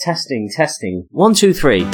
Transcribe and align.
testing, 0.00 0.50
testing. 0.50 1.06
One, 1.10 1.34
two, 1.34 1.52
three. 1.52 1.84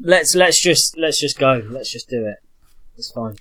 Let's 0.00 0.36
let's 0.36 0.60
just 0.60 0.96
let's 0.96 1.18
just 1.18 1.38
go. 1.38 1.62
Let's 1.68 1.90
just 1.90 2.08
do 2.08 2.26
it. 2.26 2.36
It's 2.96 3.10
fine. 3.10 3.34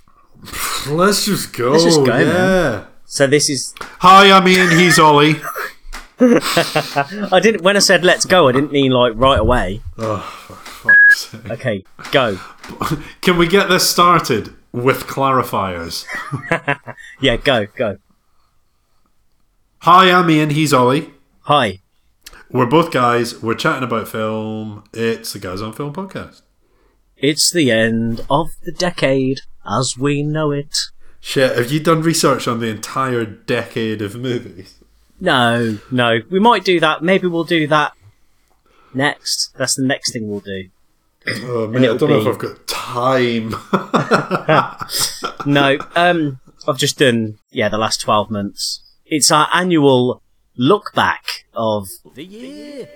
Let's 0.89 1.25
just 1.25 1.53
go. 1.53 1.71
Let's 1.71 1.83
just 1.83 2.05
go, 2.05 2.17
yeah. 2.17 2.25
man. 2.25 2.87
So 3.05 3.27
this 3.27 3.49
is. 3.49 3.73
Hi, 3.79 4.31
I'm 4.31 4.47
Ian. 4.47 4.71
He's 4.71 4.97
Ollie. 4.97 5.35
I 6.19 7.39
didn't 7.43 7.61
when 7.61 7.75
I 7.75 7.79
said 7.79 8.05
let's 8.05 8.25
go. 8.25 8.47
I 8.47 8.53
didn't 8.53 8.71
mean 8.71 8.91
like 8.91 9.13
right 9.15 9.39
away. 9.39 9.81
oh, 9.97 10.19
for 10.47 10.55
fuck's 10.55 11.27
sake. 11.27 11.51
Okay, 11.51 11.83
go. 12.11 12.39
Can 13.21 13.37
we 13.37 13.47
get 13.47 13.67
this 13.67 13.89
started 13.89 14.53
with 14.75 15.05
clarifiers? 15.07 16.05
Yeah, 17.21 17.37
go, 17.37 17.65
go. 17.77 17.97
Hi, 19.79 20.11
I'm 20.11 20.29
Ian. 20.29 20.49
He's 20.49 20.73
Ollie. 20.73 21.13
Hi. 21.43 21.79
We're 22.51 22.65
both 22.65 22.91
guys. 22.91 23.41
We're 23.41 23.55
chatting 23.55 23.83
about 23.83 24.09
film. 24.09 24.83
It's 24.93 25.31
the 25.31 25.39
Guys 25.39 25.61
on 25.61 25.71
Film 25.71 25.93
podcast. 25.93 26.41
It's 27.15 27.51
the 27.51 27.71
end 27.71 28.25
of 28.29 28.49
the 28.63 28.73
decade 28.73 29.41
as 29.65 29.97
we 29.97 30.23
know 30.23 30.51
it. 30.51 30.75
Shit, 31.21 31.57
have 31.57 31.71
you 31.71 31.79
done 31.79 32.01
research 32.01 32.47
on 32.47 32.59
the 32.59 32.67
entire 32.67 33.25
decade 33.25 34.01
of 34.01 34.15
movies? 34.15 34.75
No, 35.19 35.79
no. 35.89 36.19
We 36.29 36.39
might 36.39 36.65
do 36.65 36.79
that. 36.81 37.01
Maybe 37.01 37.27
we'll 37.27 37.45
do 37.45 37.65
that 37.67 37.93
next. 38.93 39.53
That's 39.57 39.75
the 39.75 39.85
next 39.85 40.11
thing 40.11 40.29
we'll 40.29 40.41
do. 40.41 40.69
Oh, 41.27 41.67
man, 41.67 41.83
I 41.83 41.97
don't 41.97 42.09
know 42.09 42.19
if 42.21 42.27
I've 42.27 42.37
got 42.37 42.67
time. 42.67 43.55
No, 45.45 45.77
um, 45.95 46.39
I've 46.67 46.77
just 46.77 46.97
done, 46.97 47.37
yeah, 47.51 47.69
the 47.69 47.77
last 47.77 48.01
12 48.01 48.31
months. 48.31 48.81
It's 49.05 49.29
our 49.31 49.47
annual 49.53 50.23
look 50.57 50.91
back 50.95 51.45
of 51.53 51.87
the 52.15 52.23
year. 52.23 52.89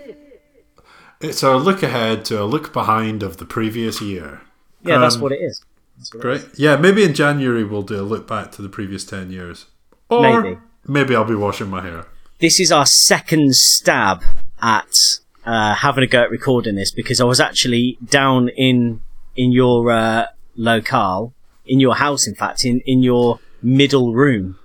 it's 1.21 1.43
our 1.43 1.57
look 1.57 1.83
ahead 1.83 2.25
to 2.25 2.41
a 2.41 2.45
look 2.45 2.73
behind 2.73 3.21
of 3.21 3.37
the 3.37 3.45
previous 3.45 4.01
year. 4.01 4.41
Yeah, 4.83 4.97
that's 4.97 5.15
Um, 5.15 5.21
what 5.21 5.31
it 5.31 5.41
is. 5.41 5.63
What 6.11 6.15
it 6.15 6.21
Great. 6.21 6.45
Yeah, 6.57 6.75
maybe 6.77 7.03
in 7.03 7.13
January 7.13 7.63
we'll 7.63 7.83
do 7.83 7.99
a 8.01 8.03
look 8.03 8.27
back 8.27 8.51
to 8.53 8.61
the 8.63 8.69
previous 8.69 9.03
10 9.05 9.29
years. 9.31 9.65
Or 10.09 10.41
Maybe. 10.41 10.57
maybe 10.87 11.15
I'll 11.15 11.23
be 11.25 11.35
washing 11.35 11.69
my 11.69 11.81
hair. 11.81 12.05
This 12.39 12.59
is 12.59 12.71
our 12.71 12.85
second 12.87 13.55
stab 13.55 14.23
at 14.61 15.19
uh, 15.45 15.73
having 15.75 16.03
a 16.03 16.07
go 16.07 16.23
at 16.23 16.31
recording 16.31 16.75
this 16.75 16.91
because 16.91 17.19
I 17.21 17.23
was 17.25 17.39
actually 17.39 17.97
down 18.05 18.49
in 18.49 19.01
in 19.35 19.51
your 19.51 19.91
uh, 19.91 20.25
locale, 20.55 21.33
in 21.65 21.79
your 21.79 21.95
house, 21.95 22.27
in 22.27 22.35
fact, 22.35 22.65
in, 22.65 22.81
in 22.85 23.03
your 23.03 23.39
middle 23.61 24.13
room 24.13 24.59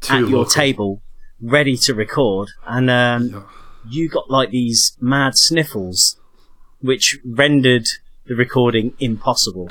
Too 0.00 0.14
at 0.14 0.20
your 0.20 0.28
local. 0.38 0.44
table, 0.46 1.02
ready 1.40 1.76
to 1.78 1.94
record, 1.94 2.48
and 2.66 2.90
um, 2.90 3.46
you 3.88 4.08
got 4.08 4.30
like 4.30 4.50
these 4.50 4.96
mad 5.00 5.36
sniffles, 5.36 6.18
which 6.80 7.18
rendered 7.24 7.86
the 8.26 8.34
recording 8.34 8.94
impossible. 8.98 9.70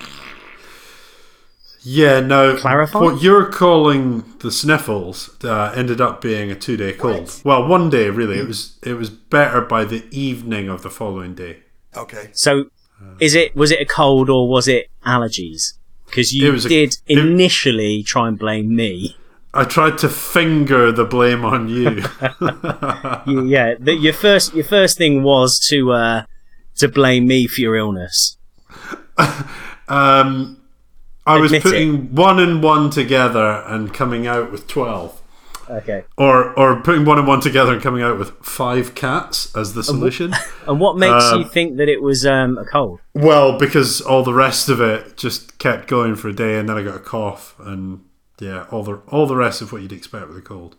Yeah, 1.87 2.19
no. 2.19 2.57
Clarify? 2.57 2.99
What 2.99 3.21
you're 3.21 3.45
calling 3.45 4.23
the 4.39 4.51
sniffles 4.51 5.29
uh, 5.43 5.71
ended 5.75 6.01
up 6.01 6.19
being 6.19 6.49
a 6.49 6.55
two 6.55 6.77
day 6.77 6.93
cold. 6.93 7.39
Well, 7.45 7.67
one 7.67 7.89
day 7.91 8.09
really. 8.09 8.39
It 8.39 8.47
was 8.47 8.79
it 8.83 8.93
was 8.93 9.09
better 9.11 9.61
by 9.61 9.85
the 9.85 10.03
evening 10.11 10.67
of 10.67 10.81
the 10.81 10.89
following 10.89 11.35
day. 11.35 11.59
Okay. 11.95 12.29
So, 12.33 12.65
is 13.19 13.35
it 13.35 13.55
was 13.55 13.69
it 13.71 13.79
a 13.81 13.85
cold 13.85 14.29
or 14.31 14.49
was 14.49 14.67
it 14.67 14.89
allergies? 15.05 15.73
Because 16.07 16.33
It 16.33 16.37
you 16.37 16.51
was 16.53 16.65
a- 16.65 16.69
did 16.69 16.97
it- 17.07 17.19
initially 17.19 18.01
try 18.03 18.27
and 18.29 18.37
blame 18.39 18.75
me. 18.75 19.15
I 19.53 19.63
tried 19.63 19.97
to 19.99 20.09
finger 20.09 20.91
the 20.91 21.05
blame 21.05 21.45
on 21.45 21.69
you. 21.69 22.03
You- 23.27 23.45
yeah, 23.45 23.75
the, 23.79 23.93
your 23.93 24.13
first 24.13 24.53
your 24.55 24.65
first 24.65 24.97
thing 24.97 25.21
was 25.23 25.59
to 25.69 25.91
uh, 25.91 26.23
to 26.77 26.87
blame 26.87 27.27
me 27.27 27.45
for 27.47 27.61
your 27.61 27.75
illness. 27.75 28.37
um, 29.87 30.61
I 31.25 31.37
was 31.39 31.51
Admit 31.51 31.65
it. 31.65 31.69
putting 31.69 32.15
one 32.15 32.39
and 32.39 32.61
one 32.61 32.89
together 32.89 33.63
and 33.67 33.93
coming 33.93 34.27
out 34.27 34.51
with 34.51 34.67
twelve. 34.67 35.21
Okay. 35.67 36.03
Or, 36.15 36.53
or 36.59 36.79
putting 36.81 37.05
one 37.05 37.17
and 37.17 37.27
one 37.27 37.41
together 37.41 37.73
and 37.73 37.81
coming 37.81 38.03
out 38.03 38.19
with 38.19 38.29
five 38.45 38.93
cats 38.93 39.55
as 39.55 39.73
the 39.73 39.83
solution. 39.83 40.31
And 40.67 40.79
what 40.79 40.95
makes 40.95 41.23
Um, 41.25 41.39
you 41.39 41.45
think 41.47 41.77
that 41.77 41.89
it 41.89 42.01
was 42.03 42.23
um, 42.25 42.57
a 42.59 42.65
cold? 42.65 42.99
Well, 43.15 43.57
because 43.57 43.99
all 44.01 44.23
the 44.23 44.33
rest 44.33 44.69
of 44.69 44.79
it 44.81 45.15
just 45.17 45.57
kept 45.57 45.87
going 45.87 46.15
for 46.15 46.27
a 46.29 46.33
day, 46.33 46.59
and 46.59 46.69
then 46.69 46.77
I 46.77 46.83
got 46.83 46.95
a 46.95 46.99
cough, 46.99 47.55
and 47.59 48.01
yeah, 48.39 48.65
all 48.71 48.83
the 48.83 48.95
all 49.07 49.25
the 49.27 49.35
rest 49.35 49.61
of 49.61 49.71
what 49.71 49.81
you'd 49.83 49.91
expect 49.91 50.27
with 50.27 50.37
a 50.37 50.41
cold. 50.41 50.75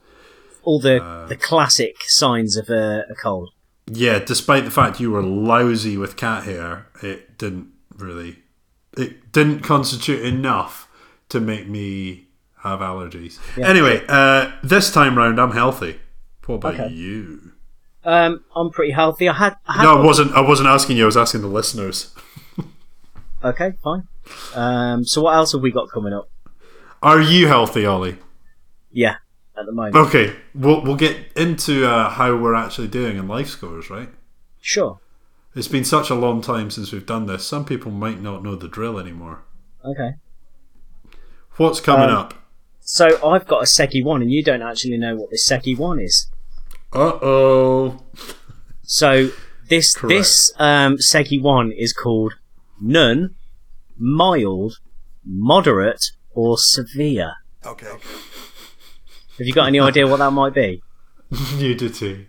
All 0.62 0.79
the 0.81 1.03
uh, 1.03 1.27
the 1.27 1.37
classic 1.37 1.97
signs 2.06 2.56
of 2.56 2.69
a, 2.69 3.05
a 3.11 3.15
cold. 3.15 3.51
Yeah, 3.89 4.19
despite 4.19 4.65
the 4.65 4.71
fact 4.73 4.99
you 5.01 5.11
were 5.12 5.23
lousy 5.23 5.97
with 5.97 6.17
cat 6.17 6.43
hair, 6.45 6.89
it 7.03 7.39
didn't 7.39 7.69
really, 7.97 8.39
it 8.97 9.33
didn't 9.33 9.61
constitute 9.61 10.25
enough 10.25 10.89
to 11.29 11.41
make 11.41 11.69
me 11.69 12.29
have 12.62 12.81
allergies. 12.81 13.39
Anyway, 13.59 14.03
uh, 14.09 14.51
this 14.62 14.93
time 14.93 15.17
round, 15.17 15.41
I'm 15.41 15.53
healthy. 15.53 16.01
What 16.47 16.57
about 16.57 16.75
Okay. 16.75 16.89
you? 16.93 17.53
Um, 18.05 18.45
I'm 18.55 18.71
pretty 18.71 18.93
healthy. 18.93 19.29
I 19.29 19.33
had, 19.33 19.56
I 19.67 19.75
had 19.75 19.83
No, 19.83 19.99
I 20.01 20.05
wasn't. 20.05 20.33
I 20.33 20.41
wasn't 20.41 20.69
asking 20.69 20.97
you. 20.97 21.03
I 21.03 21.06
was 21.06 21.17
asking 21.17 21.41
the 21.41 21.49
listeners. 21.49 22.15
okay, 23.45 23.73
fine. 23.83 24.06
Um, 24.55 25.05
so 25.05 25.23
what 25.23 25.35
else 25.35 25.53
have 25.53 25.61
we 25.62 25.71
got 25.73 25.91
coming 25.91 26.12
up? 26.12 26.29
Are 27.03 27.21
you 27.21 27.47
healthy, 27.49 27.85
Ollie? 27.85 28.17
Yeah, 28.93 29.17
at 29.59 29.67
the 29.67 29.73
moment. 29.73 29.97
Okay, 29.97 30.35
we'll 30.55 30.83
we'll 30.83 30.97
get 30.97 31.17
into 31.37 31.87
uh, 31.87 32.09
how 32.11 32.37
we're 32.37 32.55
actually 32.55 32.89
doing 32.89 33.17
in 33.17 33.29
life 33.29 33.49
scores, 33.49 33.91
right? 33.91 34.09
Sure. 34.61 35.01
It's 35.56 35.69
been 35.69 35.84
such 35.84 36.11
a 36.11 36.15
long 36.15 36.43
time 36.43 36.71
since 36.71 36.93
we've 36.93 37.06
done 37.06 37.27
this. 37.27 37.44
Some 37.47 37.65
people 37.65 37.91
might 37.91 38.21
not 38.21 38.43
know 38.44 38.55
the 38.56 38.69
drill 38.69 38.99
anymore. 38.99 39.43
Okay. 39.84 40.11
What's 41.56 41.81
coming 41.81 42.11
Um, 42.11 42.17
up? 42.17 42.34
So 42.81 43.06
I've 43.27 43.47
got 43.47 43.62
a 43.62 43.67
Seki 43.67 44.03
one, 44.03 44.21
and 44.22 44.31
you 44.31 44.44
don't 44.44 44.61
actually 44.62 44.99
know 44.99 45.17
what 45.17 45.31
this 45.31 45.47
Seki 45.47 45.75
one 45.75 45.99
is. 45.99 46.31
Uh 46.93 47.19
oh. 47.22 48.03
So 48.83 49.31
this 49.69 49.94
Correct. 49.97 50.09
this 50.11 50.53
um, 50.59 50.99
Seki 50.99 51.41
one 51.41 51.73
is 51.73 51.93
called 51.94 52.34
none, 52.81 53.34
mild, 53.99 54.78
moderate, 55.25 56.11
or 56.34 56.59
severe. 56.59 57.33
Okay. 57.65 57.87
Have 59.38 59.47
you 59.47 59.53
got 59.55 59.69
any 59.69 59.81
idea 59.81 60.06
what 60.06 60.19
that 60.19 60.31
might 60.33 60.55
be? 60.55 60.83
you 61.56 61.75
did 61.75 61.94
too. 61.94 62.27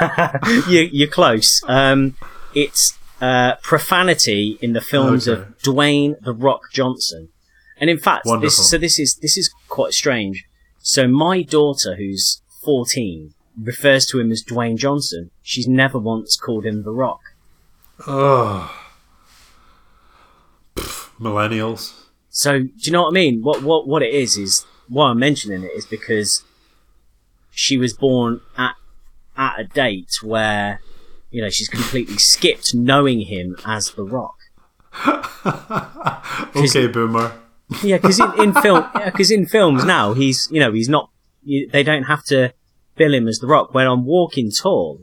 you, 0.68 0.88
you're 0.92 1.08
close. 1.08 1.62
Um, 1.66 2.16
it's 2.54 2.98
uh, 3.20 3.56
profanity 3.62 4.58
in 4.62 4.72
the 4.72 4.80
films 4.80 5.28
Okay. 5.28 5.42
of 5.42 5.58
Dwayne 5.58 6.20
the 6.22 6.32
Rock 6.32 6.62
Johnson, 6.72 7.28
and 7.78 7.90
in 7.90 7.98
fact, 7.98 8.26
this 8.40 8.56
so 8.68 8.78
this 8.78 8.98
is 8.98 9.16
this 9.16 9.36
is 9.36 9.52
quite 9.68 9.92
strange. 9.92 10.44
So 10.78 11.06
my 11.06 11.42
daughter, 11.42 11.96
who's 11.96 12.40
14, 12.64 13.34
refers 13.62 14.06
to 14.06 14.18
him 14.18 14.30
as 14.32 14.42
Dwayne 14.42 14.78
Johnson. 14.78 15.30
She's 15.42 15.68
never 15.68 15.98
once 15.98 16.36
called 16.36 16.64
him 16.64 16.82
the 16.84 16.92
Rock. 16.92 17.20
Oh. 18.06 18.74
Pff, 20.76 21.10
millennials. 21.20 21.94
So 22.30 22.60
do 22.60 22.70
you 22.80 22.92
know 22.92 23.02
what 23.02 23.10
I 23.10 23.12
mean? 23.14 23.42
What 23.42 23.62
what 23.62 23.86
what 23.86 24.02
it 24.02 24.14
is 24.14 24.36
is 24.36 24.64
why 24.88 25.10
I'm 25.10 25.18
mentioning 25.18 25.62
it 25.64 25.72
is 25.76 25.84
because 25.86 26.42
she 27.50 27.76
was 27.76 27.92
born 27.92 28.40
at 28.56 28.74
at 29.36 29.58
a 29.60 29.64
date 29.64 30.18
where 30.22 30.80
you 31.30 31.42
know 31.42 31.50
she's 31.50 31.68
completely 31.68 32.18
skipped 32.18 32.74
knowing 32.74 33.22
him 33.22 33.56
as 33.64 33.92
the 33.92 34.04
Rock. 34.04 34.36
Okay, 36.54 36.86
boomer. 36.88 37.32
Yeah, 37.82 37.98
because 37.98 38.18
in, 38.18 38.40
in 38.40 38.52
film, 38.62 38.84
because 39.04 39.30
in 39.30 39.46
films 39.46 39.84
now 39.84 40.12
he's 40.12 40.48
you 40.50 40.60
know 40.60 40.72
he's 40.72 40.88
not. 40.88 41.10
You, 41.42 41.68
they 41.68 41.82
don't 41.82 42.04
have 42.04 42.24
to 42.24 42.52
bill 42.96 43.14
him 43.14 43.28
as 43.28 43.38
the 43.38 43.46
Rock. 43.46 43.72
When 43.72 43.86
on 43.86 44.04
Walking 44.04 44.50
Tall, 44.50 45.00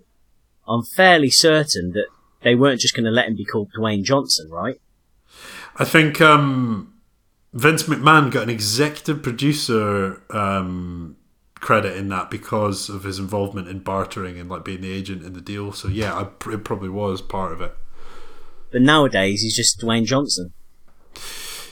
I'm 0.67 0.83
fairly 0.83 1.29
certain 1.29 1.93
that 1.93 2.07
they 2.43 2.55
weren't 2.55 2.79
just 2.79 2.95
going 2.95 3.05
to 3.05 3.11
let 3.11 3.27
him 3.27 3.35
be 3.35 3.45
called 3.45 3.71
Dwayne 3.77 4.03
Johnson, 4.03 4.49
right? 4.51 4.79
I 5.77 5.85
think 5.85 6.21
um, 6.21 6.93
Vince 7.53 7.83
McMahon 7.83 8.31
got 8.31 8.43
an 8.43 8.49
executive 8.49 9.23
producer 9.23 10.21
um, 10.29 11.16
credit 11.59 11.95
in 11.95 12.09
that 12.09 12.29
because 12.29 12.89
of 12.89 13.03
his 13.03 13.19
involvement 13.19 13.67
in 13.67 13.79
bartering 13.79 14.39
and 14.39 14.49
like 14.49 14.63
being 14.63 14.81
the 14.81 14.91
agent 14.91 15.23
in 15.23 15.33
the 15.33 15.41
deal. 15.41 15.71
So 15.71 15.87
yeah, 15.87 16.13
I, 16.13 16.51
it 16.51 16.63
probably 16.63 16.89
was 16.89 17.21
part 17.21 17.51
of 17.51 17.61
it. 17.61 17.75
But 18.71 18.81
nowadays 18.81 19.41
he's 19.41 19.55
just 19.55 19.79
Dwayne 19.79 20.05
Johnson. 20.05 20.53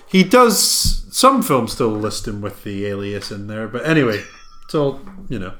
He 0.08 0.24
does 0.24 1.06
some 1.12 1.42
films 1.42 1.74
still 1.74 1.90
list 1.90 2.28
him 2.28 2.42
with 2.42 2.64
the 2.64 2.86
alias 2.86 3.32
in 3.32 3.48
there, 3.48 3.68
but 3.68 3.86
anyway, 3.86 4.24
it's 4.66 4.76
all 4.76 5.02
you 5.30 5.40
know. 5.40 5.54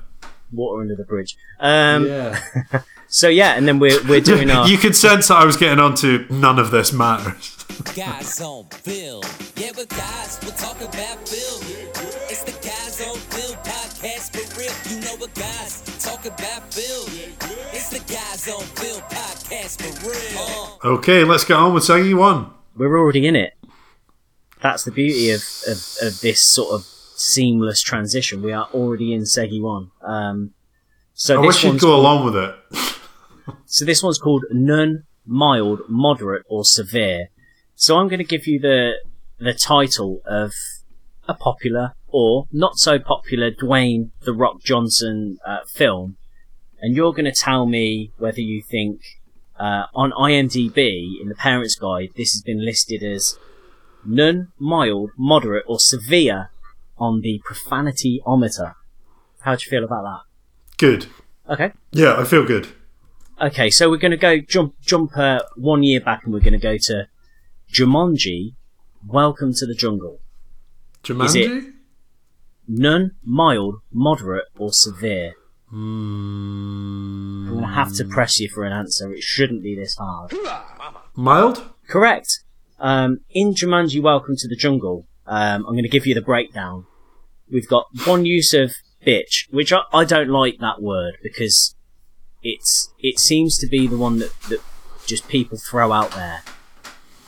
Water 0.52 0.82
under 0.82 0.96
the 0.96 1.04
bridge. 1.04 1.36
Um, 1.60 2.06
Yeah, 2.06 2.40
So 3.08 3.30
yeah, 3.30 3.54
and 3.54 3.68
then 3.68 3.80
we're 3.80 4.04
we're 4.08 4.22
doing 4.22 4.50
our 4.50 4.68
you 4.70 4.78
could 4.78 4.96
sense 4.96 5.28
that 5.28 5.38
I 5.38 5.46
was 5.46 5.58
getting 5.58 5.80
onto 5.80 6.26
none 6.30 6.60
of 6.60 6.72
this 6.72 6.92
matters. 6.92 7.56
Guys 7.96 8.42
on 8.42 8.66
film. 8.70 9.24
Yeah, 9.56 9.72
but 9.76 9.90
guys, 9.90 10.40
we'll 10.42 10.52
talk 10.52 10.78
about 10.78 11.28
film. 11.28 11.62
It's 12.30 12.44
the 12.44 12.52
Guys 12.52 13.02
on 13.08 13.18
Film 13.18 13.58
podcast 13.64 13.85
for 14.10 14.60
real. 14.60 14.72
You 14.90 15.02
know 15.02 15.16
what 15.18 15.34
guys 15.34 15.82
talk 16.04 16.26
about 16.26 16.72
film. 16.74 17.10
It's 17.74 17.90
the 17.90 18.00
Guys 18.12 18.48
on 18.48 18.62
Film 18.76 19.02
podcast 19.10 19.82
for 19.82 20.08
real. 20.08 20.80
Uh, 20.84 20.98
Okay, 20.98 21.24
let's 21.24 21.44
get 21.44 21.58
on 21.58 21.74
with 21.74 21.84
Saggy 21.84 22.14
1. 22.14 22.52
We're 22.78 23.00
already 23.00 23.26
in 23.28 23.36
it. 23.36 23.54
That's 24.62 24.84
the 24.84 24.92
beauty 24.92 25.32
of, 25.32 25.42
of, 25.68 25.78
of 26.04 26.22
this 26.22 26.42
sort 26.44 26.74
of 26.74 26.84
seamless 27.16 27.82
transition. 27.82 28.42
We 28.44 28.52
are 28.54 28.68
already 28.74 29.14
in 29.14 29.22
Segi 29.22 29.62
1. 29.62 29.92
Um, 30.04 30.52
so 31.14 31.40
I 31.42 31.46
this 31.48 31.56
wish 31.56 31.64
you'd 31.64 31.80
go 31.80 31.88
called- 31.88 32.00
along 32.00 32.26
with 32.26 32.36
it. 32.36 32.56
So 33.66 33.86
this 33.86 34.02
one's 34.04 34.18
called 34.20 34.46
none, 34.52 35.04
mild, 35.26 35.82
moderate, 35.90 36.44
or 36.48 36.64
severe. 36.66 37.30
So 37.76 37.98
I'm 37.98 38.08
going 38.08 38.20
to 38.20 38.24
give 38.26 38.48
you 38.48 38.60
the 38.60 38.94
the 39.38 39.54
title 39.54 40.22
of 40.26 40.54
a 41.28 41.34
popular 41.34 41.94
or 42.18 42.48
not 42.50 42.78
so 42.78 42.98
popular 42.98 43.52
Dwayne 43.52 44.10
the 44.22 44.32
Rock 44.32 44.64
Johnson 44.64 45.38
uh, 45.46 45.66
film, 45.68 46.16
and 46.80 46.96
you're 46.96 47.12
going 47.12 47.26
to 47.26 47.34
tell 47.34 47.66
me 47.66 48.14
whether 48.18 48.40
you 48.40 48.62
think 48.62 49.02
uh, 49.60 49.88
on 49.94 50.12
IMDb 50.12 51.22
in 51.22 51.28
the 51.28 51.36
Parents 51.36 51.76
Guide 51.76 52.12
this 52.16 52.32
has 52.32 52.42
been 52.42 52.64
listed 52.64 53.04
as 53.04 53.38
none, 54.06 54.54
mild, 54.58 55.12
moderate, 55.18 55.66
or 55.68 55.78
severe 55.78 56.52
on 56.98 57.20
the 57.20 57.42
profanity 57.44 58.22
ometer. 58.26 58.76
How 59.42 59.56
do 59.56 59.66
you 59.66 59.70
feel 59.70 59.84
about 59.84 60.04
that? 60.04 60.22
Good. 60.78 61.08
Okay. 61.50 61.74
Yeah, 61.92 62.16
I 62.18 62.24
feel 62.24 62.46
good. 62.46 62.70
Okay, 63.42 63.70
so 63.70 63.90
we're 63.90 63.98
going 63.98 64.12
to 64.12 64.18
go 64.18 64.40
jump 64.40 64.76
jump 64.80 65.18
uh, 65.18 65.42
one 65.58 65.84
year 65.84 66.00
back, 66.00 66.24
and 66.24 66.34
we're 66.34 66.40
going 66.40 66.54
to 66.54 66.60
go 66.60 66.78
to 66.78 67.10
Jumanji. 67.74 68.54
Welcome 69.06 69.54
to 69.56 69.66
the 69.66 69.76
jungle. 69.76 70.22
Jumanji? 71.04 71.75
None, 72.68 73.12
mild, 73.24 73.76
moderate, 73.92 74.46
or 74.58 74.74
severe. 74.74 75.34
Mm, 75.74 77.48
I'm 77.48 77.50
going 77.50 77.62
to 77.62 77.68
have 77.68 77.94
to 77.96 78.06
press 78.06 78.40
you 78.40 78.50
for 78.50 78.64
an 78.64 78.72
answer. 78.72 79.12
It 79.14 79.24
shouldn't 79.24 79.64
be 79.64 79.76
this 79.76 79.96
hard. 79.96 80.34
mild? 81.16 81.64
Correct. 81.88 82.44
Um, 82.80 83.20
in 83.30 83.54
Jumanji: 83.54 84.02
Welcome 84.02 84.36
to 84.38 84.48
the 84.48 84.56
Jungle, 84.56 85.08
um, 85.28 85.66
I'm 85.66 85.74
going 85.74 85.84
to 85.84 85.90
give 85.90 86.06
you 86.06 86.14
the 86.14 86.22
breakdown. 86.22 86.86
We've 87.52 87.68
got 87.68 87.86
one 88.06 88.26
use 88.26 88.54
of 88.54 88.74
bitch, 89.06 89.52
which 89.52 89.72
I, 89.72 89.82
I 89.94 90.04
don't 90.04 90.30
like 90.30 90.58
that 90.60 90.82
word 90.82 91.18
because 91.22 91.76
it's 92.44 92.92
it 93.00 93.20
seems 93.20 93.58
to 93.60 93.68
be 93.68 93.88
the 93.88 93.98
one 93.98 94.20
that, 94.20 94.40
that 94.50 94.62
just 95.06 95.28
people 95.28 95.58
throw 95.58 95.92
out 95.92 96.12
there 96.12 96.42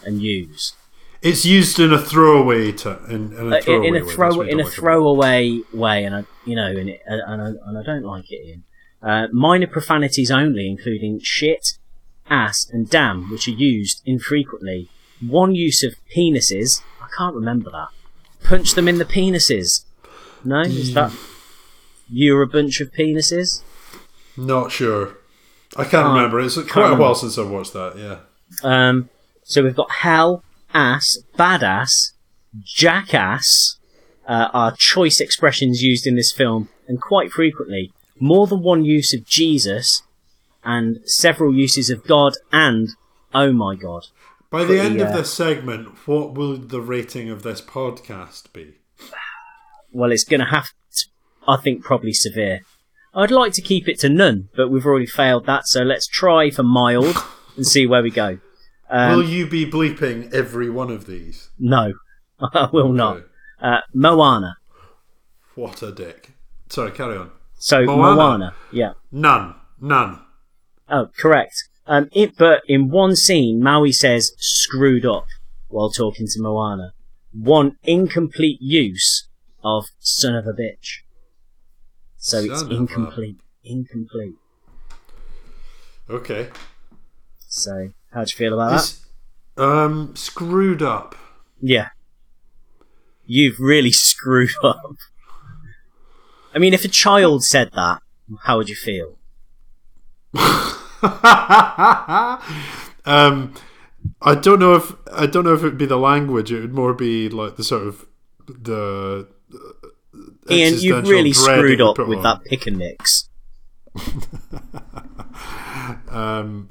and 0.03 0.21
use. 0.21 0.73
It's 1.21 1.45
used 1.45 1.79
in 1.79 1.91
a 1.91 1.99
throwaway 1.99 2.71
to, 2.73 2.99
in, 3.09 3.33
in 3.33 3.51
a 3.53 3.57
Uh, 3.57 3.61
throwaway 3.61 3.87
in, 3.87 3.95
in 3.95 4.01
a 4.03 4.05
throw 4.05 4.35
what 4.37 4.49
in 4.49 4.59
a 4.59 4.65
throwaway 4.65 5.61
way, 5.73 6.03
and 6.03 6.15
I, 6.15 6.23
you 6.45 6.55
know, 6.55 6.67
and, 6.67 6.89
it, 6.89 7.01
and, 7.05 7.41
I, 7.41 7.45
and 7.67 7.77
I 7.77 7.83
don't 7.83 8.03
like 8.03 8.31
it 8.31 8.41
in 8.47 8.63
uh, 9.07 9.27
minor 9.31 9.67
profanities 9.67 10.29
only, 10.31 10.67
including 10.69 11.19
shit, 11.23 11.77
ass, 12.29 12.67
and 12.71 12.89
damn, 12.89 13.29
which 13.31 13.47
are 13.47 13.51
used 13.51 14.01
infrequently. 14.05 14.89
One 15.25 15.55
use 15.55 15.81
of 15.83 15.95
penises. 16.15 16.81
I 17.01 17.07
can't 17.17 17.35
remember 17.35 17.71
that. 17.71 17.87
Punch 18.43 18.73
them 18.75 18.87
in 18.87 18.97
the 18.99 19.05
penises. 19.05 19.85
No, 20.43 20.61
is 20.61 20.93
that 20.93 21.11
you're 22.09 22.43
a 22.43 22.47
bunch 22.47 22.79
of 22.79 22.91
penises? 22.91 23.63
Not 24.37 24.71
sure. 24.71 25.17
I 25.75 25.83
can't 25.83 26.07
Oh, 26.07 26.13
remember. 26.13 26.39
It's 26.39 26.61
quite 26.71 26.91
a 26.91 26.95
while 26.95 27.09
on. 27.09 27.15
since 27.15 27.37
I've 27.37 27.49
watched 27.49 27.73
that, 27.73 27.97
yeah. 27.97 28.19
Um, 28.63 29.09
so 29.43 29.63
we've 29.63 29.75
got 29.75 29.91
hell, 29.91 30.43
ass, 30.73 31.17
badass, 31.37 32.13
jackass, 32.63 33.77
uh, 34.27 34.49
are 34.53 34.75
choice 34.77 35.19
expressions 35.19 35.81
used 35.81 36.05
in 36.05 36.15
this 36.15 36.31
film, 36.31 36.69
and 36.87 37.01
quite 37.01 37.31
frequently, 37.31 37.91
more 38.19 38.47
than 38.47 38.61
one 38.61 38.83
use 38.83 39.13
of 39.13 39.25
Jesus, 39.25 40.03
and 40.63 40.99
several 41.05 41.53
uses 41.53 41.89
of 41.89 42.05
God, 42.05 42.33
and 42.51 42.89
oh 43.33 43.53
my 43.53 43.75
God. 43.75 44.07
By 44.49 44.61
the 44.61 44.67
Pretty, 44.67 44.81
end 44.81 45.01
of 45.01 45.09
uh, 45.09 45.17
this 45.17 45.33
segment, 45.33 46.07
what 46.07 46.33
will 46.33 46.57
the 46.57 46.81
rating 46.81 47.29
of 47.29 47.43
this 47.43 47.61
podcast 47.61 48.51
be? 48.53 48.75
Well, 49.91 50.11
it's 50.11 50.23
going 50.23 50.39
to 50.39 50.47
have 50.47 50.67
to, 50.67 51.05
I 51.47 51.57
think, 51.57 51.83
probably 51.83 52.13
severe. 52.13 52.61
I'd 53.13 53.31
like 53.31 53.53
to 53.53 53.61
keep 53.61 53.87
it 53.87 53.99
to 54.01 54.09
none, 54.09 54.49
but 54.55 54.69
we've 54.69 54.85
already 54.85 55.05
failed 55.05 55.45
that, 55.47 55.67
so 55.67 55.81
let's 55.81 56.07
try 56.07 56.49
for 56.49 56.63
mild 56.63 57.15
and 57.55 57.65
see 57.65 57.87
where 57.87 58.03
we 58.03 58.11
go. 58.11 58.39
Um, 58.89 59.11
will 59.17 59.23
you 59.23 59.45
be 59.47 59.65
bleeping 59.69 60.33
every 60.33 60.69
one 60.69 60.89
of 60.91 61.05
these? 61.07 61.49
no, 61.59 61.93
I 62.39 62.69
will 62.71 62.91
not. 62.93 63.23
Uh, 63.61 63.79
Moana. 63.93 64.57
What 65.55 65.81
a 65.81 65.91
dick. 65.91 66.31
Sorry, 66.69 66.91
carry 66.91 67.17
on. 67.17 67.31
So 67.57 67.83
Moana. 67.83 68.15
Moana, 68.15 68.55
yeah. 68.71 68.93
None. 69.11 69.55
None. 69.81 70.19
Oh, 70.89 71.09
correct. 71.17 71.55
Um, 71.87 72.09
it, 72.11 72.37
but 72.37 72.61
in 72.67 72.89
one 72.89 73.15
scene, 73.15 73.61
Maui 73.61 73.91
says 73.91 74.33
"screwed 74.37 75.05
up" 75.05 75.25
while 75.69 75.89
talking 75.89 76.27
to 76.27 76.41
Moana. 76.41 76.93
One 77.33 77.77
incomplete 77.83 78.59
use 78.61 79.27
of 79.63 79.85
"son 79.99 80.35
of 80.35 80.45
a 80.45 80.53
bitch." 80.53 80.99
So 82.17 82.39
it's 82.39 82.59
Son 82.61 82.71
a- 82.71 82.75
incomplete. 82.75 83.37
Incomplete. 83.63 84.35
Okay. 86.09 86.49
So 87.47 87.89
how 88.17 88.23
do 88.23 88.31
you 88.31 88.35
feel 88.35 88.53
about 88.55 88.71
that? 89.55 89.63
um, 89.63 90.15
screwed 90.15 90.81
up. 90.81 91.15
Yeah. 91.61 91.89
You've 93.27 93.59
really 93.59 93.91
screwed 94.09 94.49
up. 94.63 94.95
I 96.55 96.57
mean, 96.57 96.73
if 96.73 96.83
a 96.83 96.87
child 96.87 97.43
said 97.43 97.69
that, 97.75 98.01
how 98.43 98.57
would 98.57 98.69
you 98.69 98.75
feel? 98.75 99.19
um, 103.05 103.53
I 104.21 104.33
don't 104.33 104.59
know 104.59 104.73
if 104.73 104.93
I 105.13 105.27
don't 105.27 105.43
know 105.43 105.53
if 105.53 105.59
it'd 105.59 105.77
be 105.77 105.85
the 105.85 105.97
language. 105.97 106.51
It 106.51 106.61
would 106.61 106.73
more 106.73 106.95
be 106.95 107.29
like 107.29 107.55
the 107.55 107.63
sort 107.63 107.83
of 107.87 108.07
the. 108.47 109.27
uh, 109.53 109.89
Ian, 110.49 110.79
you've 110.79 111.07
really 111.07 111.33
screwed 111.33 111.81
up 111.81 111.99
with 111.99 112.17
on. 112.17 112.23
that 112.23 112.43
pick 112.45 112.65
and 112.65 112.77
mix. 112.77 113.29
Um, 116.09 116.69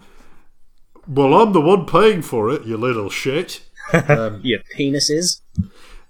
well, 1.09 1.35
I'm 1.35 1.53
the 1.53 1.61
one 1.61 1.87
paying 1.87 2.23
for 2.23 2.51
it, 2.51 2.65
you 2.65 2.77
little 2.77 3.11
shit. 3.11 3.61
Your 3.93 4.61
penises. 4.77 5.41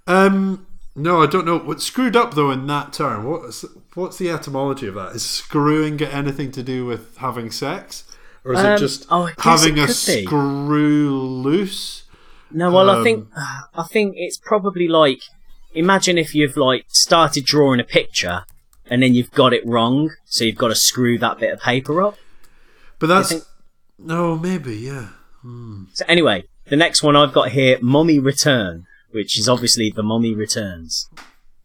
Um, 0.07 0.67
no, 0.95 1.23
I 1.23 1.27
don't 1.27 1.45
know. 1.45 1.59
What's 1.59 1.85
screwed 1.85 2.17
up 2.17 2.35
though 2.35 2.51
in 2.51 2.67
that 2.69 2.93
term? 2.93 3.25
What's 3.25 3.65
what's 3.95 4.19
the 4.19 4.31
etymology 4.31 4.87
of 4.87 4.95
that? 4.95 5.15
Is 5.15 5.25
screwing 5.25 5.97
got 5.99 6.13
anything 6.13 6.51
to 6.53 6.63
do 6.63 6.87
with 6.87 7.17
having 7.19 7.51
sex, 7.51 8.05
or 8.45 8.55
is 8.55 8.61
Um, 8.61 8.67
it 8.67 8.79
just 8.79 9.07
oh, 9.11 9.31
having 9.39 9.77
it 9.77 9.85
a 9.85 9.87
be. 9.89 10.25
screw 10.25 11.11
loose? 11.21 12.05
No, 12.51 12.71
well, 12.71 12.89
I 12.89 12.97
Um, 12.99 13.05
think 13.05 13.29
I 13.37 13.83
think 13.91 14.15
it's 14.17 14.39
probably 14.39 14.89
like 14.89 15.21
imagine 15.75 16.17
if 16.17 16.35
you've 16.35 16.57
like 16.57 16.87
started 16.89 17.45
drawing 17.45 17.81
a 17.81 17.85
picture 17.85 18.45
and 18.89 19.03
then 19.03 19.13
you've 19.15 19.33
got 19.33 19.53
it 19.53 19.67
wrong, 19.67 20.13
so 20.25 20.45
you've 20.45 20.57
got 20.57 20.69
to 20.69 20.75
screw 20.77 21.19
that 21.19 21.39
bit 21.39 21.53
of 21.53 21.61
paper 21.61 22.01
up. 22.03 22.17
But 23.01 23.09
that's 23.09 23.35
no, 23.99 24.37
maybe 24.37 24.77
yeah. 24.77 25.09
So 25.93 26.05
anyway, 26.09 26.45
the 26.67 26.77
next 26.77 27.03
one 27.03 27.15
I've 27.15 27.33
got 27.33 27.51
here, 27.51 27.79
Mummy 27.81 28.19
Return, 28.19 28.87
which 29.13 29.39
is 29.39 29.49
obviously 29.49 29.93
the 29.95 30.03
Mummy 30.03 30.35
Returns. 30.35 31.09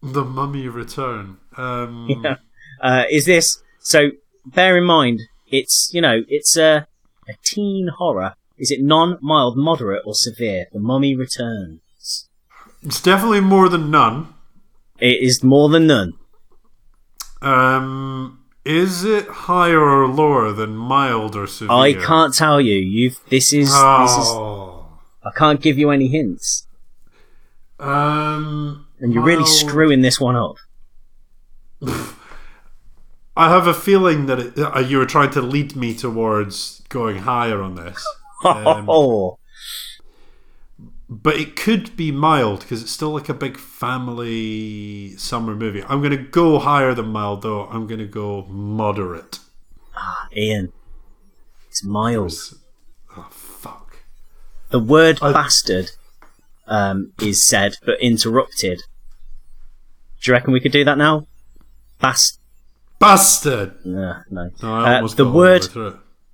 The 0.04 0.24
Mummy 0.24 0.68
Return. 0.68 1.38
Um, 1.58 2.08
Yeah. 2.24 2.36
Uh, 2.80 3.04
is 3.12 3.26
this 3.26 3.62
so? 3.80 4.10
Bear 4.46 4.78
in 4.78 4.86
mind, 4.86 5.22
it's 5.48 5.92
you 5.94 6.02
know 6.02 6.24
it's 6.28 6.58
a 6.58 6.88
a 7.28 7.34
teen 7.44 7.90
horror. 7.98 8.36
Is 8.58 8.72
it 8.72 8.82
non, 8.82 9.18
mild, 9.22 9.58
moderate, 9.58 10.04
or 10.06 10.14
severe? 10.14 10.68
The 10.72 10.80
Mummy 10.80 11.16
Returns. 11.16 12.28
It's 12.84 13.02
definitely 13.02 13.42
more 13.42 13.70
than 13.70 13.92
none. 13.92 14.34
It 15.00 15.22
is 15.22 15.44
more 15.44 15.70
than 15.70 15.88
none. 15.88 16.14
Um, 17.42 18.41
is 18.66 19.04
it 19.04 19.28
higher 19.28 19.80
or 19.80 20.08
lower 20.08 20.52
than 20.52 20.76
mild 20.76 21.36
or 21.36 21.48
severe? 21.48 21.72
I 21.76 21.94
can't 21.94 22.34
tell 22.34 22.62
you. 22.62 22.76
You've 22.76 23.20
this 23.30 23.54
is 23.54 23.70
this 23.70 24.12
is 24.18 24.28
Oh. 24.28 24.78
I 25.24 25.30
can't 25.38 25.62
give 25.62 25.78
you 25.78 25.92
any 25.92 26.08
hints. 26.08 26.68
Um, 27.80 28.88
And 29.00 29.14
you're 29.14 29.24
really 29.24 29.46
screwing 29.46 30.02
this 30.02 30.20
one 30.20 30.36
up. 30.36 30.56
I 33.36 33.50
have 33.50 33.66
a 33.66 33.74
feeling 33.74 34.26
that 34.28 34.40
it, 34.40 34.60
uh, 34.60 34.80
you 34.80 34.98
were 34.98 35.06
trying 35.06 35.32
to 35.32 35.42
lead 35.42 35.76
me 35.76 35.96
towards 35.96 36.82
going 36.90 37.20
higher 37.20 37.62
on 37.62 37.76
this, 37.76 38.06
Um, 38.44 38.88
oh, 38.90 39.38
but 41.12 41.36
it 41.36 41.58
could 41.58 41.96
be 41.98 42.10
mild 42.10 42.62
because 42.62 42.82
it's 42.82 42.92
still 42.92 43.10
like 43.12 43.28
a 43.28 43.34
big 43.34 43.58
family 43.58 45.16
summer 45.18 45.54
movie. 45.54 45.84
I'm 45.84 46.00
going 46.02 46.18
to 46.18 46.24
go 46.24 46.58
higher 46.58 46.94
than 46.94 47.08
mild, 47.08 47.42
though. 47.42 47.66
I'm 47.68 47.86
going 47.86 48.00
to 48.00 48.08
go 48.08 48.44
moderate. 48.46 49.40
Ah, 49.96 50.28
Ian. 50.36 50.72
It's 51.68 51.84
mild. 51.84 52.34
Oh 53.18 53.28
fuck! 53.30 53.98
the 54.70 54.80
word 54.80 55.20
I- 55.22 55.34
bastard 55.34 55.92
um, 56.66 57.12
is 57.22 57.46
said 57.46 57.76
but 57.86 58.00
interrupted. 58.02 58.84
Do 60.22 60.32
you 60.32 60.34
reckon 60.34 60.54
we 60.54 60.60
could 60.62 60.72
do 60.72 60.86
that 60.86 60.98
now? 60.98 61.28
Bast. 62.00 62.40
Bastard. 63.00 63.86
No, 63.86 64.18
no. 64.30 64.52
No, 64.62 64.76
Uh, 64.76 65.08
the 65.08 65.28
word 65.30 65.64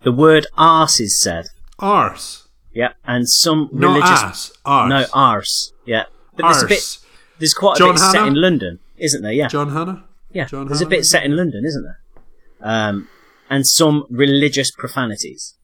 the 0.01 0.12
word 0.12 0.46
arse 0.55 1.00
is 1.00 1.19
said. 1.19 1.48
Arse. 1.79 2.46
Yeah, 2.77 2.93
and 3.05 3.27
some 3.27 3.69
Not 3.72 3.88
religious 3.88 4.10
ass. 4.10 4.51
Arse. 4.65 4.89
no 4.89 5.05
arse. 5.13 5.74
Yeah, 5.86 6.03
but 6.36 6.43
there's 6.43 6.62
a 6.63 6.67
bit 6.67 6.77
Arse. 6.77 7.05
there's 7.39 7.53
quite 7.55 7.75
a 7.77 7.79
John 7.79 7.96
bit 7.96 8.00
set 8.00 8.15
Hannah? 8.15 8.27
in 8.27 8.36
London, 8.36 8.79
isn't 8.98 9.22
there? 9.24 9.31
Yeah, 9.31 9.48
John 9.48 9.69
Hannah. 9.72 10.03
yeah. 10.31 10.46
John 10.46 10.67
there's 10.67 10.81
a 10.81 10.84
Hannah? 10.86 10.89
bit 10.98 11.05
set 11.05 11.24
in 11.24 11.36
London, 11.36 11.65
isn't 11.65 11.84
there? 11.84 12.00
Um, 12.62 13.07
and 13.50 13.65
some 13.65 14.05
religious 14.10 14.69
profanities, 14.69 15.55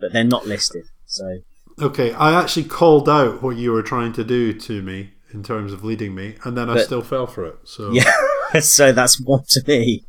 but 0.00 0.12
they're 0.12 0.24
not 0.24 0.46
listed. 0.46 0.84
So 1.04 1.40
Okay, 1.80 2.12
I 2.14 2.32
actually 2.40 2.64
called 2.64 3.08
out 3.08 3.42
what 3.42 3.56
you 3.56 3.70
were 3.72 3.82
trying 3.82 4.12
to 4.14 4.24
do 4.24 4.52
to 4.52 4.82
me 4.82 5.10
in 5.32 5.42
terms 5.42 5.72
of 5.74 5.84
leading 5.84 6.14
me, 6.14 6.36
and 6.44 6.56
then 6.56 6.70
I 6.70 6.74
But- 6.74 6.86
still 6.86 7.02
fell 7.02 7.26
for 7.26 7.44
it. 7.44 7.56
So, 7.64 7.90
yeah, 7.92 8.10
so 8.60 8.92
that's 8.92 9.20
one 9.20 9.44
to 9.50 9.62
me. 9.66 10.04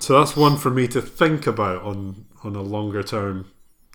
so 0.00 0.18
that's 0.18 0.36
one 0.36 0.56
for 0.56 0.70
me 0.70 0.88
to 0.88 1.00
think 1.00 1.46
about 1.46 1.82
on 1.84 2.24
on 2.42 2.54
a 2.56 2.62
longer 2.62 3.02
term 3.02 3.46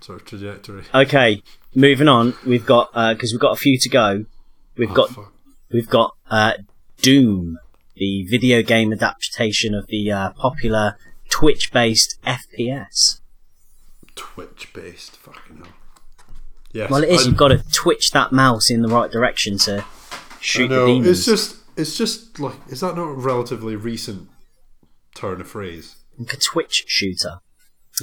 sort 0.03 0.21
of 0.21 0.27
trajectory. 0.27 0.83
Okay, 0.93 1.43
moving 1.75 2.07
on. 2.07 2.35
We've 2.45 2.65
got 2.65 2.91
because 2.93 3.31
we've 3.31 3.39
got 3.39 3.53
a 3.53 3.57
few 3.57 3.77
to 3.79 3.89
go. 3.89 4.25
We've 4.77 4.93
got 4.93 5.09
Fuck. 5.09 5.33
we've 5.71 5.89
got 5.89 6.15
uh, 6.29 6.53
Doom, 7.01 7.57
the 7.95 8.25
video 8.25 8.61
game 8.61 8.91
adaptation 8.93 9.73
of 9.73 9.87
the 9.87 10.11
uh, 10.11 10.31
popular 10.31 10.97
Twitch-based 11.29 12.19
FPS. 12.25 13.21
Twitch 14.15 14.71
based. 14.73 15.17
Fucking 15.17 15.57
hell. 15.57 15.67
Yes. 16.73 16.89
Well, 16.89 17.03
it 17.03 17.09
is. 17.09 17.25
You've 17.25 17.37
got 17.37 17.49
to 17.49 17.63
twitch 17.71 18.11
that 18.11 18.31
mouse 18.31 18.69
in 18.69 18.81
the 18.81 18.87
right 18.87 19.11
direction 19.11 19.57
to 19.59 19.83
shoot 20.39 20.69
the 20.69 20.85
demons. 20.85 21.07
It's 21.07 21.25
just. 21.25 21.57
It's 21.77 21.97
just 21.97 22.39
like. 22.39 22.55
Is 22.69 22.81
that 22.81 22.95
not 22.95 23.03
a 23.03 23.13
relatively 23.13 23.75
recent 23.75 24.29
turn 25.15 25.41
of 25.41 25.47
phrase? 25.47 25.95
like 26.17 26.33
a 26.33 26.37
Twitch 26.37 26.85
shooter. 26.87 27.39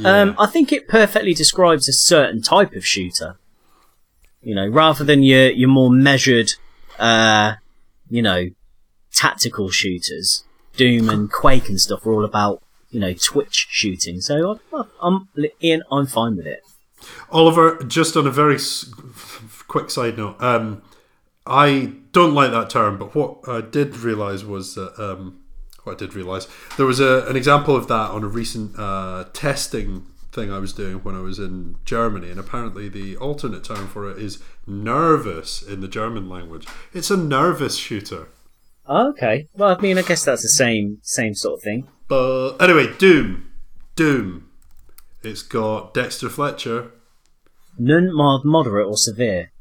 Yeah. 0.00 0.20
Um, 0.20 0.34
I 0.38 0.46
think 0.46 0.72
it 0.72 0.88
perfectly 0.88 1.34
describes 1.34 1.88
a 1.88 1.92
certain 1.92 2.42
type 2.42 2.74
of 2.74 2.86
shooter. 2.86 3.36
You 4.42 4.54
know, 4.54 4.66
rather 4.68 5.04
than 5.04 5.22
your 5.22 5.50
your 5.50 5.68
more 5.68 5.90
measured, 5.90 6.52
uh, 6.98 7.54
you 8.08 8.22
know, 8.22 8.48
tactical 9.12 9.70
shooters. 9.70 10.44
Doom 10.76 11.08
and 11.08 11.30
Quake 11.30 11.68
and 11.68 11.80
stuff 11.80 12.06
are 12.06 12.12
all 12.12 12.24
about 12.24 12.62
you 12.90 13.00
know 13.00 13.12
Twitch 13.12 13.66
shooting. 13.68 14.20
So 14.20 14.60
I, 14.72 14.84
I'm 15.02 15.28
Ian. 15.62 15.82
I'm 15.90 16.06
fine 16.06 16.36
with 16.36 16.46
it. 16.46 16.62
Oliver, 17.30 17.82
just 17.84 18.16
on 18.16 18.26
a 18.26 18.30
very 18.30 18.54
s- 18.56 18.92
quick 19.66 19.90
side 19.90 20.18
note, 20.18 20.40
um, 20.42 20.82
I 21.46 21.92
don't 22.12 22.34
like 22.34 22.50
that 22.52 22.70
term, 22.70 22.98
but 22.98 23.14
what 23.14 23.38
I 23.48 23.60
did 23.60 23.96
realise 23.96 24.44
was 24.44 24.74
that 24.74 24.98
um, 25.00 25.40
what 25.88 25.96
I 25.96 26.06
did 26.06 26.14
realise 26.14 26.46
there 26.76 26.86
was 26.86 27.00
a, 27.00 27.26
an 27.26 27.36
example 27.36 27.74
of 27.74 27.88
that 27.88 28.10
on 28.10 28.22
a 28.22 28.28
recent 28.28 28.78
uh, 28.78 29.24
testing 29.32 30.06
thing 30.32 30.52
I 30.52 30.58
was 30.58 30.72
doing 30.72 30.96
when 30.98 31.14
I 31.14 31.20
was 31.20 31.38
in 31.38 31.76
Germany, 31.84 32.30
and 32.30 32.38
apparently 32.38 32.88
the 32.88 33.16
alternate 33.16 33.64
term 33.64 33.88
for 33.88 34.10
it 34.10 34.18
is 34.18 34.42
nervous 34.66 35.62
in 35.62 35.80
the 35.80 35.88
German 35.88 36.28
language. 36.28 36.66
It's 36.92 37.10
a 37.10 37.16
nervous 37.16 37.76
shooter. 37.76 38.28
Okay. 38.88 39.48
Well, 39.54 39.76
I 39.76 39.80
mean, 39.80 39.98
I 39.98 40.02
guess 40.02 40.24
that's 40.24 40.42
the 40.42 40.48
same 40.48 40.98
same 41.02 41.34
sort 41.34 41.58
of 41.58 41.62
thing. 41.62 41.88
But 42.06 42.56
anyway, 42.58 42.94
Doom, 42.98 43.50
Doom. 43.96 44.44
It's 45.22 45.42
got 45.42 45.92
Dexter 45.94 46.28
Fletcher, 46.28 46.92
None 47.78 48.12
mild, 48.12 48.44
moderate, 48.44 48.88
or 48.88 48.96
severe. 48.96 49.52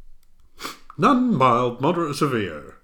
None 0.98 1.36
mild, 1.36 1.82
moderate, 1.82 2.12
or 2.12 2.14
severe. 2.16 2.77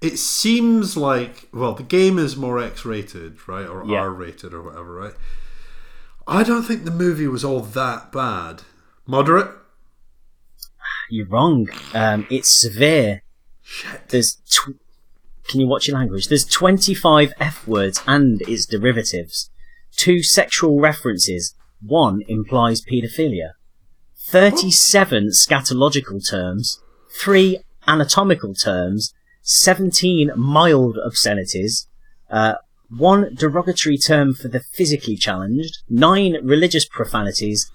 It 0.00 0.18
seems 0.18 0.96
like 0.96 1.48
well, 1.52 1.74
the 1.74 1.82
game 1.82 2.18
is 2.18 2.36
more 2.36 2.58
X-rated, 2.62 3.46
right, 3.48 3.66
or 3.66 3.84
Yeah. 3.84 3.98
R-rated, 3.98 4.54
or 4.54 4.62
whatever, 4.62 4.94
right? 4.94 5.14
I 6.26 6.42
don't 6.42 6.62
think 6.62 6.84
the 6.84 6.90
movie 6.90 7.26
was 7.26 7.44
all 7.44 7.60
that 7.60 8.10
bad. 8.12 8.62
Moderate. 9.06 9.50
You're 11.10 11.26
wrong. 11.26 11.68
Um, 11.92 12.26
it's 12.30 12.48
severe. 12.48 13.22
Shit. 13.62 14.08
There's. 14.08 14.36
Tw- 14.48 14.78
Can 15.48 15.60
you 15.60 15.66
watch 15.66 15.88
your 15.88 15.96
language? 15.98 16.28
There's 16.28 16.44
25 16.44 17.32
F 17.40 17.66
words 17.66 18.00
and 18.06 18.40
its 18.42 18.64
derivatives. 18.66 19.50
Two 19.96 20.22
sexual 20.22 20.78
references. 20.80 21.54
One 21.82 22.22
implies 22.28 22.80
paedophilia. 22.84 23.52
37 24.16 25.30
scatological 25.30 26.20
terms. 26.28 26.80
Three 27.20 27.60
anatomical 27.88 28.54
terms. 28.54 29.12
17 29.54 30.30
mild 30.36 30.96
obscenities. 31.04 31.86
Uh, 32.30 32.54
one 32.88 33.34
derogatory 33.34 33.98
term 33.98 34.32
for 34.34 34.46
the 34.48 34.60
physically 34.60 35.16
challenged. 35.16 35.78
Nine 35.88 36.36
religious 36.42 36.84
profanities. 36.84 37.70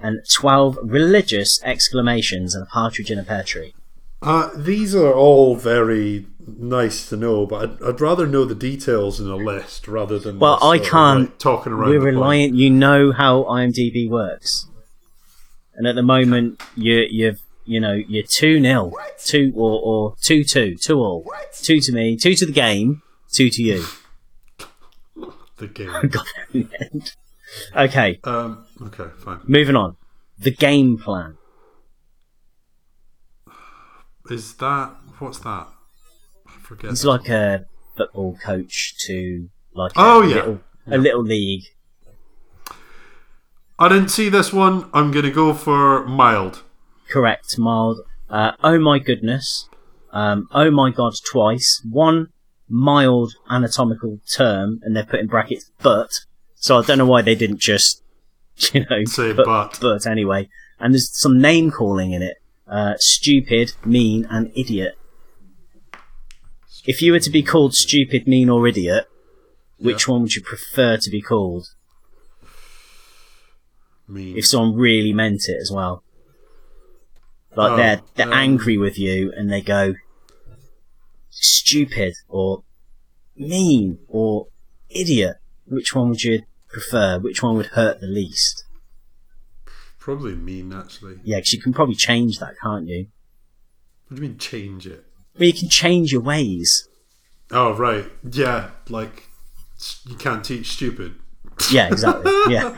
And 0.00 0.20
12 0.28 0.78
religious 0.82 1.62
exclamations 1.62 2.56
and 2.56 2.64
a 2.64 2.66
partridge 2.66 3.08
in 3.12 3.20
a 3.20 3.22
pear 3.22 3.44
tree. 3.44 3.72
Uh, 4.20 4.50
these 4.56 4.96
are 4.96 5.12
all 5.12 5.54
very 5.54 6.26
nice 6.44 7.08
to 7.08 7.16
know, 7.16 7.46
but 7.46 7.70
I'd, 7.70 7.82
I'd 7.84 8.00
rather 8.00 8.26
know 8.26 8.44
the 8.44 8.56
details 8.56 9.20
in 9.20 9.28
a 9.28 9.36
list 9.36 9.86
rather 9.86 10.18
than 10.18 10.40
Well, 10.40 10.58
I 10.62 10.78
can't. 10.80 11.30
like, 11.30 11.38
talking 11.38 11.72
around. 11.72 11.90
We're 11.90 12.00
the 12.00 12.04
point. 12.06 12.16
reliant. 12.16 12.54
You 12.56 12.70
know 12.70 13.12
how 13.12 13.44
IMDb 13.44 14.08
works, 14.10 14.66
and 15.76 15.86
at 15.86 15.94
the 15.94 16.02
moment, 16.02 16.60
you 16.76 17.04
you've 17.08 17.40
you 17.64 17.80
know 17.80 17.92
you're 17.92 18.24
two 18.26 18.58
nil, 18.60 18.92
two 19.24 19.52
or 19.54 19.80
or 19.82 20.16
two 20.20 20.44
two, 20.44 20.76
two 20.76 20.98
all, 20.98 21.24
two 21.54 21.80
to 21.80 21.92
me, 21.92 22.16
two 22.16 22.34
to 22.34 22.46
the 22.46 22.52
game, 22.52 23.02
two 23.32 23.48
to 23.50 23.62
you. 23.62 23.84
The 25.56 25.66
game. 25.68 25.90
Got 26.08 26.26
end. 26.54 27.14
Okay, 27.76 28.18
um, 28.24 28.64
okay, 28.86 29.06
fine. 29.18 29.40
moving 29.46 29.76
on. 29.76 29.96
The 30.38 30.50
game 30.50 30.98
plan. 30.98 31.36
Is 34.30 34.54
that 34.56 34.90
what's 35.18 35.38
that? 35.40 35.66
I 36.46 36.50
forget. 36.62 36.90
It's 36.92 37.04
like 37.04 37.28
a 37.28 37.66
football 37.96 38.36
coach 38.44 38.94
to 39.06 39.48
like 39.74 39.92
a 39.92 39.94
Oh, 39.96 40.22
yeah. 40.22 40.34
little, 40.36 40.60
a 40.86 40.98
little 40.98 41.22
league. 41.22 41.64
I 43.78 43.88
didn't 43.88 44.08
see 44.10 44.28
this 44.28 44.52
one. 44.52 44.88
I'm 44.94 45.10
gonna 45.10 45.30
go 45.30 45.52
for 45.54 46.06
mild. 46.06 46.62
Correct, 47.12 47.58
mild. 47.58 48.00
Uh, 48.30 48.52
oh 48.64 48.78
my 48.78 48.98
goodness. 48.98 49.68
Um, 50.12 50.48
oh 50.52 50.70
my 50.70 50.90
god, 50.90 51.12
twice. 51.30 51.84
One 51.90 52.28
mild 52.70 53.34
anatomical 53.50 54.20
term, 54.34 54.80
and 54.82 54.96
they're 54.96 55.04
put 55.04 55.20
in 55.20 55.26
brackets, 55.26 55.70
but. 55.82 56.08
So 56.54 56.78
I 56.78 56.82
don't 56.82 56.96
know 56.96 57.06
why 57.06 57.20
they 57.20 57.34
didn't 57.34 57.58
just, 57.58 58.02
you 58.72 58.86
know, 58.88 59.04
Say 59.04 59.34
but, 59.34 59.44
but. 59.44 59.78
but 59.82 60.06
anyway. 60.06 60.48
And 60.80 60.94
there's 60.94 61.10
some 61.12 61.38
name 61.38 61.70
calling 61.70 62.12
in 62.12 62.22
it. 62.22 62.38
Uh, 62.66 62.94
stupid, 62.96 63.72
mean, 63.84 64.26
and 64.30 64.50
idiot. 64.56 64.94
If 66.86 67.02
you 67.02 67.12
were 67.12 67.20
to 67.20 67.30
be 67.30 67.42
called 67.42 67.74
stupid, 67.74 68.26
mean, 68.26 68.48
or 68.48 68.66
idiot, 68.66 69.06
which 69.78 70.08
one 70.08 70.22
would 70.22 70.34
you 70.34 70.42
prefer 70.42 70.96
to 70.96 71.10
be 71.10 71.20
called? 71.20 71.74
Mean. 74.08 74.36
if 74.36 74.46
someone 74.46 74.74
really 74.74 75.12
meant 75.12 75.42
it 75.48 75.58
as 75.60 75.70
well. 75.70 76.02
Like 77.54 77.72
Oh, 77.72 77.76
they're 77.76 78.00
they're 78.14 78.26
um, 78.26 78.32
angry 78.32 78.78
with 78.78 78.98
you 78.98 79.32
and 79.36 79.52
they 79.52 79.60
go 79.60 79.94
stupid 81.30 82.14
or 82.28 82.62
mean 83.36 83.98
or 84.08 84.48
idiot. 84.88 85.36
Which 85.66 85.94
one 85.94 86.08
would 86.10 86.22
you 86.22 86.42
prefer? 86.68 87.18
Which 87.18 87.42
one 87.42 87.56
would 87.56 87.66
hurt 87.66 88.00
the 88.00 88.06
least? 88.06 88.64
Probably 89.98 90.34
mean 90.34 90.72
actually. 90.72 91.20
Yeah, 91.24 91.38
'cause 91.40 91.52
you 91.52 91.60
can 91.60 91.72
probably 91.72 91.94
change 91.94 92.38
that, 92.38 92.54
can't 92.62 92.88
you? 92.88 93.06
What 94.08 94.16
do 94.16 94.22
you 94.22 94.28
mean 94.28 94.38
change 94.38 94.86
it? 94.86 95.04
Well, 95.38 95.46
you 95.46 95.52
can 95.52 95.68
change 95.68 96.12
your 96.12 96.20
ways. 96.20 96.88
Oh 97.50 97.72
right, 97.74 98.10
yeah. 98.30 98.70
Like 98.88 99.24
you 100.08 100.16
can't 100.16 100.44
teach 100.44 100.72
stupid. 100.72 101.16
Yeah, 101.70 101.88
exactly. 101.88 102.32
yeah. 102.48 102.74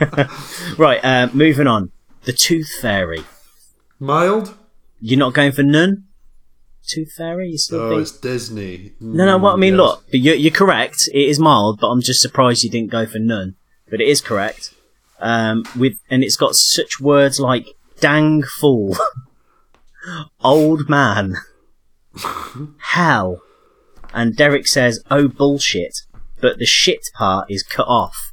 right. 0.77 1.03
Uh, 1.03 1.29
moving 1.33 1.67
on. 1.67 1.91
The 2.23 2.33
Tooth 2.33 2.69
Fairy. 2.81 3.23
Mild. 3.99 4.55
You're 5.07 5.19
not 5.19 5.33
going 5.35 5.51
for 5.51 5.61
none. 5.61 6.05
Tooth 6.87 7.11
Fairy. 7.15 7.51
You 7.51 7.57
still 7.59 7.79
Oh, 7.79 7.89
think? 7.89 8.01
it's 8.01 8.11
Disney. 8.11 8.93
No, 8.99 9.25
no. 9.25 9.37
What 9.37 9.53
I 9.53 9.55
mean, 9.57 9.75
Mm, 9.75 9.77
look, 9.77 10.03
but 10.09 10.19
you're, 10.19 10.33
you're 10.35 10.51
correct. 10.51 11.07
It 11.13 11.29
is 11.29 11.37
mild, 11.39 11.79
but 11.79 11.89
I'm 11.89 12.01
just 12.01 12.21
surprised 12.21 12.63
you 12.63 12.71
didn't 12.71 12.89
go 12.91 13.05
for 13.05 13.19
none. 13.19 13.55
But 13.89 14.01
it 14.01 14.07
is 14.07 14.19
correct. 14.21 14.73
Um, 15.19 15.63
with 15.77 15.99
and 16.09 16.23
it's 16.23 16.35
got 16.35 16.55
such 16.55 16.99
words 16.99 17.39
like 17.39 17.67
"dang 17.99 18.41
fool," 18.41 18.97
"old 20.43 20.89
man," 20.89 21.35
"hell," 22.79 23.41
and 24.13 24.35
Derek 24.35 24.67
says, 24.67 25.03
"Oh 25.11 25.27
bullshit," 25.27 25.99
but 26.41 26.57
the 26.57 26.65
shit 26.65 27.01
part 27.15 27.49
is 27.51 27.61
cut 27.63 27.87
off. 27.87 28.31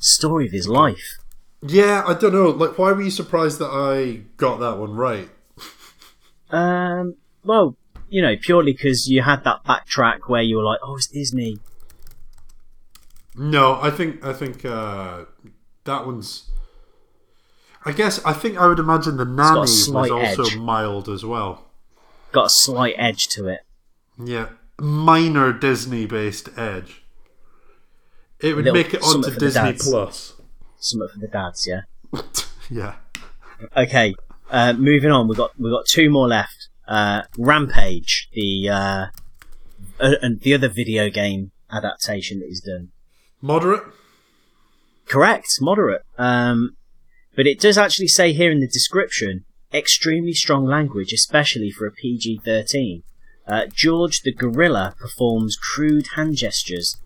Story 0.00 0.46
of 0.46 0.52
his 0.52 0.68
life. 0.68 1.16
Yeah, 1.62 2.04
I 2.06 2.12
don't 2.14 2.34
know. 2.34 2.50
Like, 2.50 2.78
why 2.78 2.92
were 2.92 3.00
you 3.02 3.10
surprised 3.10 3.58
that 3.58 3.70
I 3.70 4.20
got 4.36 4.60
that 4.60 4.76
one 4.78 4.94
right? 4.94 5.30
Um, 6.54 7.16
well, 7.44 7.76
you 8.08 8.22
know, 8.22 8.36
purely 8.40 8.72
because 8.72 9.08
you 9.10 9.22
had 9.22 9.44
that 9.44 9.64
backtrack 9.64 10.28
where 10.28 10.42
you 10.42 10.56
were 10.56 10.62
like, 10.62 10.78
"Oh, 10.82 10.96
it's 10.96 11.08
Disney." 11.08 11.58
No, 13.36 13.80
I 13.80 13.90
think 13.90 14.24
I 14.24 14.32
think 14.32 14.64
uh, 14.64 15.24
that 15.84 16.06
one's. 16.06 16.50
I 17.84 17.92
guess 17.92 18.24
I 18.24 18.32
think 18.32 18.56
I 18.56 18.66
would 18.66 18.78
imagine 18.78 19.16
the 19.16 19.24
nanny 19.24 19.60
was 19.60 19.84
slight 19.84 20.10
also 20.10 20.44
edge. 20.44 20.56
mild 20.56 21.08
as 21.08 21.24
well. 21.24 21.66
Got 22.32 22.46
a 22.46 22.50
slight 22.50 22.94
edge 22.96 23.28
to 23.28 23.48
it. 23.48 23.60
Yeah, 24.22 24.50
minor 24.78 25.52
Disney-based 25.52 26.50
edge. 26.56 27.04
It 28.40 28.54
would 28.54 28.64
Little 28.64 28.82
make 28.82 28.94
it 28.94 29.02
onto 29.02 29.34
Disney. 29.36 29.72
Plus. 29.72 30.34
Something 30.78 31.08
for 31.12 31.18
the 31.18 31.28
dads, 31.28 31.66
yeah. 31.66 31.82
Yeah. 32.70 32.94
Okay, 33.76 34.14
uh, 34.54 34.72
moving 34.72 35.10
on. 35.10 35.26
We've 35.26 35.36
got 35.36 35.50
we've 35.58 35.72
got 35.72 35.86
two 35.86 36.08
more 36.08 36.28
left. 36.28 36.68
Uh, 36.86 37.22
Rampage, 37.36 38.28
the 38.32 38.68
uh, 38.68 39.06
uh, 39.98 40.14
and 40.22 40.40
the 40.40 40.54
other 40.54 40.68
video 40.68 41.10
game 41.10 41.50
adaptation 41.72 42.38
that 42.38 42.46
he's 42.46 42.60
done. 42.60 42.90
Moderate. 43.40 43.82
Correct, 45.06 45.48
moderate. 45.60 46.02
Um, 46.16 46.76
but 47.36 47.46
it 47.46 47.58
does 47.58 47.76
actually 47.76 48.08
say 48.08 48.32
here 48.32 48.50
in 48.50 48.60
the 48.60 48.68
description, 48.68 49.44
extremely 49.72 50.32
strong 50.32 50.64
language, 50.64 51.12
especially 51.12 51.70
for 51.70 51.86
a 51.86 51.92
PG-13. 51.92 53.02
Uh, 53.46 53.66
George 53.74 54.20
the 54.22 54.32
gorilla 54.32 54.94
performs 54.98 55.56
crude 55.56 56.06
hand 56.14 56.36
gestures, 56.36 56.96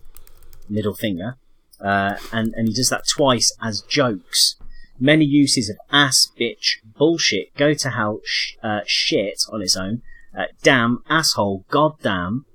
middle 0.69 0.93
finger, 0.93 1.35
uh, 1.81 2.15
and 2.31 2.53
and 2.55 2.67
he 2.67 2.73
does 2.75 2.89
that 2.89 3.07
twice 3.07 3.51
as 3.59 3.81
jokes. 3.81 4.55
Many 4.99 5.25
uses 5.25 5.69
of 5.69 5.77
ass, 5.91 6.29
bitch, 6.39 6.77
bullshit, 6.97 7.55
go 7.55 7.73
to 7.73 7.89
hell, 7.91 8.19
sh- 8.25 8.53
uh, 8.61 8.81
shit 8.85 9.39
on 9.51 9.61
its 9.61 9.77
own, 9.77 10.01
uh, 10.37 10.45
damn, 10.61 11.03
asshole, 11.09 11.65
goddamn, 11.69 12.45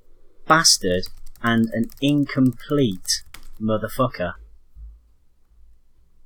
bastard, 0.47 1.05
and 1.43 1.69
an 1.73 1.87
incomplete 2.03 3.23
motherfucker. 3.61 4.35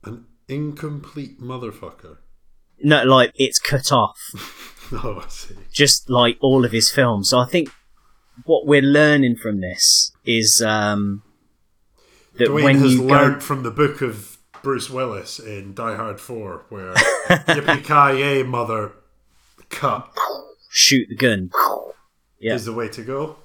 An 0.04 0.26
incomplete 0.48 1.40
motherfucker. 1.40 2.18
No, 2.82 3.04
like 3.04 3.32
it's 3.34 3.58
cut 3.58 3.92
off, 3.92 4.18
Oh, 4.92 5.22
I 5.24 5.28
see. 5.28 5.54
just 5.72 6.08
like 6.08 6.38
all 6.40 6.64
of 6.64 6.72
his 6.72 6.90
films. 6.90 7.28
So 7.30 7.38
I 7.38 7.46
think 7.46 7.70
what 8.44 8.66
we're 8.66 8.80
learning 8.82 9.36
from 9.36 9.60
this 9.60 10.12
is 10.24 10.62
um, 10.62 11.22
that 12.36 12.48
Dwayne 12.48 12.64
when 12.64 12.78
has 12.78 12.94
you 12.94 13.02
learned 13.02 13.34
go, 13.36 13.40
from 13.40 13.62
the 13.64 13.70
book 13.70 14.00
of 14.00 14.37
Bruce 14.68 14.90
Willis 14.90 15.38
in 15.38 15.72
Die 15.72 15.96
Hard 15.96 16.20
4, 16.20 16.66
where 16.68 16.92
Yippee-ki-yay, 17.48 18.42
mother, 18.42 18.92
cut 19.70 20.14
shoot 20.68 21.06
the 21.08 21.16
gun, 21.16 21.50
Yeah. 22.38 22.52
is 22.52 22.66
the 22.66 22.74
way 22.74 22.88
to 22.90 23.02
go. 23.02 23.36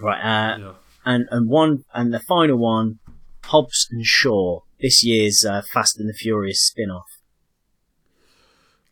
right? 0.00 0.20
Uh, 0.20 0.58
Yeah. 0.58 0.72
and 1.04 1.26
and 1.32 1.48
one 1.50 1.82
and 1.92 2.14
the 2.14 2.20
final 2.20 2.56
one, 2.56 3.00
Hobbs 3.46 3.88
and 3.90 4.06
Shaw, 4.06 4.60
this 4.80 5.02
year's 5.02 5.44
uh, 5.44 5.62
Fast 5.72 5.98
and 5.98 6.08
the 6.08 6.14
Furious 6.14 6.60
spin-off. 6.64 7.10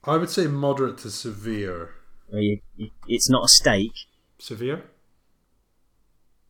I 0.03 0.17
would 0.17 0.31
say 0.31 0.49
moderate 0.49 0.99
to 0.99 1.11
severe. 1.13 1.91
You, 2.33 2.59
it's 3.07 3.31
not 3.31 3.45
a 3.45 3.49
steak, 3.49 3.93
Severe? 4.41 4.83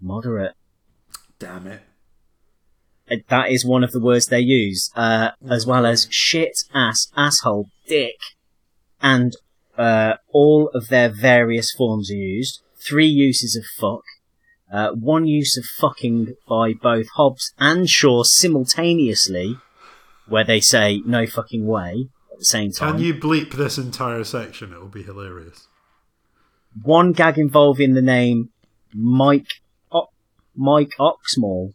moderate. 0.01 0.55
Damn 1.39 1.67
it. 1.67 1.83
Uh, 3.13 3.17
That 3.29 3.51
is 3.51 3.65
one 3.67 3.85
of 3.85 3.93
the 3.93 4.01
words 4.01 4.27
they 4.27 4.41
use, 4.41 4.91
uh, 4.97 5.31
as 5.51 5.67
well 5.67 5.85
as 5.87 6.09
shit, 6.11 6.57
ass, 6.75 7.09
asshole, 7.17 7.67
dick, 7.87 8.19
and 9.03 9.35
uh, 9.77 10.15
all 10.33 10.69
of 10.75 10.89
their 10.89 11.09
various 11.09 11.73
forms 11.73 12.11
are 12.11 12.15
used. 12.17 12.63
Three 12.89 13.07
uses 13.07 13.55
of 13.57 13.65
fuck, 13.79 14.03
uh, 14.73 14.91
one 14.93 15.27
use 15.27 15.57
of 15.57 15.65
fucking 15.65 16.35
by 16.49 16.73
both 16.73 17.07
Hobbs 17.17 17.53
and 17.59 17.89
Shaw 17.89 18.23
simultaneously, 18.25 19.57
where 20.27 20.45
they 20.45 20.61
say 20.61 21.01
no 21.07 21.27
fucking 21.27 21.67
way 21.67 22.09
at 22.33 22.39
the 22.39 22.45
same 22.45 22.73
time. 22.73 22.95
Can 22.97 23.03
you 23.05 23.15
bleep 23.15 23.53
this 23.53 23.79
entire 23.79 24.25
section? 24.25 24.73
It 24.73 24.81
will 24.81 24.89
be 24.89 25.03
hilarious. 25.03 25.69
One 26.83 27.13
gag 27.13 27.39
involving 27.39 27.95
the 27.95 28.03
name 28.03 28.49
Mike 28.95 29.47
o- 29.91 30.09
Mike 30.57 30.93
Oxmall. 30.99 31.75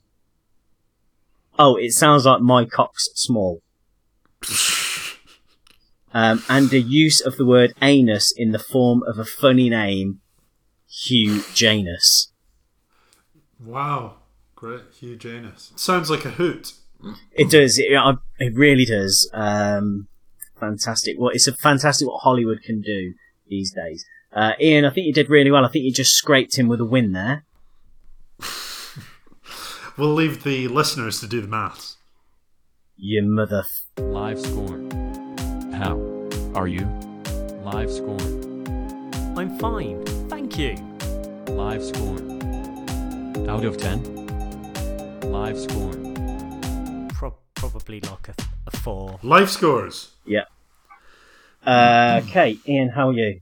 Oh, 1.59 1.75
it 1.75 1.91
sounds 1.91 2.25
like 2.25 2.41
my 2.41 2.65
cock's 2.65 3.09
Small. 3.15 3.61
Um, 6.13 6.41
and 6.49 6.71
the 6.71 6.81
use 6.81 7.21
of 7.21 7.37
the 7.37 7.45
word 7.45 7.73
anus 7.79 8.33
in 8.35 8.51
the 8.51 8.57
form 8.57 9.03
of 9.05 9.19
a 9.19 9.25
funny 9.25 9.69
name, 9.69 10.21
Hugh 10.89 11.43
Janus. 11.53 12.31
Wow. 13.63 14.15
Great. 14.55 14.81
Hugh 14.99 15.15
Janus. 15.15 15.73
Sounds 15.75 16.09
like 16.09 16.25
a 16.25 16.31
hoot. 16.31 16.73
It 17.33 17.51
does. 17.51 17.77
It, 17.77 17.91
it 18.39 18.53
really 18.55 18.85
does. 18.85 19.29
Um, 19.31 20.07
fantastic. 20.59 21.17
Well, 21.19 21.29
it's 21.29 21.47
a 21.47 21.53
fantastic 21.53 22.07
what 22.07 22.21
Hollywood 22.21 22.63
can 22.63 22.81
do 22.81 23.13
these 23.47 23.71
days. 23.71 24.03
Uh, 24.33 24.53
Ian, 24.59 24.85
I 24.85 24.89
think 24.89 25.05
you 25.05 25.13
did 25.13 25.29
really 25.29 25.51
well. 25.51 25.65
I 25.65 25.69
think 25.69 25.85
you 25.85 25.93
just 25.93 26.13
scraped 26.13 26.57
him 26.57 26.67
with 26.67 26.81
a 26.81 26.85
win 26.85 27.11
there. 27.11 27.45
We'll 29.97 30.13
leave 30.13 30.43
the 30.43 30.67
listeners 30.67 31.19
to 31.21 31.27
do 31.27 31.41
the 31.41 31.47
maths. 31.47 31.97
You 32.97 33.23
mother. 33.23 33.63
Live 33.97 34.39
score. 34.39 34.77
How 35.73 35.99
are 36.53 36.67
you? 36.67 36.85
Live 37.63 37.91
score. 37.91 38.19
I'm 39.35 39.57
fine, 39.57 40.05
thank 40.29 40.59
you. 40.59 40.75
Live 41.47 41.83
score. 41.83 42.17
Out 43.49 43.65
of 43.65 43.77
10. 43.77 45.21
Live 45.31 45.59
score. 45.59 45.93
Pro- 47.15 47.37
probably 47.55 47.99
like 48.01 48.29
a, 48.29 48.35
a 48.67 48.71
four. 48.77 49.19
Life 49.23 49.49
scores. 49.49 50.11
Yeah. 50.25 50.43
Uh, 51.65 52.21
okay, 52.23 52.59
Ian, 52.67 52.89
how 52.89 53.09
are 53.09 53.13
you? 53.13 53.41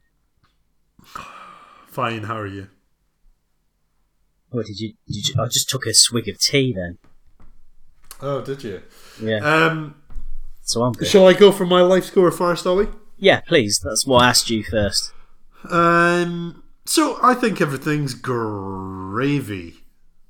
Fine. 1.88 2.24
How 2.24 2.38
are 2.38 2.48
you? 2.48 2.68
What 4.50 4.66
did 4.68 4.80
you, 4.80 4.94
did 5.08 5.28
you? 5.30 5.36
I 5.42 5.46
just 5.46 5.70
took 5.70 5.86
a 5.86 5.94
swig 5.94 6.28
of 6.30 6.40
tea 6.40 6.74
then. 6.74 6.98
Oh, 8.22 8.42
did 8.42 8.64
you? 8.64 8.82
Yeah, 9.22 9.38
Um, 9.40 9.96
so 10.62 10.84
I'm 10.84 10.94
good. 10.94 11.08
shall 11.08 11.28
I 11.28 11.34
go 11.34 11.52
for 11.52 11.66
my 11.66 11.82
life 11.82 12.06
score 12.06 12.32
first, 12.32 12.66
Ollie? 12.66 12.88
Yeah, 13.18 13.42
please. 13.42 13.80
That's 13.84 14.06
what 14.06 14.24
I 14.24 14.30
asked 14.30 14.50
you 14.50 14.64
first. 14.64 15.12
Um, 15.70 16.64
so 16.86 17.18
I 17.22 17.34
think 17.34 17.62
everything's 17.62 18.14
gravy. 18.14 19.76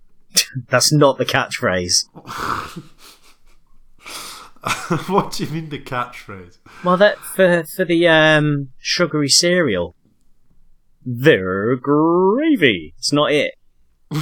That's 0.70 0.92
not 0.92 1.18
the 1.18 1.26
catchphrase. 1.26 2.06
what 5.10 5.34
do 5.34 5.46
you 5.46 5.52
mean 5.52 5.70
the 5.70 5.80
catchphrase? 5.80 6.58
Well, 6.84 6.98
that 6.98 7.18
for 7.20 7.64
for 7.64 7.86
the 7.86 8.08
um 8.08 8.70
sugary 8.80 9.30
cereal. 9.30 9.96
They're 11.06 11.76
gravy. 11.76 12.96
It's 12.98 13.14
not 13.14 13.32
it. 13.32 13.54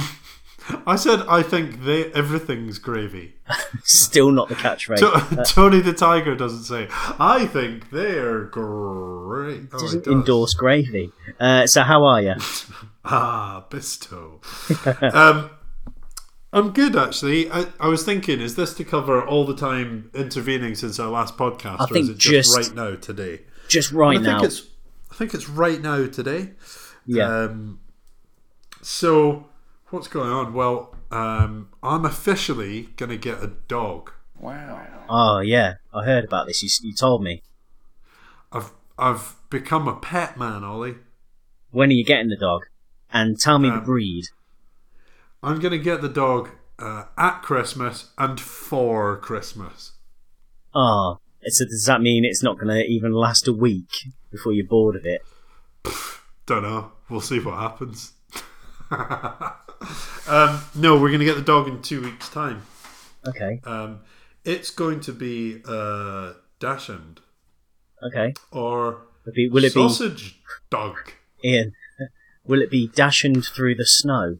I 0.86 0.96
said 0.96 1.20
I 1.28 1.42
think 1.42 1.84
they 1.84 2.10
everything's 2.12 2.78
gravy. 2.78 3.34
Still 3.84 4.30
not 4.32 4.48
the 4.48 4.54
catchphrase. 4.54 4.98
To- 4.98 5.44
Tony 5.44 5.80
the 5.80 5.92
Tiger 5.92 6.34
doesn't 6.34 6.64
say. 6.64 6.88
I 6.90 7.46
think 7.46 7.90
they're 7.90 8.44
great. 8.44 9.68
Oh, 9.72 9.78
doesn't 9.78 10.04
does. 10.04 10.12
endorse 10.12 10.54
gravy. 10.54 11.12
Uh, 11.38 11.66
so 11.66 11.82
how 11.82 12.04
are 12.04 12.22
you? 12.22 12.34
Ah, 13.06 13.66
Bisto. 13.68 14.40
um, 15.14 15.50
I'm 16.54 16.70
good 16.70 16.96
actually. 16.96 17.50
I, 17.50 17.66
I 17.78 17.88
was 17.88 18.02
thinking, 18.02 18.40
is 18.40 18.56
this 18.56 18.72
to 18.76 18.84
cover 18.84 19.22
all 19.22 19.44
the 19.44 19.54
time 19.54 20.10
intervening 20.14 20.74
since 20.74 20.98
our 20.98 21.10
last 21.10 21.36
podcast, 21.36 21.80
I 21.80 21.84
or 21.84 21.88
think 21.88 22.04
is 22.04 22.08
it 22.08 22.16
just, 22.16 22.54
just- 22.56 22.70
right 22.70 22.74
now 22.74 22.96
today? 22.96 23.42
Just 23.68 23.92
right 23.92 24.16
I 24.16 24.22
now. 24.22 24.38
think 24.40 24.50
it's 24.50 24.66
I 25.12 25.16
think 25.16 25.34
it's 25.34 25.50
right 25.50 25.82
now 25.82 26.06
today. 26.06 26.52
Yeah. 27.04 27.28
Um, 27.44 27.80
so 28.80 29.48
what's 29.94 30.08
going 30.08 30.30
on? 30.30 30.52
Well, 30.52 30.94
um, 31.10 31.68
I'm 31.82 32.04
officially 32.04 32.88
gonna 32.96 33.16
get 33.16 33.42
a 33.42 33.52
dog. 33.68 34.10
Wow. 34.38 34.86
Oh 35.08 35.38
yeah, 35.40 35.74
I 35.92 36.04
heard 36.04 36.24
about 36.24 36.46
this. 36.46 36.62
You, 36.62 36.88
you 36.90 36.94
told 36.94 37.22
me. 37.22 37.42
I've 38.52 38.72
I've 38.98 39.36
become 39.50 39.88
a 39.88 39.96
pet 39.96 40.36
man, 40.36 40.64
Ollie. 40.64 40.96
When 41.70 41.90
are 41.90 41.92
you 41.92 42.04
getting 42.04 42.28
the 42.28 42.36
dog? 42.36 42.66
And 43.12 43.38
tell 43.38 43.58
me 43.58 43.70
the 43.70 43.76
Um, 43.76 43.84
breed. 43.84 44.24
I'm 45.42 45.60
gonna 45.60 45.78
get 45.78 46.02
the 46.02 46.08
dog 46.08 46.50
uh, 46.78 47.04
at 47.16 47.42
Christmas 47.42 48.10
and 48.18 48.40
for 48.40 49.16
Christmas. 49.18 49.92
Oh, 50.74 51.18
so 51.46 51.64
does 51.64 51.84
that 51.86 52.00
mean 52.00 52.24
it's 52.24 52.42
not 52.42 52.58
going 52.58 52.74
to 52.74 52.84
even 52.84 53.12
last 53.12 53.46
a 53.46 53.52
week 53.52 54.08
before 54.32 54.52
you're 54.52 54.66
bored 54.66 54.96
of 54.96 55.04
it? 55.06 55.22
Don't 56.46 56.62
know. 56.62 56.90
We'll 57.08 57.20
see 57.20 57.38
what 57.38 57.58
happens. 57.60 58.14
um, 60.28 60.60
no, 60.74 60.98
we're 60.98 61.10
gonna 61.10 61.24
get 61.24 61.36
the 61.36 61.42
dog 61.42 61.68
in 61.68 61.82
two 61.82 62.02
weeks' 62.02 62.28
time. 62.28 62.62
Okay, 63.26 63.60
Um, 63.64 64.00
it's 64.44 64.70
going 64.70 65.00
to 65.00 65.12
be 65.12 65.62
uh, 65.66 66.34
Dachshund 66.60 67.20
okay. 68.06 68.34
or 68.52 68.98
Will 69.24 69.32
it 69.32 69.34
be, 69.34 69.48
will 69.48 69.64
it 69.64 69.74
be 69.74 69.80
sausage 69.88 70.38
dog. 70.70 71.12
Ian, 71.42 71.72
will 72.44 72.60
it 72.60 72.70
be 72.70 72.88
dashing 72.94 73.40
through 73.40 73.76
the 73.76 73.86
snow? 73.86 74.38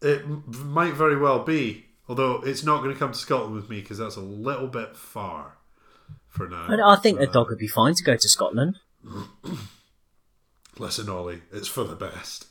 It 0.00 0.22
m- 0.22 0.44
might 0.46 0.94
very 0.94 1.16
well 1.16 1.42
be, 1.42 1.86
although 2.08 2.40
it's 2.44 2.62
not 2.62 2.82
going 2.82 2.92
to 2.92 2.98
come 2.98 3.10
to 3.12 3.18
Scotland 3.18 3.54
with 3.54 3.68
me 3.68 3.80
because 3.80 3.98
that's 3.98 4.16
a 4.16 4.20
little 4.20 4.68
bit 4.68 4.96
far 4.96 5.56
for 6.28 6.48
now. 6.48 6.66
I, 6.68 6.92
I 6.94 6.96
think 6.96 7.18
the 7.18 7.26
dog 7.26 7.48
would 7.50 7.58
be 7.58 7.66
fine 7.66 7.94
to 7.94 8.04
go 8.04 8.14
to 8.16 8.28
Scotland. 8.28 8.78
Listen, 10.78 11.08
Ollie, 11.08 11.42
it's 11.52 11.68
for 11.68 11.82
the 11.84 11.96
best. 11.96 12.46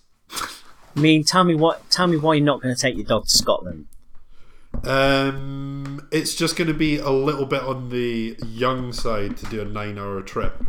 I 1.00 1.02
mean, 1.02 1.24
tell 1.24 1.46
me 1.46 1.56
what. 1.56 1.90
Tell 1.90 2.08
me 2.08 2.18
why 2.18 2.34
you're 2.34 2.46
not 2.46 2.62
going 2.62 2.76
to 2.76 2.82
take 2.82 2.98
your 2.98 3.06
dog 3.06 3.24
to 3.24 3.30
Scotland. 3.30 3.86
Um, 4.84 6.06
it's 6.12 6.36
just 6.36 6.58
going 6.58 6.68
to 6.68 6.74
be 6.74 6.98
a 6.98 7.10
little 7.10 7.46
bit 7.46 7.64
on 7.64 7.88
the 7.88 8.38
young 8.46 8.92
side 8.92 9.38
to 9.38 9.46
do 9.46 9.62
a 9.62 9.66
nine-hour 9.66 10.22
trip. 10.24 10.62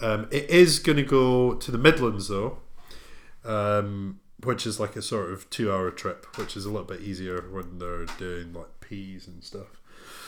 Um, 0.00 0.26
it 0.32 0.50
is 0.50 0.80
going 0.80 0.96
to 0.96 1.04
go 1.04 1.54
to 1.54 1.70
the 1.70 1.78
Midlands 1.78 2.26
though, 2.26 2.58
um, 3.44 4.18
which 4.42 4.66
is 4.66 4.80
like 4.80 4.96
a 4.96 5.02
sort 5.02 5.30
of 5.30 5.48
two-hour 5.50 5.92
trip, 5.92 6.26
which 6.36 6.56
is 6.56 6.64
a 6.64 6.70
little 6.70 6.86
bit 6.86 7.02
easier 7.02 7.48
when 7.48 7.78
they're 7.78 8.06
doing 8.18 8.52
like 8.54 8.80
peas 8.80 9.28
and 9.28 9.44
stuff. 9.44 9.80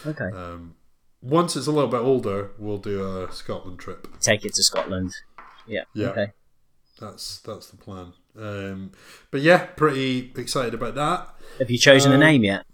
Okay. 0.07 0.31
Um, 0.33 0.77
once 1.21 1.57
it's 1.57 1.67
a 1.67 1.73
little 1.73 1.91
bit 1.91 2.01
older, 2.01 2.53
we'll 2.59 2.79
do 2.79 3.03
a 3.03 3.33
Scotland 3.33 3.81
trip. 3.81 4.07
Take 4.21 4.45
it 4.45 4.55
to 4.55 4.63
Scotland. 4.63 5.15
Yeah. 5.67 5.83
Yeah. 5.95 6.11
Okay. 6.11 6.33
That's 7.01 7.41
that's 7.41 7.71
the 7.71 7.77
plan. 7.77 8.13
Um, 8.39 8.93
but 9.31 9.41
yeah, 9.41 9.67
pretty 9.67 10.33
excited 10.37 10.75
about 10.75 10.95
that. 10.95 11.29
Have 11.59 11.71
you 11.71 11.79
chosen 11.79 12.13
a 12.13 12.15
Um, 12.15 12.21
name 12.21 12.45
yet? 12.45 12.65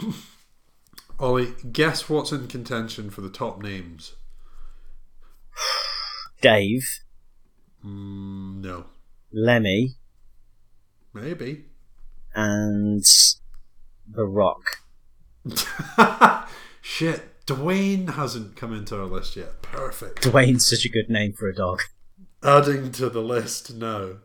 Ollie, 1.20 1.54
guess 1.70 2.08
what's 2.08 2.32
in 2.32 2.48
contention 2.48 3.10
for 3.10 3.20
the 3.20 3.30
top 3.30 3.62
names? 3.62 4.14
Dave, 6.40 6.86
Mm, 7.84 8.60
no, 8.62 8.86
Lemmy, 9.32 9.96
maybe. 11.12 11.66
and 12.34 13.04
The 14.08 14.24
Rock. 14.24 14.62
Shit, 16.82 17.46
Dwayne 17.46 18.14
hasn't 18.14 18.56
come 18.56 18.72
into 18.74 18.98
our 18.98 19.04
list 19.06 19.36
yet. 19.36 19.60
Perfect. 19.62 20.22
Dwayne's 20.22 20.66
such 20.68 20.84
a 20.84 20.88
good 20.88 21.08
name 21.10 21.32
for 21.34 21.48
a 21.48 21.54
dog. 21.54 21.82
Adding 22.42 22.90
to 22.92 23.08
the 23.10 23.20
list 23.22 23.74
now. 23.74 24.16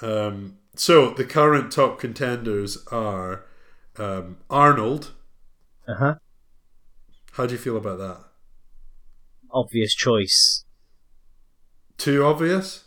Um, 0.00 0.58
so 0.74 1.10
the 1.10 1.24
current 1.24 1.72
top 1.72 1.98
contenders 1.98 2.86
are 2.92 3.44
um, 3.96 4.38
Arnold. 4.48 5.12
Uh 5.86 5.94
huh. 5.94 6.14
How 7.32 7.46
do 7.46 7.52
you 7.52 7.58
feel 7.58 7.76
about 7.76 7.98
that? 7.98 8.18
Obvious 9.50 9.94
choice. 9.94 10.64
Too 11.96 12.24
obvious? 12.24 12.84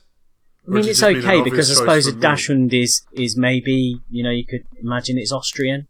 I 0.67 0.71
mean, 0.71 0.79
it's 0.79 0.99
just 0.99 1.01
mean 1.01 1.17
okay 1.17 1.41
because 1.41 1.71
I 1.71 1.73
suppose 1.73 2.07
a? 2.07 2.13
Dachshund 2.13 2.73
is 2.73 3.01
is 3.13 3.35
maybe 3.35 3.99
you 4.09 4.23
know 4.23 4.29
you 4.29 4.45
could 4.45 4.65
imagine 4.81 5.17
it's 5.17 5.31
Austrian. 5.31 5.87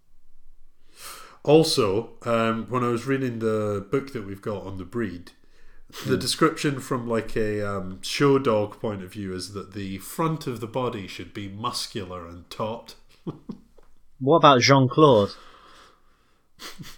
Also, 1.44 2.12
um, 2.24 2.68
when 2.70 2.84
I 2.84 2.88
was 2.88 3.06
reading 3.06 3.40
the 3.40 3.86
book 3.92 4.14
that 4.14 4.26
we've 4.26 4.42
got 4.42 4.64
on 4.64 4.78
the 4.78 4.86
breed, 4.86 5.32
the 6.06 6.18
description 6.18 6.80
from 6.80 7.08
like 7.08 7.36
a 7.36 7.62
um, 7.68 8.02
show 8.02 8.40
dog 8.40 8.80
point 8.80 9.04
of 9.04 9.14
view 9.14 9.34
is 9.34 9.54
that 9.54 9.74
the 9.74 9.98
front 10.00 10.48
of 10.48 10.60
the 10.60 10.68
body 10.68 11.08
should 11.08 11.34
be 11.34 11.48
muscular 11.48 12.28
and 12.28 12.50
taut. 12.50 12.96
What 14.22 14.38
about 14.38 14.62
Jean 14.62 14.88
Claude? 14.88 15.32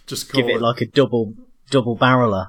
Just 0.06 0.30
call 0.30 0.42
Give 0.42 0.50
it 0.50 0.60
like 0.60 0.82
a 0.82 0.86
double 0.86 1.32
double 1.70 1.96
barreler. 1.96 2.48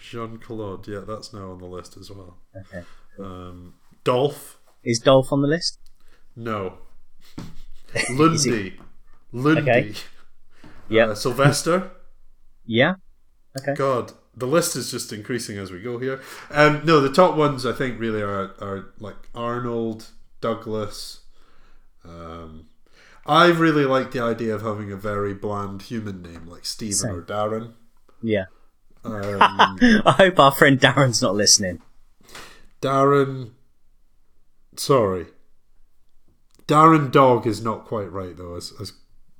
Jean 0.00 0.38
Claude. 0.38 0.88
Yeah, 0.88 1.04
that's 1.06 1.32
now 1.32 1.52
on 1.52 1.58
the 1.58 1.66
list 1.66 1.96
as 1.96 2.10
well. 2.10 2.38
Okay. 2.56 2.84
Um, 3.20 3.74
Dolph. 4.02 4.58
Is 4.82 4.98
Dolph 4.98 5.32
on 5.32 5.42
the 5.42 5.48
list? 5.48 5.78
No. 6.34 6.78
Lundy. 8.10 8.80
Lundy. 9.32 9.60
Okay. 9.60 9.94
Yeah. 10.88 11.04
Uh, 11.06 11.14
Sylvester. 11.14 11.92
Yeah. 12.66 12.94
Okay. 13.58 13.74
God, 13.74 14.12
the 14.36 14.46
list 14.46 14.76
is 14.76 14.90
just 14.90 15.12
increasing 15.12 15.58
as 15.58 15.70
we 15.70 15.80
go 15.80 15.98
here. 15.98 16.20
Um, 16.50 16.82
no, 16.84 17.00
the 17.00 17.12
top 17.12 17.36
ones 17.36 17.66
I 17.66 17.72
think 17.72 17.98
really 17.98 18.22
are 18.22 18.54
are 18.60 18.92
like 18.98 19.16
Arnold, 19.34 20.08
Douglas. 20.40 21.20
Um, 22.04 22.68
I 23.26 23.46
really 23.48 23.84
like 23.84 24.12
the 24.12 24.20
idea 24.20 24.54
of 24.54 24.62
having 24.62 24.90
a 24.90 24.96
very 24.96 25.34
bland 25.34 25.82
human 25.82 26.22
name 26.22 26.46
like 26.46 26.64
Stephen 26.64 26.94
Same. 26.96 27.14
or 27.14 27.22
Darren. 27.22 27.72
Yeah. 28.22 28.46
Um, 29.04 29.78
I 30.06 30.14
hope 30.16 30.38
our 30.38 30.52
friend 30.52 30.78
Darren's 30.78 31.22
not 31.22 31.34
listening. 31.34 31.80
Darren, 32.80 33.52
sorry, 34.76 35.26
Darren 36.66 37.10
Dog 37.10 37.46
is 37.46 37.62
not 37.62 37.84
quite 37.84 38.10
right 38.10 38.36
though, 38.36 38.54
as 38.56 38.72
as 38.80 38.92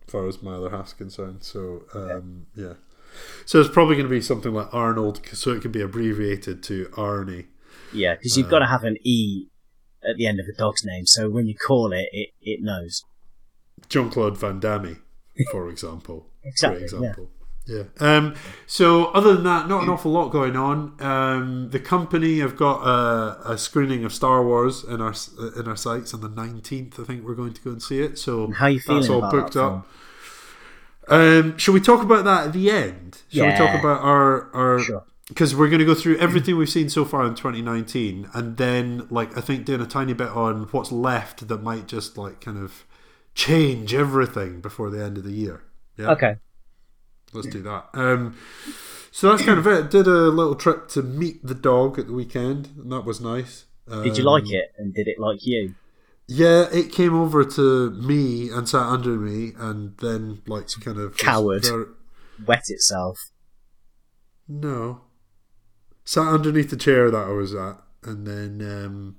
far 0.07 0.27
as 0.27 0.43
my 0.43 0.55
other 0.55 0.71
half's 0.71 0.93
concerned. 0.93 1.43
So 1.43 1.85
um, 1.95 2.47
yeah, 2.55 2.75
so 3.45 3.61
it's 3.61 3.71
probably 3.71 3.97
going 3.97 4.07
to 4.07 4.11
be 4.11 4.21
something 4.21 4.53
like 4.53 4.73
Arnold, 4.73 5.21
so 5.33 5.53
it 5.53 5.63
can 5.63 5.73
be 5.73 5.81
abbreviated 5.81 6.63
to 6.65 6.87
Arnie. 6.93 7.47
Yeah, 7.93 8.15
because 8.15 8.37
you've 8.37 8.51
got 8.51 8.61
to 8.61 8.67
have 8.67 8.85
an 8.85 8.97
E 9.03 9.47
at 10.09 10.17
the 10.17 10.27
end 10.27 10.41
of 10.41 10.47
a 10.47 10.53
dog's 10.53 10.85
name, 10.85 11.07
so 11.07 11.29
when 11.29 11.47
you 11.47 11.55
call 11.55 11.93
it, 11.93 12.09
it, 12.13 12.31
it 12.41 12.63
knows. 12.63 13.05
Jean 13.89 14.11
Claude 14.11 14.39
Van 14.39 14.61
Damme, 14.61 15.03
for 15.51 15.69
example. 15.69 16.27
Exactly, 16.43 16.79
Great 16.79 16.85
example. 16.85 17.31
Yeah. 17.67 17.85
Um, 18.01 18.35
so 18.67 19.07
other 19.07 19.35
than 19.35 19.45
that, 19.45 19.69
not 19.69 19.85
an 19.85 19.91
awful 19.91 20.11
lot 20.11 20.31
going 20.31 20.57
on. 20.57 20.97
Um, 21.01 21.71
the 21.71 21.79
company 21.79 22.41
have 22.41 22.57
got 22.57 22.83
a, 22.83 23.53
a 23.53 23.59
screening 23.59 24.05
of 24.05 24.13
Star 24.13 24.45
Wars 24.45 24.83
in 24.83 25.01
our 25.01 25.15
in 25.57 25.69
our 25.69 25.77
sites 25.77 26.15
on 26.15 26.21
the 26.21 26.29
nineteenth. 26.29 26.99
I 26.99 27.05
think 27.05 27.25
we're 27.25 27.35
going 27.35 27.53
to 27.53 27.61
go 27.61 27.71
and 27.71 27.83
see 27.83 28.01
it. 28.01 28.19
So 28.19 28.51
How 28.51 28.67
you 28.67 28.81
feeling 28.81 29.03
that's 29.03 29.11
all 29.11 29.31
booked 29.31 29.53
that 29.53 29.65
up. 29.65 29.87
Um, 31.11 31.59
shall 31.59 31.75
we 31.75 31.81
talk 31.81 32.03
about 32.03 32.25
that 32.25 32.47
at 32.49 32.53
the 32.53 32.71
end? 32.71 33.23
Shall 33.29 33.47
we 33.47 33.53
talk 33.57 33.79
about 33.79 34.01
our 34.03 34.49
our 34.55 34.79
Sure. 34.79 35.05
because 35.29 35.55
we're 35.55 35.69
going 35.69 35.81
to 35.81 35.85
go 35.85 35.95
through 35.95 36.17
everything 36.19 36.57
we've 36.57 36.69
seen 36.71 36.89
so 36.89 37.05
far 37.05 37.27
in 37.27 37.35
2019, 37.35 38.29
and 38.33 38.57
then 38.57 39.07
like 39.11 39.37
I 39.37 39.41
think 39.41 39.65
doing 39.65 39.81
a 39.81 39.87
tiny 39.87 40.13
bit 40.13 40.29
on 40.29 40.65
what's 40.71 40.93
left 40.93 41.47
that 41.49 41.63
might 41.63 41.87
just 41.89 42.17
like 42.17 42.41
kind 42.41 42.59
of 42.59 42.85
change 43.35 43.93
everything 43.95 44.61
before 44.61 44.91
the 44.91 45.03
end 45.05 45.19
of 45.19 45.25
the 45.25 45.33
year. 45.33 45.63
Yeah, 45.97 46.13
Okay. 46.13 46.37
let's 47.33 47.49
do 47.49 47.63
that. 47.63 47.89
Um, 47.95 48.37
so 49.13 49.31
that's 49.31 49.45
kind 49.45 49.59
of 49.59 49.67
it. 49.67 49.91
Did 49.91 50.07
a 50.07 50.29
little 50.29 50.55
trip 50.55 50.89
to 50.91 51.03
meet 51.03 51.45
the 51.45 51.55
dog 51.55 51.99
at 51.99 52.07
the 52.07 52.13
weekend, 52.13 52.69
and 52.81 52.91
that 52.93 53.05
was 53.05 53.21
nice. 53.21 53.65
Did 53.89 54.17
you 54.17 54.23
Um, 54.29 54.35
like 54.35 54.51
it, 54.51 54.73
and 54.79 54.95
did 54.95 55.09
it 55.09 55.19
like 55.19 55.45
you? 55.45 55.75
Yeah, 56.33 56.69
it 56.73 56.93
came 56.93 57.13
over 57.15 57.45
to 57.45 57.91
me 57.91 58.51
and 58.51 58.69
sat 58.69 58.83
under 58.85 59.17
me, 59.17 59.53
and 59.59 59.97
then 59.99 60.43
like 60.47 60.69
kind 60.81 60.97
of 60.97 61.13
was 61.13 61.21
Coward. 61.21 61.65
very- 61.65 61.87
Wet 62.47 62.65
itself. 62.69 63.19
No. 64.47 65.01
Sat 66.05 66.29
underneath 66.29 66.71
the 66.71 66.77
chair 66.77 67.11
that 67.11 67.27
I 67.27 67.31
was 67.33 67.53
at, 67.55 67.79
and 68.05 68.27
then 68.29 68.63
um, 68.63 69.17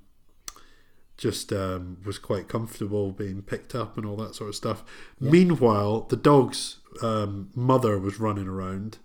just 1.18 1.52
um, 1.52 1.98
was 2.04 2.18
quite 2.18 2.48
comfortable 2.48 3.12
being 3.12 3.42
picked 3.42 3.74
up 3.74 3.98
and 3.98 4.06
all 4.06 4.16
that 4.16 4.34
sort 4.34 4.48
of 4.48 4.54
stuff. 4.56 4.82
Meanwhile, 5.20 6.06
the 6.08 6.16
dog's 6.16 6.78
um, 7.02 7.50
mother 7.54 7.98
was 7.98 8.18
running 8.20 8.48
around. 8.48 8.96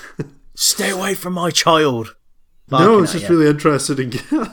Stay 0.56 0.90
away 0.90 1.14
from 1.14 1.32
my 1.34 1.50
child. 1.50 2.16
no, 2.70 2.78
Barking 2.78 3.04
it's 3.04 3.12
just 3.12 3.28
really 3.28 3.48
interested 3.48 4.00
in. 4.00 4.12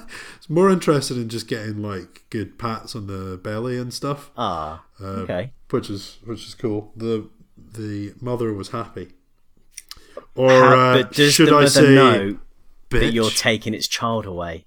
more 0.50 0.70
interested 0.70 1.16
in 1.18 1.30
just 1.30 1.48
getting 1.48 1.82
like 1.82 2.24
good 2.30 2.58
pats 2.60 2.96
on 2.96 3.08
the 3.08 3.38
belly 3.38 3.78
and 3.78 3.94
stuff, 3.94 4.32
Ah. 4.36 4.84
uh, 5.02 5.06
okay. 5.24 5.54
which 5.70 5.90
is 5.90 6.18
which 6.26 6.46
is 6.48 6.56
cool. 6.56 6.92
the 6.96 7.30
The 7.74 8.14
mother 8.20 8.54
was 8.54 8.70
happy. 8.70 9.10
Or 10.36 10.50
How- 10.50 11.00
uh, 11.00 11.12
should 11.12 11.54
I 11.54 11.66
say, 11.66 11.94
know 11.96 12.38
that 12.90 13.14
you're 13.14 13.30
taking 13.30 13.74
its 13.74 13.88
child 13.88 14.26
away? 14.26 14.66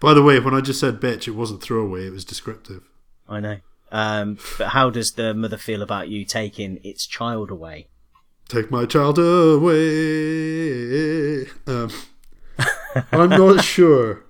By 0.00 0.14
the 0.14 0.22
way, 0.22 0.40
when 0.40 0.54
I 0.54 0.60
just 0.60 0.80
said 0.80 1.00
bitch, 1.00 1.26
it 1.28 1.32
wasn't 1.32 1.62
throwaway; 1.62 2.06
it 2.06 2.12
was 2.12 2.24
descriptive. 2.24 2.82
I 3.28 3.40
know. 3.40 3.58
Um, 3.92 4.38
but 4.58 4.68
how 4.68 4.90
does 4.90 5.12
the 5.12 5.32
mother 5.32 5.56
feel 5.56 5.80
about 5.82 6.08
you 6.08 6.24
taking 6.24 6.78
its 6.84 7.06
child 7.06 7.50
away? 7.50 7.88
Take 8.48 8.70
my 8.70 8.84
child 8.86 9.18
away. 9.18 9.76
Um, 11.66 11.90
I'm 13.12 13.30
not 13.30 13.64
sure, 13.74 14.24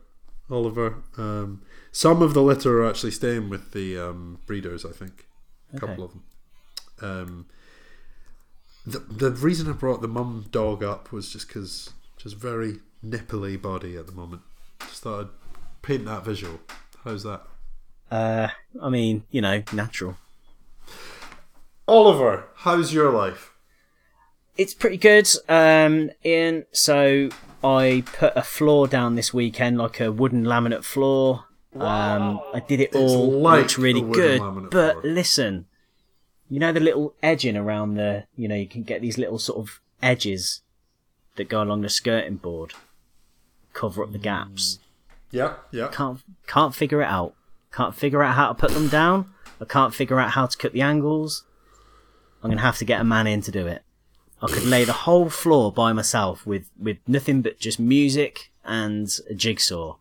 Oliver. 0.50 1.02
Um, 1.16 1.62
some 1.92 2.22
of 2.22 2.34
the 2.34 2.42
litter 2.42 2.82
are 2.82 2.88
actually 2.88 3.10
staying 3.12 3.48
with 3.48 3.72
the 3.72 3.98
um, 3.98 4.38
breeders. 4.46 4.84
I 4.84 4.92
think 4.92 5.26
a 5.72 5.80
couple 5.80 6.04
of 6.04 6.10
them. 6.12 6.24
Um, 7.02 7.46
the 8.86 9.00
the 9.00 9.30
reason 9.32 9.68
I 9.68 9.72
brought 9.72 10.02
the 10.02 10.08
mum 10.08 10.46
dog 10.50 10.82
up 10.84 11.12
was 11.12 11.32
just 11.32 11.48
because 11.48 11.90
just 12.16 12.36
very 12.36 12.80
nipply 13.04 13.60
body 13.60 13.96
at 13.96 14.06
the 14.06 14.12
moment. 14.12 14.42
Just 14.80 15.02
thought 15.02 15.20
I'd 15.20 15.82
paint 15.82 16.04
that 16.06 16.24
visual. 16.24 16.60
How's 17.04 17.24
that? 17.24 17.42
Uh, 18.10 18.48
I 18.80 18.88
mean, 18.88 19.24
you 19.30 19.40
know, 19.40 19.62
natural. 19.72 20.16
Oliver, 21.88 22.48
how's 22.56 22.92
your 22.92 23.10
life? 23.10 23.52
It's 24.56 24.74
pretty 24.74 24.96
good, 24.96 25.28
um, 25.48 26.10
Ian. 26.24 26.64
So 26.72 27.28
I 27.66 28.02
put 28.06 28.32
a 28.36 28.42
floor 28.42 28.86
down 28.86 29.14
this 29.16 29.34
weekend, 29.34 29.78
like 29.78 29.98
a 30.00 30.12
wooden 30.12 30.44
laminate 30.44 30.84
floor, 30.84 31.44
Um, 31.74 32.40
I 32.54 32.60
did 32.60 32.80
it 32.80 32.90
It's 32.94 32.96
all. 32.96 33.30
like 33.40 33.62
looks 33.62 33.78
really 33.78 34.00
good. 34.00 34.40
But 34.70 34.92
floor. 35.00 35.02
listen, 35.04 35.66
you 36.48 36.58
know 36.60 36.72
the 36.72 36.80
little 36.80 37.14
edging 37.22 37.56
around 37.56 37.94
the, 37.96 38.24
you 38.36 38.46
know, 38.48 38.54
you 38.54 38.66
can 38.68 38.82
get 38.82 39.00
these 39.02 39.18
little 39.18 39.38
sort 39.38 39.58
of 39.58 39.80
edges 40.02 40.62
that 41.36 41.48
go 41.48 41.62
along 41.62 41.82
the 41.82 41.88
skirting 41.88 42.36
board, 42.36 42.72
cover 43.72 44.02
up 44.02 44.12
the 44.12 44.18
gaps. 44.18 44.78
Yeah, 45.30 45.54
yeah. 45.70 45.88
Can't 45.88 46.20
can't 46.46 46.74
figure 46.74 47.02
it 47.02 47.08
out. 47.08 47.34
Can't 47.72 47.94
figure 47.94 48.22
out 48.22 48.36
how 48.36 48.48
to 48.48 48.54
put 48.54 48.70
them 48.70 48.88
down. 48.88 49.30
I 49.60 49.64
can't 49.64 49.94
figure 49.94 50.18
out 50.20 50.30
how 50.30 50.46
to 50.46 50.56
cut 50.56 50.72
the 50.72 50.80
angles. 50.82 51.44
I'm 52.42 52.50
gonna 52.50 52.62
have 52.62 52.78
to 52.78 52.84
get 52.84 53.00
a 53.00 53.04
man 53.04 53.26
in 53.26 53.40
to 53.42 53.50
do 53.50 53.66
it. 53.66 53.82
I 54.42 54.48
could 54.48 54.64
lay 54.64 54.84
the 54.84 54.92
whole 54.92 55.30
floor 55.30 55.72
by 55.72 55.92
myself 55.92 56.46
with 56.46 56.70
with 56.78 56.98
nothing 57.06 57.42
but 57.42 57.58
just 57.58 57.78
music 57.80 58.50
and 58.64 59.08
a 59.30 59.34
jigsaw. 59.34 59.96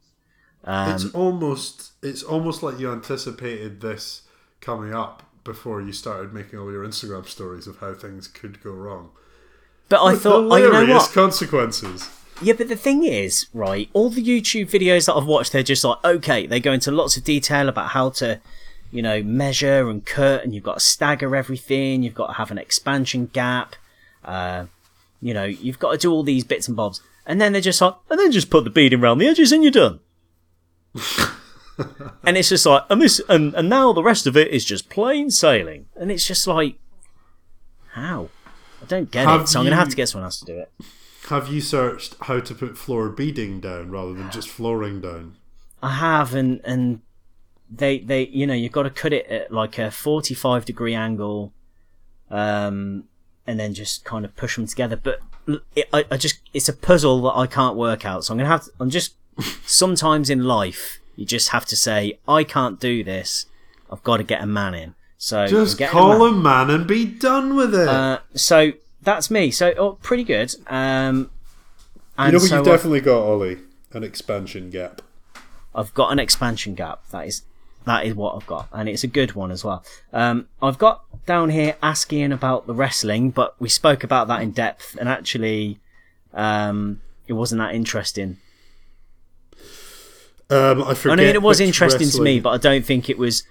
Um, 0.64 0.92
it's 0.92 1.14
almost 1.14 1.92
it's 2.02 2.24
almost 2.24 2.64
like 2.64 2.80
you 2.80 2.92
anticipated 2.92 3.82
this 3.82 4.24
coming 4.62 4.94
up 4.94 5.24
before 5.44 5.80
you 5.82 5.94
started 5.94 6.34
making 6.34 6.58
all 6.60 6.72
your 6.72 6.84
Instagram 6.86 7.28
stories 7.28 7.68
of 7.68 7.78
how 7.78 7.94
things 7.94 8.28
could 8.28 8.62
go 8.64 8.72
wrong. 8.72 9.12
but 9.90 10.02
I 10.02 10.14
With 10.14 10.24
thought, 10.24 10.52
oh, 10.52 10.56
you 10.56 10.72
know 10.72 10.94
what? 10.96 11.12
consequences. 11.12 12.10
Yeah, 12.42 12.54
but 12.54 12.68
the 12.68 12.76
thing 12.76 13.04
is, 13.06 13.46
right, 13.54 13.88
all 13.94 14.10
the 14.10 14.24
YouTube 14.26 14.70
videos 14.70 15.06
that 15.06 15.14
I've 15.14 15.26
watched, 15.28 15.54
they're 15.54 15.64
just 15.64 15.84
like, 15.86 16.04
okay, 16.04 16.46
they 16.48 16.60
go 16.60 16.74
into 16.74 16.92
lots 16.92 17.16
of 17.16 17.24
detail 17.24 17.70
about 17.70 17.90
how 17.92 18.10
to, 18.10 18.42
you 18.92 19.02
know, 19.02 19.24
measure 19.24 19.88
and 19.90 20.04
cut, 20.06 20.44
and 20.44 20.54
you've 20.54 20.64
got 20.64 20.74
to 20.74 20.80
stagger 20.82 21.34
everything, 21.36 22.04
you've 22.04 22.16
got 22.16 22.28
to 22.28 22.34
have 22.34 22.52
an 22.52 22.58
expansion 22.58 23.28
gap, 23.32 23.76
uh, 24.26 24.66
you 25.22 25.34
know, 25.34 25.46
you've 25.46 25.80
got 25.80 25.92
to 25.94 25.98
do 25.98 26.12
all 26.12 26.24
these 26.24 26.44
bits 26.44 26.68
and 26.68 26.76
bobs. 26.76 27.02
And 27.26 27.40
then 27.40 27.54
they're 27.54 27.62
just 27.62 27.82
like, 27.82 27.96
and 28.10 28.20
then 28.20 28.32
just 28.32 28.50
put 28.50 28.64
the 28.64 28.70
beading 28.70 29.02
around 29.02 29.18
the 29.18 29.28
edges 29.28 29.52
and 29.52 29.64
you're 29.64 29.72
done. 29.72 30.00
and 32.24 32.38
it's 32.38 32.50
just 32.50 32.66
like, 32.66 32.84
and 32.90 33.02
this, 33.02 33.22
and, 33.30 33.54
and 33.56 33.70
now 33.70 33.94
the 33.94 34.04
rest 34.04 34.28
of 34.28 34.38
it 34.38 34.50
is 34.50 34.66
just 34.66 34.90
plain 34.90 35.32
sailing. 35.32 35.88
And 35.96 36.12
it's 36.12 36.28
just 36.28 36.46
like, 36.46 36.78
how? 37.94 38.30
I 38.82 38.86
don't 38.86 39.10
get 39.10 39.26
Have 39.26 39.42
it, 39.42 39.48
so 39.48 39.60
I'm 39.60 39.66
going 39.66 39.72
to 39.72 39.78
have 39.78 39.90
to 39.90 39.96
get 39.96 40.10
someone 40.10 40.26
else 40.26 40.40
to 40.40 40.46
do 40.46 40.60
it. 40.60 40.72
Have 41.30 41.48
you 41.48 41.60
searched 41.60 42.16
how 42.22 42.40
to 42.40 42.54
put 42.54 42.78
floor 42.78 43.10
beading 43.10 43.60
down 43.60 43.90
rather 43.90 44.14
than 44.14 44.30
just 44.30 44.48
flooring 44.48 45.02
down? 45.02 45.38
I 45.82 45.96
have, 45.96 46.36
and 46.36 46.62
and 46.64 47.02
they 47.70 48.00
they 48.00 48.28
you 48.28 48.46
know 48.46 48.54
you've 48.54 48.72
got 48.72 48.84
to 48.84 48.92
cut 48.92 49.12
it 49.12 49.26
at 49.26 49.52
like 49.52 49.80
a 49.80 49.90
forty 49.90 50.36
five 50.36 50.66
degree 50.66 50.94
angle, 50.94 51.52
um, 52.30 53.06
and 53.48 53.60
then 53.60 53.74
just 53.74 54.04
kind 54.06 54.26
of 54.26 54.36
push 54.36 54.56
them 54.56 54.66
together. 54.68 54.96
But 54.96 55.20
it, 55.76 55.88
I, 55.94 56.06
I 56.12 56.18
just 56.18 56.40
it's 56.54 56.70
a 56.70 56.74
puzzle 56.74 57.22
that 57.24 57.34
I 57.36 57.48
can't 57.48 57.76
work 57.76 58.06
out. 58.06 58.26
So 58.26 58.34
I'm 58.34 58.38
gonna 58.38 58.50
have 58.50 58.66
to. 58.66 58.72
I'm 58.80 58.90
just 58.90 59.16
sometimes 59.66 60.30
in 60.30 60.44
life 60.44 61.00
you 61.16 61.26
just 61.26 61.50
have 61.50 61.66
to 61.68 61.76
say 61.76 62.20
I 62.28 62.44
can't 62.44 62.80
do 62.80 63.04
this. 63.04 63.46
I've 63.92 64.04
got 64.04 64.18
to 64.18 64.24
get 64.24 64.42
a 64.42 64.48
man 64.48 64.74
in. 64.74 64.96
So 65.18 65.48
Just 65.48 65.78
getting 65.78 65.94
call 65.94 66.20
man. 66.20 66.28
a 66.28 66.32
man 66.32 66.70
and 66.70 66.88
be 66.88 67.06
done 67.06 67.56
with 67.56 67.74
it. 67.74 67.88
Uh, 67.88 68.20
so 68.34 68.72
that's 69.02 69.32
me. 69.32 69.50
So 69.52 69.74
oh, 69.78 69.94
pretty 70.02 70.24
good. 70.24 70.54
Um, 70.68 71.30
and 72.18 72.34
you 72.34 72.40
know 72.40 72.44
what 72.44 72.50
so 72.50 72.56
you've 72.58 72.68
I've- 72.68 72.70
definitely 72.72 73.02
got, 73.02 73.22
Ollie? 73.22 73.58
An 73.94 74.04
expansion 74.04 74.70
gap. 74.72 75.02
I've 75.74 75.94
got 75.94 76.12
an 76.12 76.20
expansion 76.20 76.76
gap. 76.76 77.02
That 77.12 77.28
is 77.28 77.44
that 77.86 78.06
is 78.06 78.14
what 78.16 78.36
I've 78.36 78.48
got, 78.48 78.68
and 78.74 78.90
it's 78.90 79.04
a 79.04 79.08
good 79.08 79.34
one 79.36 79.52
as 79.52 79.64
well. 79.64 79.84
Um, 80.12 80.48
I've 80.62 80.78
got 80.78 81.04
down 81.26 81.50
here 81.50 81.76
asking 81.82 82.32
about 82.32 82.68
the 82.68 82.74
wrestling, 82.74 83.32
but 83.32 83.60
we 83.60 83.70
spoke 83.70 84.04
about 84.04 84.28
that 84.28 84.42
in 84.42 84.52
depth, 84.52 84.96
and 85.00 85.10
actually, 85.10 85.80
um, 86.34 87.02
it 87.28 87.34
wasn't 87.34 87.60
that 87.60 87.74
interesting. 87.74 88.38
Um, 90.50 90.84
I 90.84 90.94
forget. 90.94 91.20
I 91.20 91.24
mean, 91.24 91.36
it 91.36 91.42
was 91.42 91.60
interesting 91.60 92.10
to 92.10 92.22
me, 92.22 92.40
but 92.40 92.52
I 92.52 92.58
don't 92.58 92.86
think 92.86 93.10
it 93.10 93.18
was. 93.18 93.44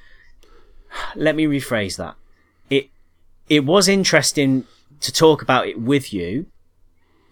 Let 1.17 1.35
me 1.35 1.47
rephrase 1.47 1.97
that. 1.97 2.15
It 2.71 2.91
it 3.49 3.65
was 3.65 3.89
interesting 3.89 4.67
to 5.01 5.13
talk 5.13 5.43
about 5.43 5.67
it 5.67 5.81
with 5.81 6.13
you, 6.13 6.47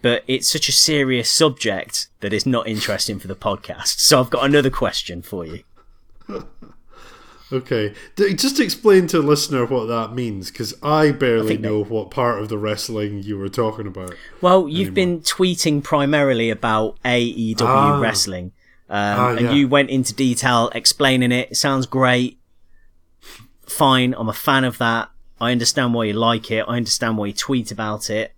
but 0.02 0.24
it's 0.26 0.48
such 0.48 0.68
a 0.68 0.72
serious 0.72 1.31
subject 1.31 2.09
that 2.20 2.33
it's 2.33 2.46
not 2.46 2.66
interesting 2.66 3.18
for 3.20 3.28
the 3.28 3.37
podcast. 3.37 3.98
So 4.00 4.18
I've 4.18 4.31
got 4.31 4.44
another 4.44 4.70
question 4.70 5.22
for 5.22 5.46
you. 5.46 5.62
Okay, 7.52 7.92
D- 8.16 8.32
just 8.34 8.58
explain 8.60 9.06
to 9.08 9.18
a 9.18 9.20
listener 9.20 9.66
what 9.66 9.86
that 9.86 10.14
means, 10.14 10.50
because 10.50 10.74
I 10.82 11.10
barely 11.12 11.56
that- 11.56 11.60
know 11.60 11.84
what 11.84 12.10
part 12.10 12.40
of 12.40 12.48
the 12.48 12.56
wrestling 12.56 13.22
you 13.22 13.36
were 13.36 13.48
talking 13.50 13.86
about. 13.86 14.14
Well, 14.40 14.68
you've 14.68 14.94
been 14.94 15.20
tweeting 15.20 15.82
primarily 15.84 16.48
about 16.50 16.96
AEW 17.04 17.66
Ah. 17.68 17.98
wrestling, 18.00 18.52
um, 18.88 19.18
Ah, 19.20 19.28
and 19.36 19.56
you 19.56 19.68
went 19.68 19.90
into 19.90 20.14
detail 20.14 20.70
explaining 20.74 21.30
it. 21.32 21.50
It 21.50 21.56
sounds 21.56 21.86
great. 21.86 22.38
Fine, 23.66 24.14
I'm 24.16 24.28
a 24.28 24.32
fan 24.34 24.64
of 24.64 24.78
that. 24.78 25.10
I 25.40 25.50
understand 25.52 25.92
why 25.94 26.04
you 26.04 26.12
like 26.14 26.50
it. 26.50 26.64
I 26.68 26.76
understand 26.76 27.18
why 27.18 27.26
you 27.26 27.32
tweet 27.32 27.70
about 27.72 28.08
it. 28.10 28.32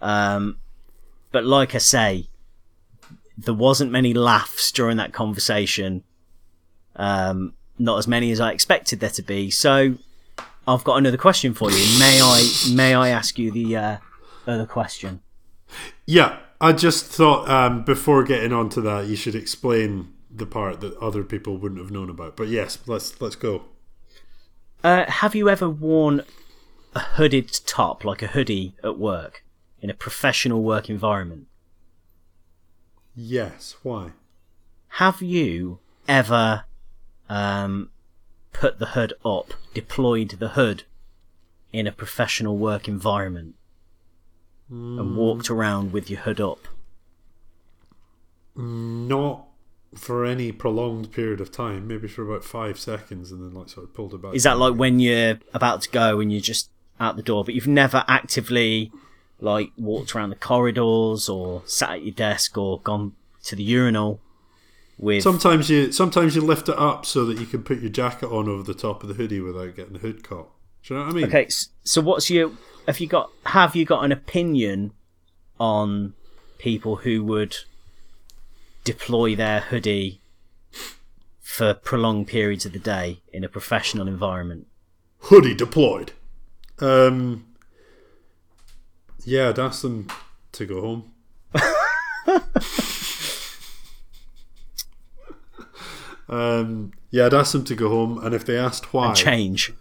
Um, 0.00 0.58
but 1.32 1.44
like 1.44 1.74
I 1.74 1.78
say, 1.78 2.28
there 3.36 3.54
wasn't 3.54 3.90
many 3.90 4.14
laughs 4.14 4.70
during 4.72 4.96
that 4.98 5.12
conversation. 5.12 6.04
Um, 6.94 7.52
not 7.78 7.98
as 7.98 8.08
many 8.08 8.30
as 8.30 8.40
I 8.40 8.52
expected 8.52 9.00
there 9.00 9.10
to 9.10 9.22
be. 9.22 9.50
So, 9.50 9.96
I've 10.66 10.84
got 10.84 10.96
another 10.96 11.16
question 11.16 11.54
for 11.54 11.70
you. 11.70 11.98
May 11.98 12.20
I? 12.20 12.50
May 12.72 12.94
I 12.94 13.08
ask 13.10 13.38
you 13.38 13.50
the 13.50 13.76
uh, 13.76 13.96
other 14.46 14.66
question? 14.66 15.20
Yeah, 16.06 16.38
I 16.60 16.72
just 16.72 17.06
thought 17.06 17.48
um, 17.48 17.84
before 17.84 18.24
getting 18.24 18.52
on 18.52 18.68
to 18.70 18.80
that, 18.82 19.06
you 19.06 19.16
should 19.16 19.34
explain 19.34 20.12
the 20.30 20.46
part 20.46 20.80
that 20.80 20.96
other 20.98 21.22
people 21.22 21.56
wouldn't 21.56 21.80
have 21.80 21.90
known 21.90 22.10
about. 22.10 22.36
But 22.36 22.48
yes, 22.48 22.78
let's 22.86 23.20
let's 23.20 23.36
go. 23.36 23.64
Uh, 24.82 25.10
have 25.10 25.34
you 25.34 25.48
ever 25.48 25.68
worn 25.68 26.22
a 26.94 27.00
hooded 27.00 27.50
top, 27.66 28.04
like 28.04 28.22
a 28.22 28.28
hoodie, 28.28 28.74
at 28.82 28.98
work 28.98 29.44
in 29.80 29.90
a 29.90 29.94
professional 29.94 30.62
work 30.62 30.88
environment? 30.88 31.46
Yes, 33.14 33.76
why? 33.82 34.12
Have 34.88 35.22
you 35.22 35.78
ever 36.08 36.64
um, 37.28 37.90
put 38.52 38.78
the 38.78 38.86
hood 38.86 39.12
up, 39.24 39.54
deployed 39.74 40.30
the 40.30 40.50
hood 40.50 40.84
in 41.72 41.86
a 41.86 41.92
professional 41.92 42.56
work 42.56 42.88
environment, 42.88 43.54
and 44.68 45.16
walked 45.16 45.48
around 45.50 45.92
with 45.92 46.10
your 46.10 46.20
hood 46.20 46.40
up? 46.40 46.66
Not 48.56 49.44
for 49.94 50.24
any 50.24 50.52
prolonged 50.52 51.12
period 51.12 51.40
of 51.40 51.52
time. 51.52 51.86
Maybe 51.86 52.08
for 52.08 52.22
about 52.22 52.44
five 52.44 52.78
seconds, 52.78 53.30
and 53.30 53.42
then 53.42 53.54
like 53.54 53.68
sort 53.68 53.86
of 53.86 53.94
pulled 53.94 54.14
it 54.14 54.22
back. 54.22 54.34
Is 54.34 54.42
that 54.44 54.58
like 54.58 54.74
when 54.74 55.00
you're 55.00 55.38
about 55.54 55.82
to 55.82 55.90
go 55.90 56.20
and 56.20 56.32
you're 56.32 56.40
just 56.40 56.70
out 56.98 57.16
the 57.16 57.22
door, 57.22 57.44
but 57.44 57.54
you've 57.54 57.66
never 57.66 58.04
actively 58.08 58.90
like 59.40 59.70
walked 59.76 60.14
around 60.14 60.30
the 60.30 60.36
corridors 60.36 61.28
or 61.28 61.62
sat 61.66 61.90
at 61.90 62.02
your 62.02 62.14
desk 62.14 62.56
or 62.56 62.80
gone 62.80 63.14
to 63.44 63.54
the 63.54 63.62
urinal 63.62 64.20
with 64.98 65.22
Sometimes 65.22 65.68
you 65.68 65.92
sometimes 65.92 66.34
you 66.34 66.42
lift 66.42 66.68
it 66.68 66.78
up 66.78 67.04
so 67.04 67.24
that 67.26 67.38
you 67.38 67.46
can 67.46 67.62
put 67.62 67.80
your 67.80 67.90
jacket 67.90 68.28
on 68.28 68.48
over 68.48 68.62
the 68.62 68.74
top 68.74 69.02
of 69.02 69.08
the 69.08 69.14
hoodie 69.14 69.40
without 69.40 69.76
getting 69.76 69.94
the 69.94 69.98
hood 69.98 70.26
caught. 70.26 70.50
Do 70.84 70.94
you 70.94 71.00
know 71.00 71.06
what 71.06 71.12
I 71.12 71.16
mean? 71.16 71.24
Okay, 71.26 71.48
so 71.84 72.00
what's 72.00 72.30
your 72.30 72.52
have 72.86 73.00
you 73.00 73.06
got 73.06 73.30
have 73.44 73.76
you 73.76 73.84
got 73.84 74.04
an 74.04 74.12
opinion 74.12 74.92
on 75.58 76.14
people 76.58 76.96
who 76.96 77.24
would 77.24 77.56
deploy 78.84 79.34
their 79.34 79.60
hoodie 79.60 80.20
for 81.40 81.74
prolonged 81.74 82.28
periods 82.28 82.64
of 82.64 82.72
the 82.72 82.78
day 82.78 83.20
in 83.32 83.44
a 83.44 83.48
professional 83.48 84.08
environment? 84.08 84.66
Hoodie 85.20 85.54
deployed. 85.54 86.12
Um. 86.78 87.46
Yeah, 89.24 89.48
I'd 89.48 89.58
ask 89.58 89.82
them 89.82 90.06
to 90.52 90.66
go 90.66 90.80
home. 90.80 91.12
um. 96.28 96.92
Yeah, 97.10 97.26
I'd 97.26 97.34
ask 97.34 97.52
them 97.52 97.64
to 97.64 97.74
go 97.74 97.88
home, 97.88 98.18
and 98.24 98.34
if 98.34 98.44
they 98.44 98.58
asked 98.58 98.92
why, 98.92 99.12
Change. 99.14 99.72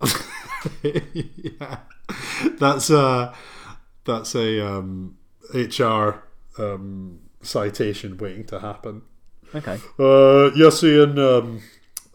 yeah, 0.82 1.78
that's 2.58 2.90
a 2.90 3.32
that's 4.04 4.34
a 4.34 4.66
um, 4.66 5.16
HR 5.54 6.24
um, 6.58 7.20
citation 7.42 8.16
waiting 8.18 8.44
to 8.46 8.58
happen. 8.60 9.02
Okay. 9.54 9.78
Uh, 9.98 10.50
yes, 10.54 10.82
Ian. 10.84 11.18
Um, 11.18 11.62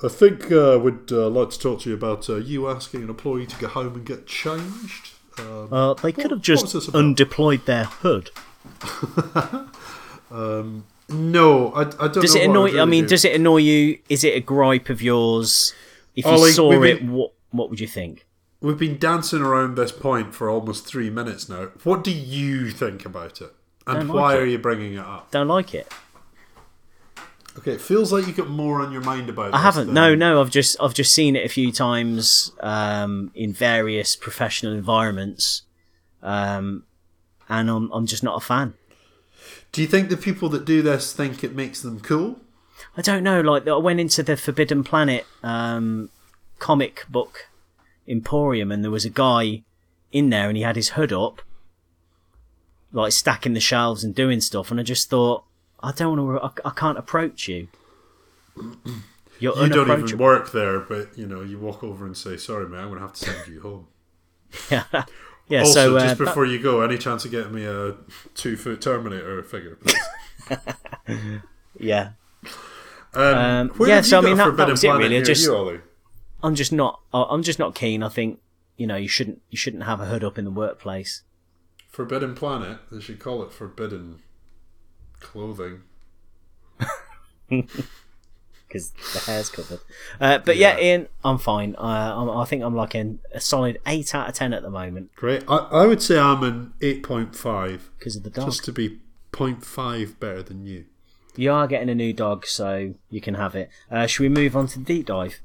I 0.03 0.09
think 0.09 0.51
uh, 0.51 0.77
would 0.81 1.09
uh, 1.11 1.27
like 1.29 1.49
to 1.51 1.59
talk 1.59 1.81
to 1.81 1.89
you 1.89 1.95
about 1.95 2.29
uh, 2.29 2.35
you 2.35 2.67
asking 2.69 3.03
an 3.03 3.09
employee 3.09 3.47
to 3.47 3.55
go 3.57 3.67
home 3.67 3.95
and 3.95 4.05
get 4.05 4.27
changed. 4.27 5.11
Um, 5.39 5.69
Uh, 5.73 5.93
they 5.95 6.11
could 6.11 6.25
What- 6.25 6.31
have 6.31 6.41
just 6.41 6.65
what 6.65 6.73
was 6.73 6.85
this 6.85 6.87
about? 6.89 6.99
undeployed 7.03 7.65
their 7.65 7.85
hood. 7.85 8.29
no, 11.09 11.71
I, 11.73 11.81
I 11.81 11.83
don't. 12.07 12.13
Does 12.21 12.35
know 12.35 12.41
it 12.41 12.45
annoy? 12.49 12.67
I'd 12.73 12.79
I 12.79 12.85
mean, 12.85 13.03
do. 13.05 13.09
does 13.09 13.25
it 13.25 13.35
annoy 13.35 13.57
you? 13.57 13.99
Is 14.09 14.23
it 14.23 14.35
a 14.35 14.39
gripe 14.39 14.89
of 14.89 15.01
yours? 15.01 15.73
If 16.15 16.25
you 16.25 16.31
Ollie, 16.31 16.51
saw 16.51 16.71
it, 16.71 16.99
been- 16.99 17.11
what 17.13 17.33
what 17.51 17.69
would 17.69 17.79
you 17.79 17.87
think? 17.87 18.25
We've 18.59 18.77
been 18.77 18.97
dancing 18.97 19.41
around 19.41 19.75
this 19.75 19.91
point 19.91 20.33
for 20.33 20.49
almost 20.49 20.87
three 20.87 21.11
minutes 21.11 21.47
now. 21.47 21.65
What 21.83 22.03
do 22.03 22.11
you 22.11 22.71
think 22.71 23.05
about 23.05 23.39
it, 23.39 23.53
and 23.85 24.09
like 24.09 24.15
why 24.15 24.33
it. 24.35 24.39
are 24.41 24.45
you 24.47 24.57
bringing 24.57 24.93
it 24.95 24.99
up? 24.99 25.29
Don't 25.31 25.47
like 25.47 25.73
it. 25.75 25.91
Okay, 27.59 27.71
it 27.73 27.81
feels 27.81 28.11
like 28.13 28.27
you 28.27 28.33
got 28.33 28.49
more 28.49 28.81
on 28.81 28.91
your 28.91 29.01
mind 29.01 29.29
about. 29.29 29.53
I 29.53 29.59
haven't. 29.61 29.87
than- 29.87 29.95
No, 29.95 30.13
no. 30.15 30.41
I've 30.41 30.49
just 30.51 30.75
I've 30.81 30.93
just 30.93 31.11
seen 31.11 31.35
it 31.35 31.45
a 31.45 31.49
few 31.49 31.71
times 31.71 32.51
um, 32.59 33.31
in 33.33 33.51
various 33.53 34.15
professional 34.15 34.73
environments, 34.73 35.63
um, 36.21 36.83
and 37.49 37.69
I'm 37.69 37.91
I'm 37.91 38.05
just 38.05 38.23
not 38.23 38.37
a 38.41 38.45
fan. 38.45 38.73
Do 39.71 39.81
you 39.81 39.87
think 39.87 40.09
the 40.09 40.17
people 40.17 40.49
that 40.49 40.65
do 40.65 40.81
this 40.81 41.13
think 41.13 41.43
it 41.43 41.55
makes 41.55 41.81
them 41.81 41.99
cool? 41.99 42.39
I 42.95 43.01
don't 43.01 43.23
know. 43.23 43.41
Like 43.41 43.67
I 43.67 43.77
went 43.77 43.99
into 43.99 44.23
the 44.23 44.37
Forbidden 44.37 44.83
Planet 44.83 45.25
um, 45.43 46.09
comic 46.59 47.05
book 47.09 47.49
emporium, 48.07 48.71
and 48.71 48.83
there 48.83 48.91
was 48.91 49.05
a 49.05 49.09
guy 49.09 49.63
in 50.11 50.29
there, 50.29 50.47
and 50.47 50.57
he 50.57 50.63
had 50.63 50.75
his 50.75 50.89
hood 50.89 51.11
up, 51.11 51.41
like 52.91 53.11
stacking 53.11 53.53
the 53.53 53.59
shelves 53.59 54.03
and 54.03 54.15
doing 54.15 54.41
stuff. 54.41 54.71
And 54.71 54.79
I 54.79 54.83
just 54.83 55.09
thought, 55.09 55.43
I 55.81 55.91
don't 55.91 56.25
want 56.25 56.55
to. 56.55 56.65
I, 56.65 56.69
I 56.69 56.73
can't 56.73 56.97
approach 56.97 57.47
you. 57.47 57.67
You're 59.39 59.55
You 59.55 59.69
don't 59.69 59.91
even 60.05 60.17
work 60.17 60.51
there, 60.51 60.79
but 60.79 61.15
you 61.15 61.27
know, 61.27 61.41
you 61.41 61.59
walk 61.59 61.83
over 61.83 62.05
and 62.05 62.17
say, 62.17 62.37
"Sorry, 62.37 62.67
man, 62.67 62.79
I'm 62.79 62.87
going 62.87 62.99
to 62.99 63.05
have 63.05 63.13
to 63.13 63.25
send 63.25 63.47
you 63.47 63.61
home." 63.61 63.87
Yeah, 64.71 65.03
yeah. 65.49 65.59
also, 65.61 65.73
so 65.73 65.97
uh, 65.97 65.99
just 66.01 66.17
that- 66.17 66.25
before 66.25 66.45
you 66.45 66.59
go, 66.61 66.81
any 66.81 66.97
chance 66.97 67.25
of 67.25 67.31
getting 67.31 67.53
me 67.53 67.65
a 67.65 67.95
two-foot 68.35 68.81
Terminator 68.81 69.41
figure, 69.43 69.77
please? 69.77 70.59
yeah. 71.79 72.11
Um, 73.13 73.71
Um, 73.71 73.71
yeah, 73.87 74.01
so 74.01 74.19
I 74.19 74.21
mean, 74.21 74.37
that- 74.37 74.57
that 74.57 74.67
was 74.69 74.83
it 74.83 74.89
really, 74.89 75.21
just- 75.21 75.43
you? 75.45 75.81
I'm 76.43 76.53
just 76.55 76.71
not. 76.71 77.01
I'm 77.13 77.41
just 77.41 77.57
not 77.57 77.73
keen. 77.73 78.03
I 78.03 78.09
think 78.09 78.39
you 78.77 78.85
know 78.85 78.95
you 78.95 79.07
shouldn't 79.07 79.41
you 79.49 79.57
shouldn't 79.57 79.83
have 79.83 79.99
a 79.99 80.05
hood 80.05 80.23
up 80.23 80.37
in 80.37 80.45
the 80.45 80.51
workplace. 80.51 81.23
Forbidden 81.89 82.35
Planet. 82.35 82.77
They 82.91 82.99
should 82.99 83.17
call 83.19 83.41
it 83.41 83.51
Forbidden 83.51 84.21
Clothing. 85.19 85.81
because 88.67 88.91
the 89.13 89.19
hair's 89.19 89.49
covered. 89.49 89.79
Uh, 90.19 90.39
but 90.39 90.57
yeah. 90.57 90.79
Ian, 90.79 91.07
I'm 91.23 91.37
fine. 91.37 91.75
Uh, 91.77 92.13
I'm, 92.15 92.29
I 92.29 92.45
think 92.45 92.63
I'm 92.63 92.75
like 92.75 92.95
an, 92.95 93.19
a 93.33 93.39
solid 93.39 93.79
eight 93.85 94.13
out 94.13 94.29
of 94.29 94.35
ten 94.35 94.53
at 94.53 94.61
the 94.61 94.69
moment 94.69 95.15
Great. 95.15 95.43
I, 95.47 95.57
I 95.57 95.85
would 95.85 96.01
say 96.01 96.19
I'm 96.19 96.43
an 96.43 96.73
eight 96.81 97.03
point 97.03 97.35
five, 97.35 97.89
because 97.97 98.15
of 98.15 98.23
the 98.23 98.29
dog. 98.29 98.45
just 98.45 98.63
to 98.65 98.71
be 98.71 98.99
0.5 99.31 100.19
better 100.19 100.41
than 100.41 100.65
you. 100.65 100.85
You 101.35 101.51
are 101.51 101.67
getting 101.67 101.89
a 101.89 101.95
new 101.95 102.13
dog, 102.13 102.47
so 102.47 102.95
you 103.09 103.21
can 103.21 103.35
have 103.35 103.55
it. 103.55 103.69
Uh, 103.91 104.07
should 104.07 104.23
we 104.23 104.29
move 104.29 104.55
on 104.55 104.67
to 104.67 104.79
the 104.79 104.85
deep 104.85 105.05
dive? 105.05 105.39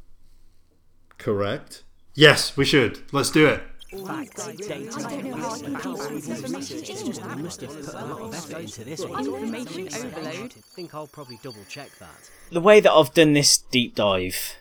Correct. 1.18 1.82
Yes, 2.14 2.56
we 2.56 2.64
should. 2.64 3.00
Let's 3.12 3.30
do 3.30 3.46
it. 3.46 3.62
Information 3.92 5.04
overload. 9.94 10.52
I 10.56 10.60
think 10.74 10.94
I'll 10.94 11.06
probably 11.06 11.38
double 11.42 11.64
check 11.68 11.90
that. 11.98 12.30
The 12.50 12.60
way 12.60 12.80
that 12.80 12.90
I've 12.90 13.12
done 13.12 13.34
this 13.34 13.58
deep 13.58 13.94
dive 13.94 14.56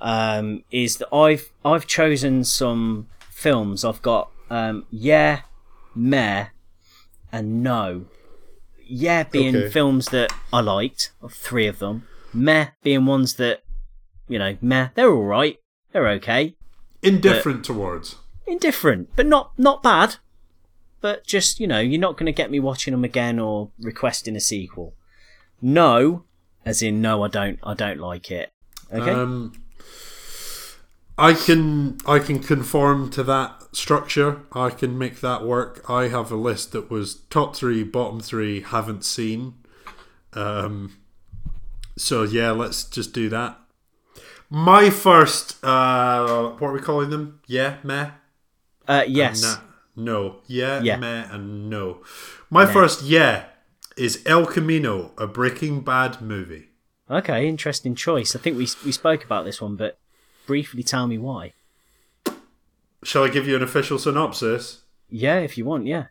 um, 0.00 0.64
is 0.70 0.98
that 0.98 1.12
I've 1.14 1.50
I've 1.64 1.86
chosen 1.86 2.44
some 2.44 3.08
films. 3.30 3.84
I've 3.84 4.02
got 4.02 4.30
um, 4.50 4.84
yeah, 4.90 5.42
meh, 5.94 6.48
and 7.32 7.62
no. 7.62 8.06
Yeah, 8.88 9.24
being 9.24 9.56
Okay. 9.56 9.70
films 9.70 10.06
that 10.06 10.32
I 10.52 10.60
liked, 10.60 11.12
three 11.30 11.66
of 11.66 11.78
them. 11.78 12.06
Meh 12.32 12.68
being 12.82 13.06
ones 13.06 13.34
that, 13.34 13.62
you 14.28 14.38
know, 14.38 14.56
meh, 14.60 14.88
they're 14.94 15.10
all 15.10 15.24
right, 15.24 15.58
they're 15.92 16.08
okay. 16.08 16.54
Indifferent 17.02 17.64
towards. 17.64 18.16
Indifferent, 18.46 19.10
but 19.16 19.26
not 19.26 19.52
not 19.58 19.82
bad. 19.82 20.16
But 21.00 21.26
just 21.26 21.60
you 21.60 21.66
know, 21.66 21.80
you're 21.80 22.00
not 22.00 22.16
going 22.16 22.26
to 22.26 22.32
get 22.32 22.50
me 22.50 22.60
watching 22.60 22.92
them 22.92 23.04
again 23.04 23.38
or 23.38 23.70
requesting 23.78 24.36
a 24.36 24.40
sequel. 24.40 24.94
No, 25.60 26.24
as 26.64 26.82
in 26.82 27.00
no, 27.00 27.22
I 27.22 27.28
don't. 27.28 27.58
I 27.62 27.74
don't 27.74 27.98
like 27.98 28.30
it. 28.30 28.52
Okay. 28.92 29.10
Um, 29.10 29.52
I 31.18 31.32
can 31.32 31.98
I 32.06 32.18
can 32.18 32.40
conform 32.40 33.10
to 33.10 33.22
that 33.24 33.62
structure. 33.72 34.42
I 34.52 34.70
can 34.70 34.98
make 34.98 35.20
that 35.20 35.44
work. 35.44 35.88
I 35.88 36.08
have 36.08 36.30
a 36.30 36.36
list 36.36 36.72
that 36.72 36.90
was 36.90 37.14
top 37.30 37.56
three, 37.56 37.84
bottom 37.84 38.20
three, 38.20 38.60
haven't 38.60 39.04
seen. 39.04 39.54
Um, 40.34 40.98
so 41.96 42.22
yeah, 42.22 42.50
let's 42.50 42.84
just 42.84 43.14
do 43.14 43.28
that. 43.30 43.58
My 44.50 44.90
first, 44.90 45.62
uh, 45.64 46.50
what 46.58 46.68
are 46.68 46.72
we 46.72 46.80
calling 46.80 47.10
them? 47.10 47.40
Yeah, 47.46 47.78
meh. 47.82 48.10
Uh, 48.88 49.04
yes. 49.06 49.58
No. 49.94 50.36
Yeah, 50.46 50.82
Yeah. 50.82 50.96
meh, 50.98 51.26
and 51.30 51.70
no. 51.70 52.02
My 52.50 52.66
first 52.66 53.02
yeah 53.02 53.46
is 53.96 54.22
El 54.26 54.44
Camino, 54.46 55.12
a 55.16 55.26
Breaking 55.26 55.80
Bad 55.80 56.20
movie. 56.20 56.68
Okay, 57.10 57.48
interesting 57.48 57.94
choice. 57.94 58.36
I 58.36 58.38
think 58.38 58.56
we 58.58 58.68
we 58.84 58.92
spoke 58.92 59.24
about 59.24 59.44
this 59.44 59.60
one, 59.60 59.76
but 59.76 59.98
briefly 60.46 60.82
tell 60.82 61.06
me 61.06 61.18
why. 61.18 61.52
Shall 63.02 63.24
I 63.24 63.28
give 63.28 63.46
you 63.46 63.56
an 63.56 63.62
official 63.62 63.98
synopsis? 63.98 64.82
Yeah, 65.08 65.38
if 65.38 65.56
you 65.56 65.64
want. 65.64 65.86
Yeah. 65.86 66.06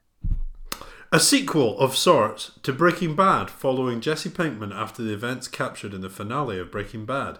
A 1.11 1.19
sequel 1.19 1.77
of 1.79 1.95
sorts 1.95 2.51
to 2.63 2.73
Breaking 2.73 3.15
Bad, 3.15 3.49
following 3.49 4.01
Jesse 4.01 4.29
Pinkman 4.29 4.73
after 4.73 5.03
the 5.03 5.13
events 5.13 5.47
captured 5.47 5.93
in 5.93 6.01
the 6.01 6.09
finale 6.09 6.57
of 6.59 6.71
Breaking 6.71 7.05
Bad. 7.05 7.38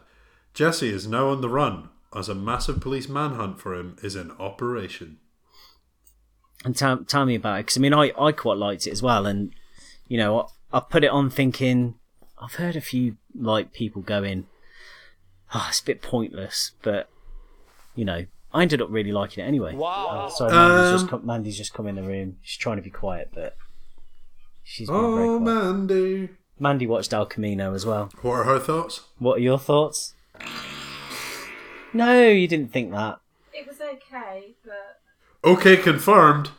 Jesse 0.54 0.90
is 0.90 1.08
now 1.08 1.30
on 1.30 1.42
the 1.42 1.50
run 1.50 1.90
as 2.16 2.30
a 2.30 2.36
massive 2.36 2.80
police 2.80 3.10
manhunt 3.10 3.60
for 3.60 3.74
him 3.74 3.98
is 4.02 4.16
in 4.16 4.32
operation. 4.40 5.18
And 6.66 6.76
tell, 6.76 6.98
tell 7.06 7.26
me 7.26 7.36
about 7.36 7.60
it 7.60 7.64
because 7.68 7.78
I 7.78 7.80
mean 7.80 7.94
I, 7.94 8.12
I 8.20 8.32
quite 8.34 8.58
liked 8.58 8.86
it 8.88 8.92
as 8.92 9.02
well 9.02 9.26
and 9.26 9.52
you 10.10 10.18
know 10.18 10.50
I, 10.74 10.78
I 10.78 10.80
put 10.82 11.04
it 11.06 11.12
on 11.12 11.30
thinking 11.30 11.96
I've 12.42 12.56
heard 12.56 12.76
a 12.76 12.82
few 12.82 13.16
like 13.34 13.72
people 13.72 14.02
going 14.02 14.48
oh 15.54 15.66
it's 15.70 15.80
a 15.80 15.86
bit 15.86 16.02
pointless 16.02 16.72
but 16.82 17.08
you 17.96 18.04
know 18.04 18.26
I 18.54 18.62
ended 18.62 18.82
up 18.82 18.88
really 18.90 19.12
liking 19.12 19.44
it 19.44 19.48
anyway 19.48 19.76
wow 19.76 20.28
sorry 20.30 20.52
Mandy's, 20.52 20.92
Um, 20.92 20.98
just 20.98 21.10
come, 21.10 21.26
Mandy's 21.26 21.58
just 21.58 21.74
come 21.74 21.88
in 21.88 21.96
the 21.96 22.04
room 22.04 22.38
she's 22.42 22.58
trying 22.58 22.78
to 22.78 22.82
be 22.84 22.90
quiet 22.90 23.30
but 23.34 23.56
she's 24.64 24.90
been 24.90 25.14
very 25.16 25.28
Oh, 25.30 25.40
quiet. 25.40 25.64
Mandy. 25.64 26.30
Mandy 26.60 26.88
watched 26.88 27.14
El 27.14 27.26
Camino 27.28 27.74
as 27.74 27.86
well 27.86 28.10
What 28.22 28.32
are 28.34 28.44
her 28.46 28.60
thoughts? 28.60 29.02
what 29.20 29.38
are 29.38 29.42
your 29.42 29.60
thoughts 29.60 30.14
no 31.94 32.28
you 32.28 32.48
didn't 32.48 32.72
think 32.72 32.92
that 32.92 33.20
It 33.54 33.68
was 33.68 33.80
okay, 33.80 34.56
but 34.66 35.00
Okay, 35.44 35.78
confirmed. 35.78 36.50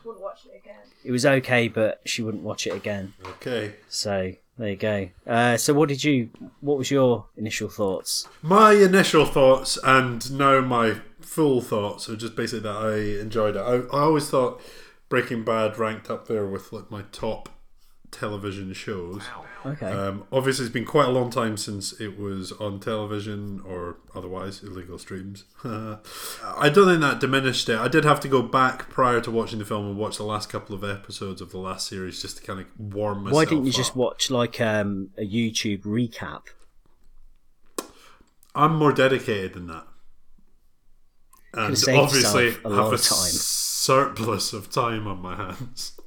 Wouldn't 1.06 1.06
watch 1.06 1.06
it 1.06 1.12
was 1.12 1.26
okay 1.26 1.68
but 1.68 2.00
she 2.04 2.22
wouldn't 2.22 2.42
watch 2.42 2.66
it 2.66 2.74
again 2.74 3.14
Okay. 3.26 3.74
So 3.88 4.32
there 4.58 4.70
you 4.70 4.76
go. 4.76 5.08
Uh, 5.26 5.56
so 5.58 5.74
what 5.74 5.88
did 5.90 6.02
you? 6.02 6.30
What 6.60 6.78
was 6.78 6.90
your 6.90 7.26
initial 7.36 7.68
thoughts? 7.68 8.26
My 8.40 8.72
initial 8.72 9.26
thoughts 9.26 9.78
and 9.84 10.32
now 10.32 10.60
my 10.62 11.00
full 11.20 11.60
thoughts 11.60 12.08
are 12.08 12.16
just 12.16 12.36
basically 12.36 12.60
that 12.60 12.76
I 12.76 13.20
enjoyed 13.20 13.56
it. 13.56 13.60
I, 13.60 13.74
I 13.94 14.00
always 14.00 14.30
thought 14.30 14.62
Breaking 15.10 15.44
Bad 15.44 15.78
ranked 15.78 16.08
up 16.08 16.26
there 16.26 16.46
with 16.46 16.72
like 16.72 16.90
my 16.90 17.02
top 17.12 17.50
television 18.10 18.72
shows. 18.72 19.24
Okay. 19.66 19.86
Um, 19.86 20.24
obviously, 20.30 20.64
it's 20.64 20.72
been 20.72 20.84
quite 20.84 21.08
a 21.08 21.10
long 21.10 21.28
time 21.28 21.56
since 21.56 21.92
it 22.00 22.18
was 22.18 22.52
on 22.52 22.78
television 22.78 23.60
or 23.66 23.96
otherwise 24.14 24.62
illegal 24.62 24.96
streams. 24.96 25.44
I 25.64 26.70
don't 26.72 26.86
think 26.86 27.00
that 27.00 27.18
diminished 27.18 27.68
it. 27.68 27.76
I 27.76 27.88
did 27.88 28.04
have 28.04 28.20
to 28.20 28.28
go 28.28 28.42
back 28.42 28.88
prior 28.88 29.20
to 29.20 29.30
watching 29.30 29.58
the 29.58 29.64
film 29.64 29.86
and 29.86 29.96
watch 29.96 30.18
the 30.18 30.22
last 30.22 30.48
couple 30.48 30.74
of 30.76 30.84
episodes 30.84 31.40
of 31.40 31.50
the 31.50 31.58
last 31.58 31.88
series 31.88 32.22
just 32.22 32.36
to 32.38 32.42
kind 32.44 32.60
of 32.60 32.66
warm 32.78 33.24
myself. 33.24 33.34
Why 33.34 33.44
didn't 33.44 33.64
you 33.64 33.70
up. 33.70 33.76
just 33.76 33.96
watch 33.96 34.30
like 34.30 34.60
um, 34.60 35.10
a 35.18 35.26
YouTube 35.26 35.82
recap? 35.82 36.42
I'm 38.54 38.76
more 38.76 38.92
dedicated 38.92 39.54
than 39.54 39.66
that. 39.66 39.86
And 41.54 41.76
obviously 41.88 42.48
a 42.48 42.52
have 42.52 42.64
lot 42.64 42.92
a 42.92 42.94
of 42.94 43.02
time. 43.02 43.30
surplus 43.30 44.52
of 44.52 44.70
time 44.70 45.06
on 45.06 45.18
my 45.20 45.34
hands. 45.34 45.98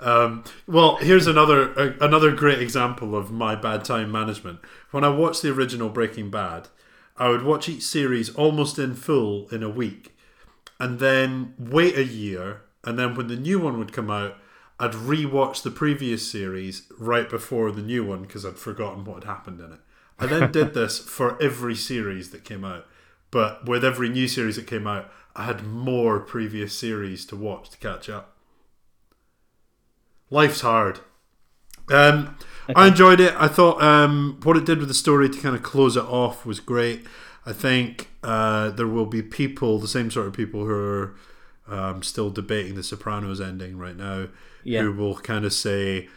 Um, 0.00 0.44
well, 0.66 0.96
here's 0.96 1.26
another 1.26 1.78
uh, 1.78 1.92
another 2.00 2.32
great 2.32 2.60
example 2.60 3.14
of 3.14 3.30
my 3.30 3.54
bad 3.54 3.84
time 3.84 4.10
management. 4.10 4.60
When 4.90 5.04
I 5.04 5.10
watched 5.10 5.42
the 5.42 5.52
original 5.52 5.90
Breaking 5.90 6.30
Bad, 6.30 6.68
I 7.16 7.28
would 7.28 7.42
watch 7.42 7.68
each 7.68 7.82
series 7.82 8.34
almost 8.34 8.78
in 8.78 8.94
full 8.94 9.48
in 9.50 9.62
a 9.62 9.68
week, 9.68 10.16
and 10.78 10.98
then 10.98 11.54
wait 11.58 11.96
a 11.98 12.04
year, 12.04 12.62
and 12.82 12.98
then 12.98 13.14
when 13.14 13.28
the 13.28 13.36
new 13.36 13.58
one 13.58 13.78
would 13.78 13.92
come 13.92 14.10
out, 14.10 14.36
I'd 14.78 14.92
rewatch 14.92 15.62
the 15.62 15.70
previous 15.70 16.28
series 16.30 16.84
right 16.98 17.28
before 17.28 17.70
the 17.70 17.82
new 17.82 18.02
one 18.02 18.22
because 18.22 18.46
I'd 18.46 18.56
forgotten 18.56 19.04
what 19.04 19.22
had 19.22 19.24
happened 19.24 19.60
in 19.60 19.74
it. 19.74 19.80
I 20.18 20.26
then 20.26 20.50
did 20.52 20.72
this 20.72 20.98
for 20.98 21.40
every 21.42 21.74
series 21.74 22.30
that 22.30 22.44
came 22.44 22.64
out, 22.64 22.86
but 23.30 23.68
with 23.68 23.84
every 23.84 24.08
new 24.08 24.26
series 24.26 24.56
that 24.56 24.66
came 24.66 24.86
out, 24.86 25.12
I 25.36 25.44
had 25.44 25.66
more 25.66 26.18
previous 26.20 26.74
series 26.74 27.26
to 27.26 27.36
watch 27.36 27.68
to 27.70 27.78
catch 27.78 28.08
up. 28.08 28.34
Life's 30.30 30.60
hard. 30.60 31.00
Um, 31.90 32.36
I 32.76 32.86
enjoyed 32.88 33.18
it. 33.20 33.34
I 33.36 33.48
thought 33.48 33.82
um, 33.82 34.38
what 34.44 34.56
it 34.56 34.64
did 34.64 34.78
with 34.78 34.88
the 34.88 34.94
story 34.94 35.28
to 35.28 35.40
kind 35.40 35.56
of 35.56 35.62
close 35.62 35.96
it 35.96 36.04
off 36.04 36.46
was 36.46 36.60
great. 36.60 37.04
I 37.44 37.52
think 37.52 38.08
uh, 38.22 38.70
there 38.70 38.86
will 38.86 39.06
be 39.06 39.22
people, 39.22 39.78
the 39.78 39.88
same 39.88 40.10
sort 40.10 40.26
of 40.28 40.32
people 40.32 40.66
who 40.66 40.72
are 40.72 41.14
um, 41.66 42.02
still 42.02 42.30
debating 42.30 42.74
the 42.76 42.82
Sopranos 42.82 43.40
ending 43.40 43.76
right 43.78 43.96
now, 43.96 44.28
Yeah. 44.62 44.82
who 44.82 44.92
will 44.92 45.16
kind 45.16 45.44
of 45.44 45.52
say, 45.52 46.08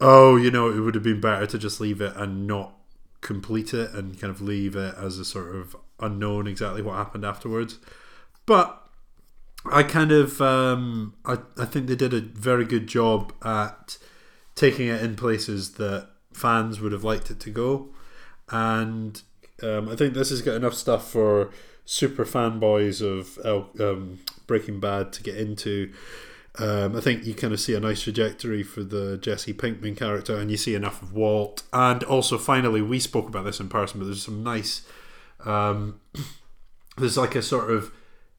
"Oh, 0.00 0.36
you 0.36 0.50
know, 0.50 0.68
it 0.70 0.78
would 0.80 0.94
have 0.94 1.02
been 1.04 1.20
better 1.20 1.46
to 1.46 1.58
just 1.58 1.80
leave 1.80 2.00
it 2.00 2.14
and 2.16 2.46
not 2.46 2.74
complete 3.20 3.74
it 3.74 3.90
and 3.92 4.20
kind 4.20 4.30
of 4.30 4.40
leave 4.40 4.76
it 4.76 4.94
as 4.96 5.18
a 5.18 5.24
sort 5.24 5.56
of 5.56 5.74
unknown 5.98 6.46
exactly 6.46 6.82
what 6.82 6.94
happened 6.94 7.24
afterwards. 7.24 7.78
But 8.44 8.85
I 9.72 9.82
kind 9.82 10.12
of 10.12 10.40
um, 10.40 11.14
I 11.24 11.38
I 11.58 11.64
think 11.64 11.86
they 11.86 11.96
did 11.96 12.14
a 12.14 12.20
very 12.20 12.64
good 12.64 12.86
job 12.86 13.32
at 13.44 13.98
taking 14.54 14.88
it 14.88 15.02
in 15.02 15.16
places 15.16 15.72
that 15.74 16.08
fans 16.32 16.80
would 16.80 16.92
have 16.92 17.04
liked 17.04 17.30
it 17.30 17.40
to 17.40 17.50
go, 17.50 17.88
and 18.50 19.20
um, 19.62 19.88
I 19.88 19.96
think 19.96 20.14
this 20.14 20.30
has 20.30 20.42
got 20.42 20.54
enough 20.54 20.74
stuff 20.74 21.10
for 21.10 21.50
super 21.84 22.24
fanboys 22.24 23.00
of 23.00 23.38
um, 23.80 24.20
Breaking 24.46 24.80
Bad 24.80 25.12
to 25.14 25.22
get 25.22 25.36
into. 25.36 25.92
Um, 26.58 26.96
I 26.96 27.00
think 27.00 27.24
you 27.24 27.34
kind 27.34 27.52
of 27.52 27.60
see 27.60 27.74
a 27.74 27.80
nice 27.80 28.02
trajectory 28.02 28.62
for 28.62 28.82
the 28.82 29.18
Jesse 29.18 29.52
Pinkman 29.52 29.96
character, 29.96 30.36
and 30.36 30.50
you 30.50 30.56
see 30.56 30.74
enough 30.74 31.02
of 31.02 31.12
Walt. 31.12 31.62
And 31.72 32.02
also, 32.04 32.38
finally, 32.38 32.80
we 32.82 32.98
spoke 32.98 33.28
about 33.28 33.44
this 33.44 33.60
in 33.60 33.68
person, 33.68 34.00
but 34.00 34.06
there's 34.06 34.22
some 34.22 34.42
nice. 34.42 34.86
Um, 35.44 36.00
there's 36.96 37.18
like 37.18 37.34
a 37.34 37.42
sort 37.42 37.70
of 37.70 37.92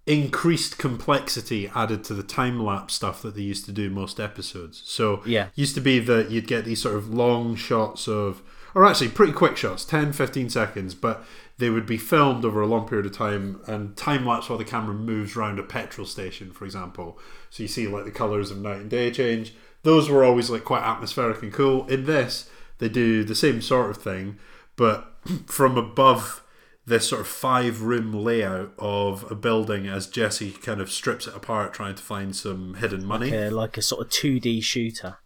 increased 0.08 0.78
complexity 0.78 1.70
added 1.76 2.04
to 2.06 2.14
the 2.14 2.24
time 2.24 2.64
lapse 2.64 2.94
stuff 2.96 3.22
that 3.22 3.36
they 3.36 3.42
used 3.42 3.66
to 3.66 3.72
do 3.72 3.90
most 3.90 4.20
episodes. 4.20 4.82
So 4.86 5.22
Yeah. 5.26 5.48
used 5.56 5.76
to 5.76 5.82
be 5.82 6.00
that 6.00 6.32
you'd 6.32 6.48
get 6.48 6.66
these 6.66 6.82
sort 6.82 6.96
of 6.96 7.14
long 7.14 7.56
shots 7.56 8.08
of 8.08 8.42
or 8.74 8.86
actually 8.86 9.10
pretty 9.10 9.34
quick 9.34 9.58
shots 9.58 9.84
10 9.86 10.14
15 10.14 10.50
seconds 10.50 10.94
but 10.94 11.26
they 11.58 11.70
would 11.70 11.86
be 11.88 11.98
filmed 11.98 12.46
over 12.46 12.62
a 12.62 12.68
long 12.68 12.88
period 12.88 13.06
of 13.08 13.12
time 13.12 13.60
and 13.66 13.96
time 13.98 14.26
lapse 14.26 14.50
while 14.50 14.58
the 14.60 14.64
camera 14.66 14.94
moves 14.94 15.36
around 15.36 15.58
a 15.58 15.64
petrol 15.64 16.06
station 16.06 16.52
for 16.52 16.64
example 16.66 17.18
so 17.50 17.64
you 17.64 17.68
see 17.68 17.88
like 17.88 18.06
the 18.06 18.12
colors 18.12 18.52
of 18.52 18.58
night 18.60 18.78
and 18.78 18.90
day 18.90 19.10
change 19.10 19.54
those 19.84 20.10
were 20.10 20.24
always 20.24 20.50
like 20.50 20.64
quite 20.64 20.84
atmospheric 20.84 21.42
and 21.42 21.54
cool 21.54 21.88
in 21.88 22.06
this 22.06 22.50
they 22.78 22.90
do 22.90 23.24
the 23.24 23.34
same 23.36 23.62
sort 23.62 23.90
of 23.90 23.98
thing 23.98 24.38
but 24.76 25.14
from 25.48 25.76
above 25.78 26.44
this 26.88 27.10
sort 27.10 27.20
of 27.20 27.28
five 27.28 27.82
room 27.82 28.14
layout 28.14 28.74
of 28.80 29.30
a 29.30 29.36
building 29.36 29.88
as 29.88 30.08
Jesse 30.08 30.54
kind 30.54 30.80
of 30.80 30.90
strips 30.90 31.28
it 31.28 31.36
apart 31.36 31.74
trying 31.74 31.96
to 31.96 32.02
find 32.02 32.34
some 32.34 32.76
hidden 32.76 33.06
money. 33.06 33.36
Uh, 33.36 33.52
like 33.52 33.78
a 33.78 33.82
sort 33.82 34.06
of 34.06 34.10
2D 34.10 34.64
shooter. 34.64 35.18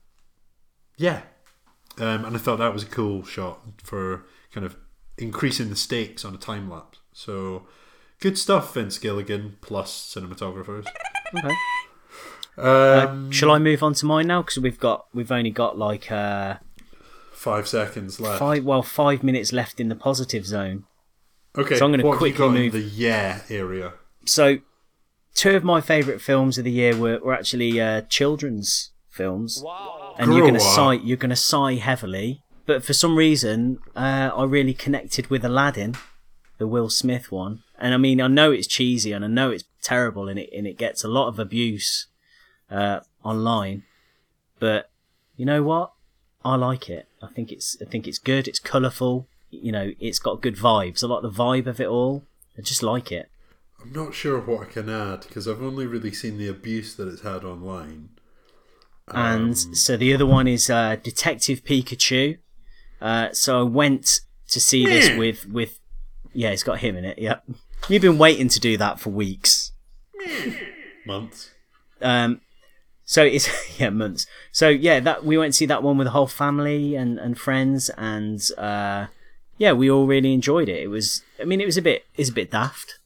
Yeah. 0.97 1.21
Um, 1.99 2.25
and 2.25 2.35
I 2.35 2.39
thought 2.39 2.57
that 2.57 2.73
was 2.73 2.81
a 2.81 2.87
cool 2.87 3.23
shot 3.23 3.59
for 3.83 4.25
kind 4.51 4.65
of 4.65 4.75
increasing 5.19 5.69
the 5.69 5.75
stakes 5.75 6.25
on 6.25 6.33
a 6.33 6.37
time 6.37 6.67
lapse. 6.67 6.97
So 7.13 7.67
good 8.19 8.39
stuff, 8.39 8.73
Vince 8.73 8.97
Gilligan 8.97 9.57
plus 9.61 10.13
cinematographers. 10.15 10.87
Okay. 11.37 11.55
Um, 12.57 13.31
Shall 13.31 13.51
I 13.51 13.59
move 13.59 13.83
on 13.83 13.93
to 13.93 14.05
mine 14.05 14.27
now? 14.27 14.41
Because 14.41 14.59
we've 14.59 14.79
got 14.79 15.05
we've 15.13 15.31
only 15.31 15.51
got 15.51 15.77
like 15.77 16.11
uh, 16.11 16.55
five 17.31 17.67
seconds 17.67 18.19
left. 18.19 18.39
five 18.39 18.65
well 18.65 18.83
five 18.83 19.23
minutes 19.23 19.53
left 19.53 19.79
in 19.79 19.89
the 19.89 19.95
positive 19.95 20.45
zone. 20.45 20.85
Okay, 21.57 21.77
so 21.77 21.85
I'm 21.85 21.91
gonna 21.91 22.03
what 22.03 22.13
have 22.13 22.27
you 22.27 22.33
quickly 22.33 22.47
got 22.47 22.53
move- 22.53 22.75
in 22.75 22.81
the 22.81 22.87
yeah 22.87 23.41
area. 23.49 23.93
So, 24.25 24.59
two 25.35 25.55
of 25.55 25.63
my 25.63 25.81
favourite 25.81 26.21
films 26.21 26.57
of 26.57 26.63
the 26.63 26.71
year 26.71 26.95
were, 26.95 27.19
were 27.19 27.33
actually 27.33 27.79
uh, 27.81 28.01
children's 28.01 28.91
films, 29.09 29.63
and 30.17 30.33
you're 30.33 30.45
gonna 30.45 30.59
sigh 30.59 30.93
you're 30.93 31.17
gonna 31.17 31.35
sigh 31.35 31.75
heavily. 31.75 32.41
But 32.65 32.83
for 32.83 32.93
some 32.93 33.17
reason, 33.17 33.79
uh, 33.95 34.29
I 34.33 34.43
really 34.45 34.73
connected 34.73 35.29
with 35.29 35.43
Aladdin, 35.43 35.95
the 36.57 36.67
Will 36.67 36.89
Smith 36.89 37.31
one. 37.31 37.63
And 37.77 37.93
I 37.93 37.97
mean, 37.97 38.21
I 38.21 38.27
know 38.27 38.51
it's 38.51 38.67
cheesy 38.67 39.11
and 39.11 39.25
I 39.25 39.27
know 39.27 39.49
it's 39.49 39.63
terrible, 39.81 40.29
and 40.29 40.39
it 40.39 40.49
and 40.55 40.65
it 40.67 40.77
gets 40.77 41.03
a 41.03 41.07
lot 41.07 41.27
of 41.27 41.39
abuse 41.39 42.07
uh, 42.69 42.99
online. 43.23 43.83
But 44.59 44.89
you 45.35 45.45
know 45.45 45.63
what? 45.63 45.91
I 46.45 46.55
like 46.55 46.89
it. 46.89 47.07
I 47.21 47.27
think 47.27 47.51
it's 47.51 47.75
I 47.81 47.85
think 47.85 48.07
it's 48.07 48.19
good. 48.19 48.47
It's 48.47 48.59
colourful. 48.59 49.27
You 49.51 49.71
know, 49.71 49.91
it's 49.99 50.19
got 50.19 50.41
good 50.41 50.55
vibes. 50.55 51.03
I 51.03 51.07
like 51.07 51.21
the 51.21 51.29
vibe 51.29 51.67
of 51.67 51.79
it 51.79 51.87
all. 51.87 52.23
I 52.57 52.61
just 52.61 52.81
like 52.81 53.11
it. 53.11 53.29
I'm 53.81 53.91
not 53.91 54.13
sure 54.13 54.39
what 54.39 54.61
I 54.61 54.65
can 54.65 54.89
add 54.89 55.21
because 55.21 55.47
I've 55.47 55.61
only 55.61 55.85
really 55.85 56.11
seen 56.11 56.37
the 56.37 56.47
abuse 56.47 56.95
that 56.95 57.07
it's 57.07 57.21
had 57.21 57.43
online. 57.43 58.09
and 59.07 59.57
so 59.57 59.97
the 59.97 60.13
other 60.13 60.25
one 60.25 60.47
is 60.47 60.69
uh, 60.69 60.97
Detective 61.01 61.63
Pikachu. 61.63 62.37
Uh, 63.01 63.29
so 63.31 63.59
I 63.59 63.63
went 63.63 64.21
to 64.49 64.59
see 64.59 64.85
this 64.85 65.17
with 65.17 65.47
with 65.47 65.79
yeah, 66.33 66.49
it's 66.49 66.63
got 66.63 66.79
him 66.79 66.95
in 66.95 67.05
it. 67.05 67.17
Yep, 67.17 67.43
you've 67.89 68.01
been 68.01 68.17
waiting 68.17 68.47
to 68.49 68.59
do 68.59 68.77
that 68.77 68.99
for 68.99 69.09
weeks. 69.09 69.71
Months. 71.05 71.49
Um, 72.01 72.41
so 73.03 73.23
it's 73.23 73.49
yeah 73.79 73.89
months. 73.89 74.27
So 74.51 74.69
yeah, 74.69 74.99
that 74.99 75.25
we 75.25 75.37
went 75.37 75.53
to 75.53 75.57
see 75.57 75.65
that 75.65 75.81
one 75.83 75.97
with 75.97 76.05
the 76.05 76.11
whole 76.11 76.27
family 76.27 76.95
and 76.95 77.17
and 77.17 77.37
friends, 77.37 77.89
and 77.97 78.39
uh, 78.57 79.07
yeah, 79.61 79.73
we 79.73 79.91
all 79.91 80.07
really 80.07 80.33
enjoyed 80.33 80.67
it. 80.67 80.81
It 80.81 80.87
was, 80.87 81.21
I 81.39 81.43
mean, 81.43 81.61
it 81.61 81.67
was 81.67 81.77
a 81.77 81.83
bit, 81.83 82.05
it's 82.17 82.31
a 82.31 82.33
bit 82.33 82.49
daft, 82.49 82.97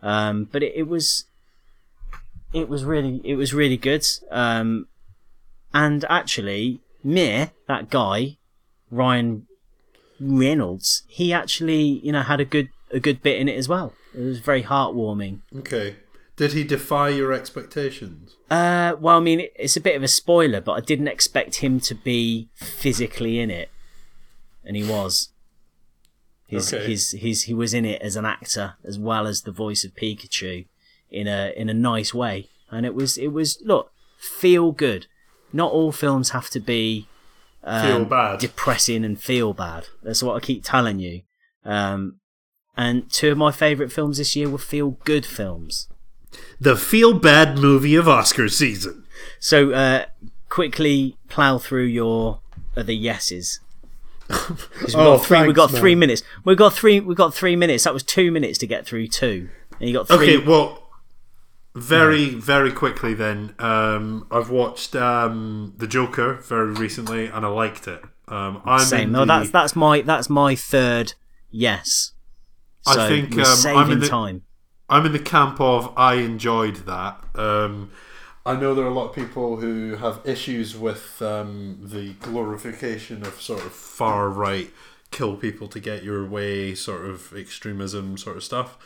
um, 0.00 0.48
but 0.50 0.62
it, 0.62 0.72
it 0.74 0.88
was, 0.88 1.26
it 2.54 2.66
was 2.66 2.82
really, 2.82 3.20
it 3.24 3.34
was 3.34 3.52
really 3.52 3.76
good. 3.76 4.06
Um, 4.30 4.88
and 5.74 6.06
actually, 6.08 6.80
Mir, 7.04 7.50
that 7.66 7.90
guy, 7.90 8.38
Ryan 8.90 9.46
Reynolds, 10.18 11.02
he 11.08 11.30
actually, 11.30 12.00
you 12.02 12.12
know, 12.12 12.22
had 12.22 12.40
a 12.40 12.46
good 12.46 12.70
a 12.90 13.00
good 13.00 13.22
bit 13.22 13.38
in 13.38 13.46
it 13.46 13.58
as 13.58 13.68
well. 13.68 13.92
It 14.14 14.22
was 14.22 14.38
very 14.38 14.62
heartwarming. 14.62 15.40
Okay. 15.58 15.96
Did 16.36 16.54
he 16.54 16.64
defy 16.64 17.10
your 17.10 17.34
expectations? 17.34 18.34
Uh, 18.50 18.96
well, 18.98 19.18
I 19.18 19.20
mean, 19.20 19.42
it's 19.56 19.76
a 19.76 19.80
bit 19.82 19.94
of 19.94 20.02
a 20.02 20.08
spoiler, 20.08 20.62
but 20.62 20.72
I 20.72 20.80
didn't 20.80 21.08
expect 21.08 21.56
him 21.56 21.80
to 21.80 21.94
be 21.94 22.48
physically 22.54 23.38
in 23.40 23.50
it, 23.50 23.68
and 24.64 24.74
he 24.74 24.84
was. 24.84 25.28
His, 26.48 26.72
Okay. 26.72 26.84
his, 26.86 27.10
his, 27.12 27.42
he 27.44 27.54
was 27.54 27.72
in 27.74 27.84
it 27.84 28.00
as 28.02 28.16
an 28.16 28.24
actor 28.24 28.74
as 28.82 28.98
well 28.98 29.26
as 29.26 29.42
the 29.42 29.52
voice 29.52 29.84
of 29.84 29.94
Pikachu, 29.94 30.66
in 31.10 31.26
a 31.28 31.52
in 31.56 31.68
a 31.68 31.74
nice 31.74 32.12
way, 32.12 32.48
and 32.70 32.84
it 32.84 32.94
was 32.94 33.16
it 33.18 33.28
was 33.28 33.58
look 33.64 33.92
feel 34.18 34.72
good. 34.72 35.06
Not 35.52 35.72
all 35.72 35.92
films 35.92 36.30
have 36.30 36.50
to 36.50 36.60
be 36.60 37.06
um, 37.64 37.82
Feel 37.86 38.04
bad. 38.04 38.38
depressing 38.40 39.04
and 39.04 39.20
feel 39.20 39.52
bad. 39.54 39.86
That's 40.02 40.22
what 40.22 40.36
I 40.36 40.40
keep 40.44 40.64
telling 40.64 40.98
you. 40.98 41.22
Um, 41.64 42.16
and 42.76 43.10
two 43.10 43.32
of 43.32 43.38
my 43.38 43.50
favourite 43.52 43.92
films 43.92 44.18
this 44.18 44.34
year 44.36 44.48
were 44.48 44.58
feel 44.58 44.90
good 45.04 45.24
films. 45.26 45.88
The 46.60 46.76
feel 46.76 47.14
bad 47.18 47.58
movie 47.58 47.94
of 47.96 48.06
Oscar 48.08 48.48
season. 48.48 49.04
So 49.40 49.72
uh, 49.72 50.04
quickly 50.48 51.16
plow 51.28 51.58
through 51.58 51.86
your 51.86 52.40
other 52.76 52.92
yeses. 52.92 53.60
We've 54.28 54.94
Oh, 54.94 55.16
got 55.16 55.24
three. 55.26 55.38
thanks, 55.38 55.56
got 55.56 55.70
three 55.70 55.94
minutes. 55.94 56.22
We 56.44 56.54
got 56.54 56.72
three. 56.74 57.00
We 57.00 57.14
got 57.14 57.34
three 57.34 57.56
minutes. 57.56 57.84
That 57.84 57.94
was 57.94 58.02
two 58.02 58.30
minutes 58.30 58.58
to 58.58 58.66
get 58.66 58.86
through 58.86 59.08
two. 59.08 59.48
And 59.80 59.88
you 59.88 59.94
got 59.96 60.08
three. 60.08 60.36
Okay, 60.36 60.46
well, 60.46 60.88
very, 61.74 62.30
very 62.30 62.72
quickly 62.72 63.14
then. 63.14 63.54
Um, 63.58 64.26
I've 64.30 64.50
watched 64.50 64.96
um, 64.96 65.74
The 65.76 65.86
Joker 65.86 66.34
very 66.34 66.72
recently 66.72 67.26
and 67.26 67.44
I 67.44 67.48
liked 67.48 67.86
it. 67.88 68.02
Um, 68.26 68.60
I'm 68.64 68.80
Same. 68.80 69.12
No, 69.12 69.20
the- 69.20 69.26
that's 69.26 69.50
that's 69.50 69.76
my 69.76 70.02
that's 70.02 70.28
my 70.28 70.54
third 70.54 71.14
yes. 71.50 72.12
I 72.86 72.94
So 72.94 73.08
think, 73.08 73.34
we're 73.34 73.42
um, 73.42 73.48
I'm 73.48 73.56
saving 73.56 73.92
in 73.92 73.98
the- 74.00 74.08
time. 74.08 74.42
I'm 74.90 75.04
in 75.06 75.12
the 75.12 75.18
camp 75.18 75.60
of 75.60 75.92
I 75.96 76.14
enjoyed 76.14 76.76
that. 76.86 77.22
Um, 77.34 77.90
I 78.48 78.58
know 78.58 78.74
there 78.74 78.86
are 78.86 78.88
a 78.88 78.94
lot 78.94 79.10
of 79.10 79.14
people 79.14 79.56
who 79.56 79.96
have 79.96 80.22
issues 80.24 80.74
with 80.74 81.20
um, 81.20 81.80
the 81.82 82.14
glorification 82.14 83.22
of 83.26 83.38
sort 83.42 83.62
of 83.62 83.72
far 83.72 84.30
right, 84.30 84.70
kill 85.10 85.36
people 85.36 85.68
to 85.68 85.78
get 85.78 86.02
your 86.02 86.26
way, 86.26 86.74
sort 86.74 87.04
of 87.04 87.34
extremism, 87.36 88.16
sort 88.16 88.38
of 88.38 88.42
stuff. 88.42 88.78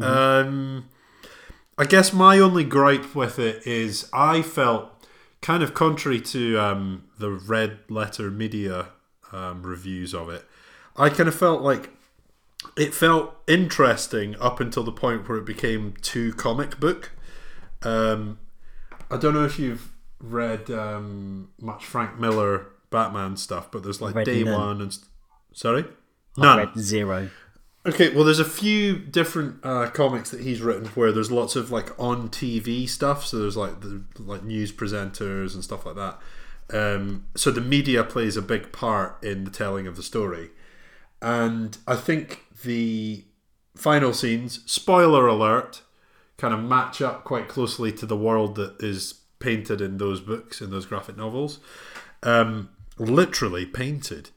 Um, 0.00 0.88
I 1.76 1.84
guess 1.84 2.12
my 2.12 2.38
only 2.38 2.62
gripe 2.62 3.16
with 3.16 3.40
it 3.40 3.66
is 3.66 4.08
I 4.12 4.40
felt 4.40 4.92
kind 5.42 5.64
of 5.64 5.74
contrary 5.74 6.20
to 6.20 6.56
um, 6.60 7.08
the 7.18 7.32
red 7.32 7.78
letter 7.88 8.30
media 8.30 8.90
um, 9.32 9.64
reviews 9.64 10.14
of 10.14 10.28
it. 10.28 10.44
I 10.96 11.08
kind 11.08 11.28
of 11.28 11.34
felt 11.34 11.60
like 11.60 11.90
it 12.76 12.94
felt 12.94 13.34
interesting 13.48 14.36
up 14.36 14.60
until 14.60 14.84
the 14.84 14.92
point 14.92 15.28
where 15.28 15.38
it 15.38 15.44
became 15.44 15.94
too 16.02 16.32
comic 16.34 16.78
book. 16.78 17.10
Um, 17.82 18.38
I 19.10 19.16
don't 19.16 19.34
know 19.34 19.44
if 19.44 19.58
you've 19.58 19.90
read 20.20 20.70
um, 20.70 21.50
much 21.60 21.84
Frank 21.84 22.18
Miller 22.18 22.66
Batman 22.90 23.36
stuff, 23.36 23.70
but 23.70 23.82
there's 23.82 24.00
like 24.00 24.14
read 24.14 24.26
Day 24.26 24.42
none. 24.42 24.60
One 24.60 24.80
and 24.80 24.92
st- 24.92 25.06
sorry, 25.52 25.84
none. 26.36 26.58
read 26.58 26.78
zero. 26.78 27.30
Okay, 27.86 28.14
well, 28.14 28.24
there's 28.24 28.40
a 28.40 28.44
few 28.44 28.98
different 28.98 29.64
uh, 29.64 29.88
comics 29.90 30.30
that 30.30 30.40
he's 30.40 30.60
written 30.60 30.86
where 30.88 31.12
there's 31.12 31.30
lots 31.30 31.56
of 31.56 31.70
like 31.70 31.98
on 31.98 32.28
TV 32.28 32.88
stuff. 32.88 33.24
So 33.26 33.38
there's 33.38 33.56
like 33.56 33.80
the 33.80 34.04
like 34.18 34.42
news 34.42 34.72
presenters 34.72 35.54
and 35.54 35.64
stuff 35.64 35.86
like 35.86 35.96
that. 35.96 36.18
Um, 36.70 37.26
so 37.34 37.50
the 37.50 37.62
media 37.62 38.04
plays 38.04 38.36
a 38.36 38.42
big 38.42 38.72
part 38.72 39.22
in 39.24 39.44
the 39.44 39.50
telling 39.50 39.86
of 39.86 39.96
the 39.96 40.02
story, 40.02 40.50
and 41.22 41.78
I 41.86 41.96
think 41.96 42.44
the 42.62 43.24
final 43.74 44.12
scenes, 44.12 44.60
spoiler 44.70 45.26
alert, 45.26 45.82
kind 46.38 46.54
of 46.54 46.62
match 46.62 47.02
up 47.02 47.24
quite 47.24 47.48
closely 47.48 47.92
to 47.92 48.06
the 48.06 48.16
world 48.16 48.54
that 48.54 48.82
is 48.82 49.14
painted 49.38 49.80
in 49.80 49.98
those 49.98 50.20
books 50.20 50.60
in 50.60 50.70
those 50.70 50.86
graphic 50.86 51.16
novels. 51.16 51.60
Um, 52.22 52.70
literally 52.98 53.66
painted 53.66 54.30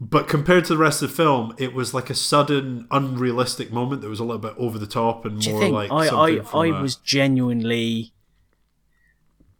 but 0.00 0.28
compared 0.28 0.64
to 0.64 0.72
the 0.72 0.78
rest 0.78 1.02
of 1.02 1.10
the 1.10 1.14
film, 1.14 1.54
it 1.58 1.74
was 1.74 1.92
like 1.92 2.08
a 2.08 2.14
sudden, 2.14 2.88
unrealistic 2.90 3.70
moment 3.70 4.00
that 4.00 4.08
was 4.08 4.18
a 4.18 4.24
little 4.24 4.38
bit 4.40 4.54
over 4.56 4.78
the 4.78 4.86
top 4.86 5.26
and 5.26 5.42
Do 5.42 5.50
you 5.50 5.52
more 5.52 5.62
think 5.62 5.74
like 5.74 5.92
I 5.92 6.06
something 6.06 6.40
I, 6.40 6.42
from 6.42 6.60
I 6.60 6.66
a- 6.68 6.82
was 6.82 6.96
genuinely 6.96 8.14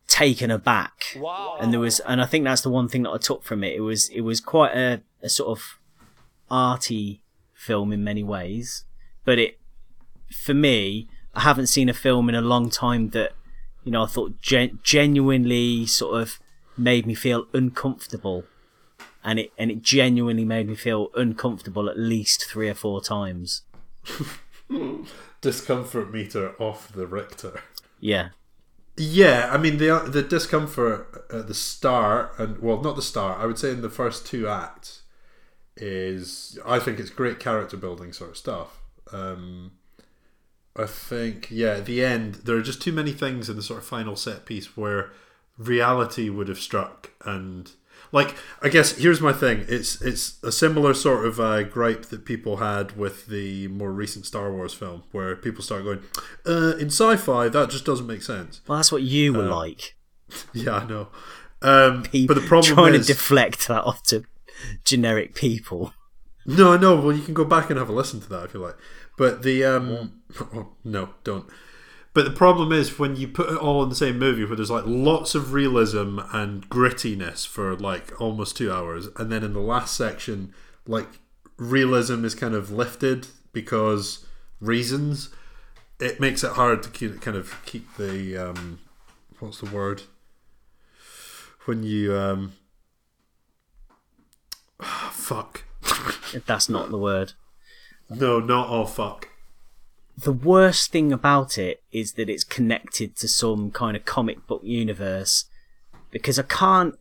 taken 0.08 0.50
aback, 0.50 1.14
and 1.60 1.72
there 1.74 1.78
was, 1.80 2.00
and 2.00 2.22
I 2.22 2.26
think 2.26 2.44
that's 2.44 2.62
the 2.62 2.70
one 2.70 2.88
thing 2.88 3.02
that 3.02 3.10
I 3.10 3.18
took 3.18 3.44
from 3.44 3.62
it. 3.62 3.74
It 3.74 3.80
was 3.80 4.08
it 4.08 4.22
was 4.22 4.40
quite 4.40 4.74
a, 4.74 5.02
a 5.22 5.28
sort 5.28 5.50
of 5.50 5.78
arty 6.50 7.22
film 7.52 7.92
in 7.92 8.02
many 8.02 8.22
ways, 8.22 8.84
but 9.26 9.38
it 9.38 9.59
for 10.30 10.54
me, 10.54 11.08
I 11.34 11.40
haven't 11.40 11.68
seen 11.68 11.88
a 11.88 11.94
film 11.94 12.28
in 12.28 12.34
a 12.34 12.40
long 12.40 12.70
time 12.70 13.10
that 13.10 13.32
you 13.84 13.92
know 13.92 14.04
I 14.04 14.06
thought 14.06 14.40
gen- 14.40 14.78
genuinely 14.82 15.86
sort 15.86 16.20
of 16.22 16.38
made 16.76 17.06
me 17.06 17.14
feel 17.14 17.46
uncomfortable. 17.52 18.44
And 19.22 19.38
it 19.38 19.52
and 19.58 19.70
it 19.70 19.82
genuinely 19.82 20.44
made 20.44 20.66
me 20.66 20.74
feel 20.74 21.10
uncomfortable 21.14 21.88
at 21.90 21.98
least 21.98 22.46
three 22.46 22.68
or 22.70 22.74
four 22.74 23.02
times. 23.02 23.62
discomfort 25.40 26.12
meter 26.12 26.54
off 26.60 26.92
the 26.92 27.06
Richter. 27.06 27.62
Yeah, 28.00 28.30
Yeah, 28.96 29.50
I 29.52 29.58
mean 29.58 29.78
the 29.78 29.98
the 30.06 30.22
discomfort 30.22 31.26
at 31.30 31.48
the 31.48 31.54
start 31.54 32.38
and 32.38 32.58
well, 32.58 32.80
not 32.80 32.96
the 32.96 33.02
start. 33.02 33.38
I 33.38 33.46
would 33.46 33.58
say 33.58 33.70
in 33.70 33.82
the 33.82 33.90
first 33.90 34.26
two 34.26 34.48
acts 34.48 35.02
is 35.76 36.58
I 36.66 36.78
think 36.78 36.98
it's 36.98 37.10
great 37.10 37.38
character 37.38 37.76
building 37.76 38.12
sort 38.12 38.30
of 38.30 38.36
stuff. 38.36 38.80
Um, 39.12 39.72
I 40.76 40.86
think 40.86 41.50
yeah, 41.50 41.74
at 41.76 41.86
the 41.86 42.04
end 42.04 42.36
there 42.36 42.56
are 42.56 42.62
just 42.62 42.80
too 42.80 42.92
many 42.92 43.12
things 43.12 43.48
in 43.48 43.56
the 43.56 43.62
sort 43.62 43.80
of 43.80 43.86
final 43.86 44.16
set 44.16 44.46
piece 44.46 44.76
where 44.76 45.10
reality 45.58 46.30
would 46.30 46.48
have 46.48 46.60
struck 46.60 47.10
and 47.24 47.72
like 48.12 48.34
I 48.62 48.68
guess 48.68 48.96
here's 48.96 49.20
my 49.20 49.32
thing. 49.32 49.64
It's 49.68 50.00
it's 50.02 50.42
a 50.42 50.50
similar 50.50 50.94
sort 50.94 51.26
of 51.26 51.38
uh, 51.38 51.62
gripe 51.64 52.06
that 52.06 52.24
people 52.24 52.56
had 52.56 52.96
with 52.96 53.26
the 53.26 53.68
more 53.68 53.92
recent 53.92 54.26
Star 54.26 54.52
Wars 54.52 54.74
film, 54.74 55.04
where 55.12 55.36
people 55.36 55.62
start 55.62 55.84
going, 55.84 56.02
uh, 56.46 56.76
in 56.76 56.86
sci-fi 56.88 57.48
that 57.48 57.70
just 57.70 57.84
doesn't 57.84 58.06
make 58.06 58.22
sense. 58.22 58.60
well, 58.66 58.78
that's 58.78 58.90
what 58.90 59.02
you 59.02 59.32
were 59.32 59.44
like. 59.44 59.96
Yeah, 60.52 60.76
I 60.76 60.86
know. 60.86 61.08
Um, 61.60 62.04
but 62.28 62.34
the 62.34 62.44
problem 62.46 62.74
trying 62.74 62.94
is, 62.94 63.08
to 63.08 63.14
deflect 63.14 63.66
that 63.66 63.82
off 63.82 64.04
to 64.04 64.22
generic 64.84 65.34
people. 65.34 65.92
no, 66.46 66.76
no. 66.76 66.94
Well, 66.94 67.16
you 67.16 67.22
can 67.22 67.34
go 67.34 67.44
back 67.44 67.68
and 67.68 67.76
have 67.76 67.88
a 67.88 67.92
listen 67.92 68.20
to 68.20 68.28
that 68.28 68.44
if 68.44 68.54
you 68.54 68.60
like. 68.60 68.76
But 69.20 69.42
the 69.42 69.62
um, 69.66 70.22
oh, 70.40 70.68
no, 70.82 71.10
don't. 71.24 71.44
But 72.14 72.24
the 72.24 72.30
problem 72.30 72.72
is 72.72 72.98
when 72.98 73.16
you 73.16 73.28
put 73.28 73.50
it 73.50 73.58
all 73.58 73.82
in 73.82 73.90
the 73.90 73.94
same 73.94 74.18
movie, 74.18 74.46
where 74.46 74.56
there's 74.56 74.70
like 74.70 74.86
lots 74.86 75.34
of 75.34 75.52
realism 75.52 76.20
and 76.32 76.66
grittiness 76.70 77.46
for 77.46 77.76
like 77.76 78.18
almost 78.18 78.56
two 78.56 78.72
hours, 78.72 79.08
and 79.16 79.30
then 79.30 79.44
in 79.44 79.52
the 79.52 79.60
last 79.60 79.94
section, 79.94 80.54
like 80.86 81.06
realism 81.58 82.24
is 82.24 82.34
kind 82.34 82.54
of 82.54 82.72
lifted 82.72 83.26
because 83.52 84.24
reasons. 84.58 85.28
It 85.98 86.18
makes 86.18 86.42
it 86.42 86.52
hard 86.52 86.82
to 86.84 86.88
keep, 86.88 87.20
kind 87.20 87.36
of 87.36 87.62
keep 87.66 87.94
the 87.98 88.38
um, 88.38 88.78
what's 89.38 89.60
the 89.60 89.68
word 89.68 90.04
when 91.66 91.82
you 91.82 92.16
um, 92.16 92.54
fuck. 94.80 95.64
That's 96.46 96.70
not 96.70 96.88
the 96.88 96.96
word. 96.96 97.34
No, 98.10 98.40
not 98.40 98.68
all 98.68 98.86
fuck. 98.86 99.28
The 100.18 100.32
worst 100.32 100.90
thing 100.90 101.12
about 101.12 101.56
it 101.56 101.82
is 101.92 102.12
that 102.14 102.28
it's 102.28 102.44
connected 102.44 103.16
to 103.16 103.28
some 103.28 103.70
kind 103.70 103.96
of 103.96 104.04
comic 104.04 104.46
book 104.46 104.62
universe. 104.64 105.46
Because 106.10 106.38
I 106.38 106.42
can't, 106.42 106.98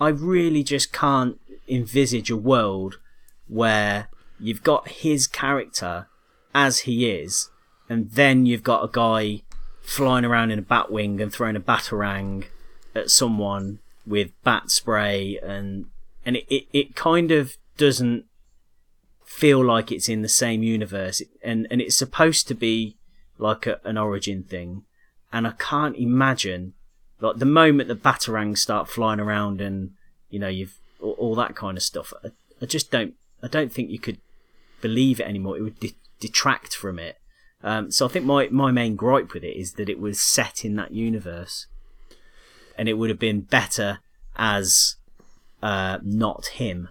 I 0.00 0.08
really 0.08 0.62
just 0.62 0.92
can't 0.92 1.40
envisage 1.66 2.30
a 2.30 2.36
world 2.36 2.98
where 3.48 4.08
you've 4.38 4.62
got 4.62 4.88
his 4.88 5.26
character 5.26 6.06
as 6.54 6.80
he 6.80 7.10
is, 7.10 7.48
and 7.88 8.10
then 8.10 8.46
you've 8.46 8.62
got 8.62 8.84
a 8.84 8.90
guy 8.90 9.42
flying 9.80 10.24
around 10.24 10.50
in 10.50 10.58
a 10.58 10.62
batwing 10.62 11.20
and 11.20 11.32
throwing 11.32 11.56
a 11.56 11.60
batarang 11.60 12.44
at 12.94 13.10
someone 13.10 13.78
with 14.06 14.30
bat 14.44 14.70
spray 14.70 15.38
and 15.42 15.86
and 16.24 16.36
it, 16.36 16.44
it, 16.48 16.66
it 16.72 16.94
kind 16.94 17.30
of 17.30 17.56
doesn't 17.76 18.24
feel 19.40 19.64
like 19.64 19.90
it's 19.90 20.08
in 20.08 20.20
the 20.20 20.28
same 20.28 20.62
universe 20.62 21.22
and 21.42 21.66
and 21.70 21.80
it's 21.80 21.96
supposed 21.96 22.46
to 22.46 22.54
be 22.54 22.98
like 23.38 23.66
a, 23.66 23.80
an 23.84 23.96
origin 23.96 24.42
thing. 24.42 24.84
And 25.32 25.46
I 25.46 25.52
can't 25.52 25.96
imagine 25.96 26.74
like 27.20 27.38
the 27.38 27.46
moment 27.46 27.88
the 27.88 27.96
batarangs 27.96 28.58
start 28.58 28.88
flying 28.88 29.18
around 29.18 29.62
and 29.62 29.92
you 30.28 30.38
know 30.38 30.48
you've 30.48 30.76
all, 31.00 31.12
all 31.12 31.34
that 31.36 31.56
kind 31.56 31.78
of 31.78 31.82
stuff 31.82 32.12
I, 32.22 32.28
I 32.60 32.66
just 32.66 32.90
don't 32.90 33.14
I 33.42 33.48
don't 33.48 33.72
think 33.72 33.88
you 33.90 33.98
could 33.98 34.18
believe 34.82 35.20
it 35.20 35.26
anymore. 35.26 35.56
It 35.56 35.62
would 35.62 35.80
de- 35.80 35.96
detract 36.20 36.74
from 36.74 36.98
it. 36.98 37.16
Um, 37.62 37.90
so 37.90 38.04
I 38.04 38.08
think 38.10 38.26
my 38.26 38.48
my 38.50 38.70
main 38.70 38.94
gripe 38.94 39.32
with 39.32 39.44
it 39.44 39.56
is 39.56 39.72
that 39.74 39.88
it 39.88 39.98
was 39.98 40.20
set 40.20 40.66
in 40.66 40.76
that 40.76 40.92
universe 40.92 41.66
and 42.76 42.88
it 42.90 42.94
would 42.94 43.08
have 43.08 43.18
been 43.18 43.40
better 43.40 44.00
as 44.36 44.96
uh, 45.62 45.98
not 46.02 46.46
him 46.60 46.90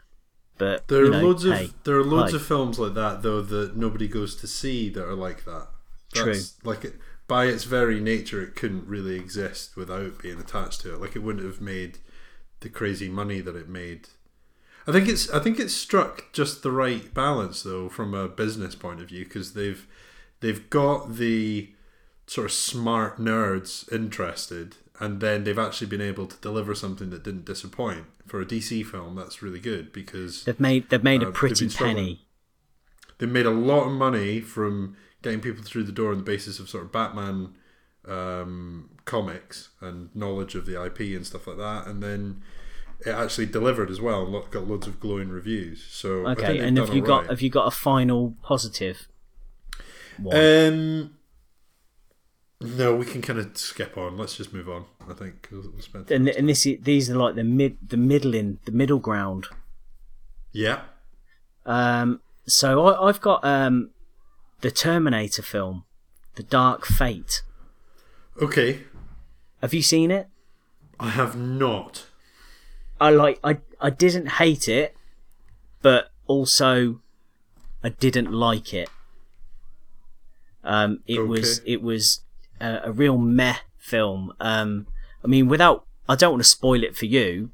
but 0.60 0.88
There 0.88 1.02
are 1.02 1.06
you 1.06 1.12
know, 1.12 1.22
loads 1.22 1.44
hey, 1.44 1.66
of 1.66 1.84
there 1.86 1.96
are 1.96 2.04
loads 2.04 2.32
hi. 2.32 2.38
of 2.38 2.46
films 2.46 2.78
like 2.78 2.94
that 2.94 3.24
though 3.24 3.42
that 3.42 3.76
nobody 3.76 4.08
goes 4.08 4.36
to 4.36 4.48
see 4.48 4.90
that 4.90 5.08
are 5.08 5.16
like 5.16 5.46
that. 5.46 5.70
True. 6.14 6.36
Like 6.64 6.86
it, 6.86 6.96
by 7.28 7.46
its 7.46 7.64
very 7.64 8.00
nature, 8.00 8.42
it 8.42 8.56
couldn't 8.56 8.88
really 8.88 9.16
exist 9.16 9.76
without 9.76 10.22
being 10.22 10.40
attached 10.40 10.82
to 10.82 10.94
it. 10.94 11.02
Like 11.02 11.16
it 11.16 11.24
wouldn't 11.24 11.46
have 11.46 11.62
made 11.62 12.00
the 12.60 12.70
crazy 12.70 13.10
money 13.10 13.40
that 13.42 13.56
it 13.56 13.70
made. 13.70 14.10
I 14.86 14.92
think 14.92 15.08
it's 15.08 15.30
I 15.32 15.40
think 15.40 15.60
it's 15.60 15.74
struck 15.74 16.34
just 16.34 16.64
the 16.64 16.72
right 16.72 17.14
balance 17.14 17.64
though 17.64 17.90
from 17.90 18.14
a 18.14 18.28
business 18.28 18.76
point 18.76 19.02
of 19.02 19.10
view 19.10 19.24
because 19.24 19.54
they've 19.54 19.88
they've 20.40 20.70
got 20.70 21.16
the 21.16 21.70
sort 22.28 22.46
of 22.46 22.52
smart 22.52 23.20
nerds 23.20 23.92
interested 23.92 24.76
and 25.00 25.20
then 25.22 25.44
they've 25.44 25.58
actually 25.60 25.88
been 25.88 26.02
able 26.02 26.28
to 26.28 26.38
deliver 26.38 26.76
something 26.76 27.10
that 27.12 27.24
didn't 27.24 27.46
disappoint 27.46 28.06
for 28.28 28.42
a 28.42 28.46
DC 28.46 28.86
film 28.86 29.16
that's 29.16 29.42
really 29.42 29.60
good 29.60 29.92
because 29.94 30.44
They've 30.44 30.60
made 30.60 30.90
they've 30.90 31.04
made 31.04 31.24
Uh, 31.24 31.30
a 31.30 31.32
pretty 31.32 31.70
penny. 31.70 32.26
they 33.18 33.26
made 33.26 33.46
a 33.46 33.52
lot 33.52 33.86
of 33.86 33.92
money 33.94 34.42
from 34.42 34.96
getting 35.22 35.40
people 35.42 35.64
through 35.64 35.84
the 35.84 35.92
door 35.92 36.12
on 36.12 36.18
the 36.18 36.24
basis 36.24 36.60
of 36.60 36.70
sort 36.70 36.84
of 36.86 36.92
Batman 36.92 37.56
um, 38.06 38.90
comics 39.06 39.70
and 39.82 40.10
knowledge 40.16 40.56
of 40.56 40.66
the 40.66 40.82
IP 40.84 41.00
and 41.16 41.26
stuff 41.26 41.48
like 41.48 41.58
that, 41.58 41.86
and 41.88 42.02
then 42.02 42.42
it 43.06 43.12
actually 43.12 43.46
delivered 43.46 43.90
as 43.90 44.02
well 44.02 44.26
and 44.26 44.52
got 44.52 44.68
loads 44.68 44.88
of 44.88 45.00
glowing 45.00 45.30
reviews. 45.30 45.84
So 45.90 46.28
Okay, 46.28 46.60
and 46.60 46.78
have 46.78 46.94
you 46.94 47.02
got 47.02 47.28
have 47.28 47.42
you 47.42 47.50
got 47.50 47.68
a 47.68 47.72
final 47.72 48.36
positive? 48.42 49.08
One? 50.18 50.36
Um, 50.38 51.16
no, 52.62 52.96
we 52.96 53.06
can 53.06 53.22
kind 53.22 53.40
of 53.40 53.58
skip 53.58 53.98
on. 53.98 54.18
Let's 54.18 54.36
just 54.38 54.54
move 54.54 54.70
on. 54.70 54.86
I 55.10 55.14
think 55.14 55.48
and 56.10 56.28
and 56.30 56.50
this 56.50 56.66
is- 56.66 56.80
these 56.82 57.10
are 57.10 57.16
like 57.16 57.36
the 57.36 57.44
mid 57.44 57.78
the 57.88 57.98
middling 57.98 58.60
the 58.66 58.72
middle 58.72 59.00
ground. 59.00 59.48
yeah. 60.52 60.82
Um, 61.66 62.22
so 62.48 62.86
I, 62.88 63.08
I've 63.10 63.22
got 63.22 63.44
um, 63.46 63.92
the 64.62 64.72
Terminator 64.72 65.44
film, 65.44 65.84
The 66.36 66.42
Dark 66.44 66.86
Fate. 66.86 67.44
Okay. 68.42 68.82
Have 69.62 69.74
you 69.74 69.84
seen 69.84 70.10
it? 70.10 70.30
I 71.00 71.10
have 71.10 71.36
not. 71.38 72.08
I 73.00 73.12
like 73.12 73.40
I 73.44 73.60
I 73.80 73.90
didn't 73.92 74.28
hate 74.42 74.68
it, 74.68 74.96
but 75.82 76.12
also 76.28 77.02
I 77.84 77.90
didn't 77.90 78.32
like 78.32 78.74
it. 78.74 78.90
Um, 80.64 81.02
it 81.08 81.20
was 81.28 81.62
it 81.66 81.82
was 81.82 82.22
a, 82.60 82.82
a 82.86 82.92
real 82.92 83.18
meh 83.18 83.58
film. 83.78 84.34
Um, 84.40 84.88
I 85.24 85.28
mean, 85.28 85.48
without 85.48 85.86
I 86.08 86.16
don't 86.16 86.32
want 86.34 86.44
to 86.44 86.50
spoil 86.50 86.84
it 86.84 86.96
for 86.96 87.06
you, 87.06 87.52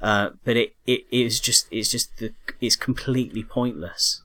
uh, 0.00 0.30
but 0.44 0.56
it, 0.56 0.74
it 0.86 1.06
it's 1.10 1.40
just 1.40 1.66
it's 1.70 1.90
just 1.90 2.16
the, 2.18 2.32
it's 2.60 2.76
completely 2.76 3.42
pointless. 3.42 4.22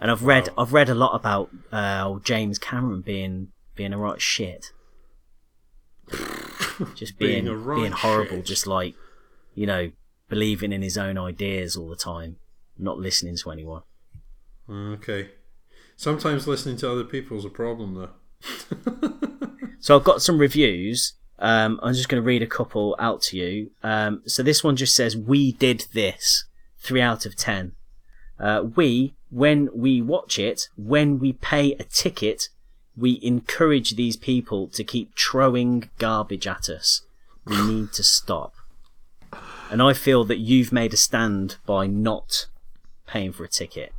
And 0.00 0.10
I've 0.10 0.22
read 0.22 0.48
I've 0.56 0.72
read 0.72 0.88
a 0.88 0.94
lot 0.94 1.14
about 1.14 1.50
uh, 1.72 2.18
James 2.20 2.58
Cameron 2.58 3.00
being 3.02 3.48
being 3.74 3.92
a 3.92 3.98
right 3.98 4.20
shit. 4.20 4.72
Just 6.94 7.18
Being 7.18 7.44
being 7.44 7.48
a 7.48 7.56
right 7.56 7.76
being 7.80 7.92
horrible, 7.92 8.36
shit. 8.36 8.44
just 8.46 8.66
like 8.68 8.94
you 9.54 9.66
know, 9.66 9.90
believing 10.28 10.72
in 10.72 10.80
his 10.80 10.96
own 10.96 11.18
ideas 11.18 11.76
all 11.76 11.88
the 11.88 11.96
time, 11.96 12.36
not 12.78 12.98
listening 12.98 13.36
to 13.38 13.50
anyone. 13.50 13.82
Okay. 14.70 15.30
Sometimes 15.98 16.46
listening 16.46 16.78
to 16.78 16.90
other 16.90 17.04
people's 17.04 17.44
a 17.44 17.50
problem, 17.50 17.94
though. 17.94 19.18
So 19.80 19.96
I've 19.96 20.04
got 20.04 20.22
some 20.22 20.38
reviews. 20.38 21.14
Um, 21.38 21.78
I'm 21.82 21.94
just 21.94 22.08
going 22.08 22.20
to 22.20 22.26
read 22.26 22.42
a 22.42 22.46
couple 22.46 22.96
out 22.98 23.22
to 23.22 23.36
you. 23.36 23.70
Um, 23.82 24.22
so 24.26 24.42
this 24.42 24.64
one 24.64 24.76
just 24.76 24.94
says, 24.94 25.16
"We 25.16 25.52
did 25.52 25.86
this." 25.92 26.44
Three 26.78 27.00
out 27.00 27.26
of 27.26 27.36
ten. 27.36 27.72
Uh, 28.38 28.64
we, 28.76 29.14
when 29.30 29.68
we 29.74 30.00
watch 30.00 30.38
it, 30.38 30.68
when 30.76 31.18
we 31.18 31.32
pay 31.32 31.72
a 31.74 31.84
ticket, 31.84 32.48
we 32.96 33.18
encourage 33.22 33.96
these 33.96 34.16
people 34.16 34.68
to 34.68 34.84
keep 34.84 35.16
throwing 35.16 35.90
garbage 35.98 36.46
at 36.46 36.68
us. 36.68 37.02
We 37.44 37.56
need 37.66 37.92
to 37.94 38.02
stop. 38.02 38.54
and 39.70 39.82
I 39.82 39.92
feel 39.92 40.24
that 40.24 40.38
you've 40.38 40.72
made 40.72 40.92
a 40.94 40.96
stand 40.96 41.56
by 41.66 41.86
not 41.86 42.46
paying 43.06 43.32
for 43.32 43.44
a 43.44 43.48
ticket. 43.48 43.92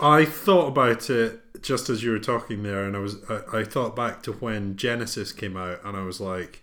I 0.00 0.24
thought 0.24 0.68
about 0.68 1.08
it 1.08 1.62
just 1.62 1.88
as 1.88 2.02
you 2.02 2.10
were 2.10 2.18
talking 2.18 2.62
there, 2.62 2.84
and 2.84 2.96
I 2.96 3.00
was 3.00 3.16
I, 3.28 3.60
I 3.60 3.64
thought 3.64 3.96
back 3.96 4.22
to 4.24 4.32
when 4.32 4.74
Genisys 4.74 5.36
came 5.36 5.56
out, 5.56 5.80
and 5.84 5.96
I 5.96 6.02
was 6.02 6.20
like, 6.20 6.62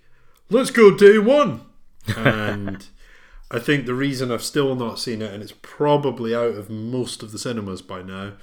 "Let's 0.50 0.72
go 0.72 0.96
day 0.96 1.18
one." 1.18 1.62
And 2.18 2.86
I 3.52 3.60
think 3.60 3.86
the 3.86 3.94
reason 3.94 4.32
I've 4.32 4.44
still 4.44 4.76
not 4.76 5.00
seen 5.00 5.22
it, 5.22 5.34
and 5.34 5.44
it's 5.44 5.54
probably 5.62 6.36
out 6.36 6.56
of 6.56 6.70
most 6.70 7.24
of 7.24 7.32
the 7.32 7.40
cinemas 7.40 7.82
by 7.82 8.02
now, 8.02 8.34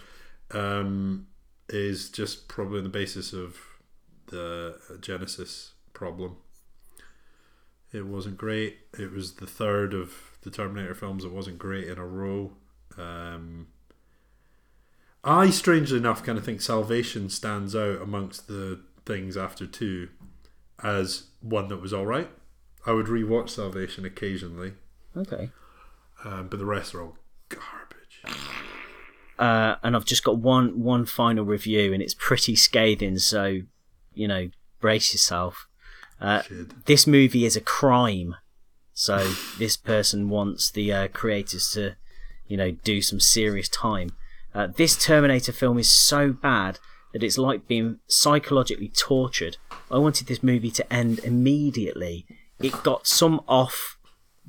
um, 0.52 1.26
is 1.68 2.08
just 2.08 2.48
probably 2.48 2.78
on 2.78 2.84
the 2.84 2.90
basis 2.90 3.32
of 3.32 3.56
the 4.26 4.76
Genisys 5.00 5.70
problem. 5.92 6.36
It 7.92 8.06
wasn't 8.06 8.36
great. 8.36 8.78
It 8.98 9.12
was 9.12 9.34
the 9.34 9.46
third 9.46 9.94
of 9.94 10.12
the 10.42 10.50
Terminator 10.50 10.94
films 10.94 11.24
It 11.24 11.32
wasn't 11.32 11.58
great 11.58 11.88
in 11.88 11.98
a 11.98 12.06
row. 12.06 12.52
Um, 12.98 13.68
I, 15.24 15.50
strangely 15.50 15.98
enough, 15.98 16.22
kind 16.24 16.38
of 16.38 16.44
think 16.44 16.60
Salvation 16.60 17.28
stands 17.28 17.74
out 17.74 18.00
amongst 18.00 18.46
the 18.48 18.80
things 19.04 19.36
after 19.36 19.66
two 19.66 20.08
as 20.82 21.24
one 21.40 21.68
that 21.68 21.78
was 21.82 21.92
all 21.92 22.06
right. 22.06 22.28
I 22.86 22.92
would 22.92 23.06
rewatch 23.06 23.50
Salvation 23.50 24.04
occasionally, 24.04 24.74
Okay. 25.16 25.50
um, 26.24 26.48
but 26.48 26.58
the 26.58 26.64
rest 26.64 26.94
are 26.94 27.02
all 27.02 27.18
garbage. 27.48 28.22
Uh, 29.38 29.76
and 29.82 29.94
I've 29.94 30.04
just 30.04 30.24
got 30.24 30.38
one 30.38 30.80
one 30.82 31.04
final 31.04 31.44
review, 31.44 31.92
and 31.92 32.02
it's 32.02 32.14
pretty 32.14 32.56
scathing. 32.56 33.18
So, 33.18 33.60
you 34.14 34.26
know, 34.28 34.50
brace 34.80 35.12
yourself. 35.12 35.66
Uh, 36.20 36.42
this 36.86 37.06
movie 37.06 37.44
is 37.44 37.56
a 37.56 37.60
crime. 37.60 38.36
So 38.94 39.32
this 39.58 39.76
person 39.76 40.28
wants 40.28 40.70
the 40.70 40.92
uh, 40.92 41.08
creators 41.08 41.70
to, 41.72 41.94
you 42.46 42.56
know, 42.56 42.70
do 42.72 43.00
some 43.02 43.20
serious 43.20 43.68
time. 43.68 44.10
Uh, 44.54 44.66
this 44.66 44.96
Terminator 44.96 45.52
film 45.52 45.78
is 45.78 45.90
so 45.90 46.32
bad 46.32 46.78
that 47.12 47.22
it's 47.22 47.38
like 47.38 47.68
being 47.68 47.98
psychologically 48.06 48.88
tortured. 48.88 49.56
I 49.90 49.98
wanted 49.98 50.26
this 50.26 50.42
movie 50.42 50.70
to 50.72 50.92
end 50.92 51.20
immediately. 51.20 52.26
It 52.60 52.82
got 52.82 53.06
some 53.06 53.40
off 53.48 53.98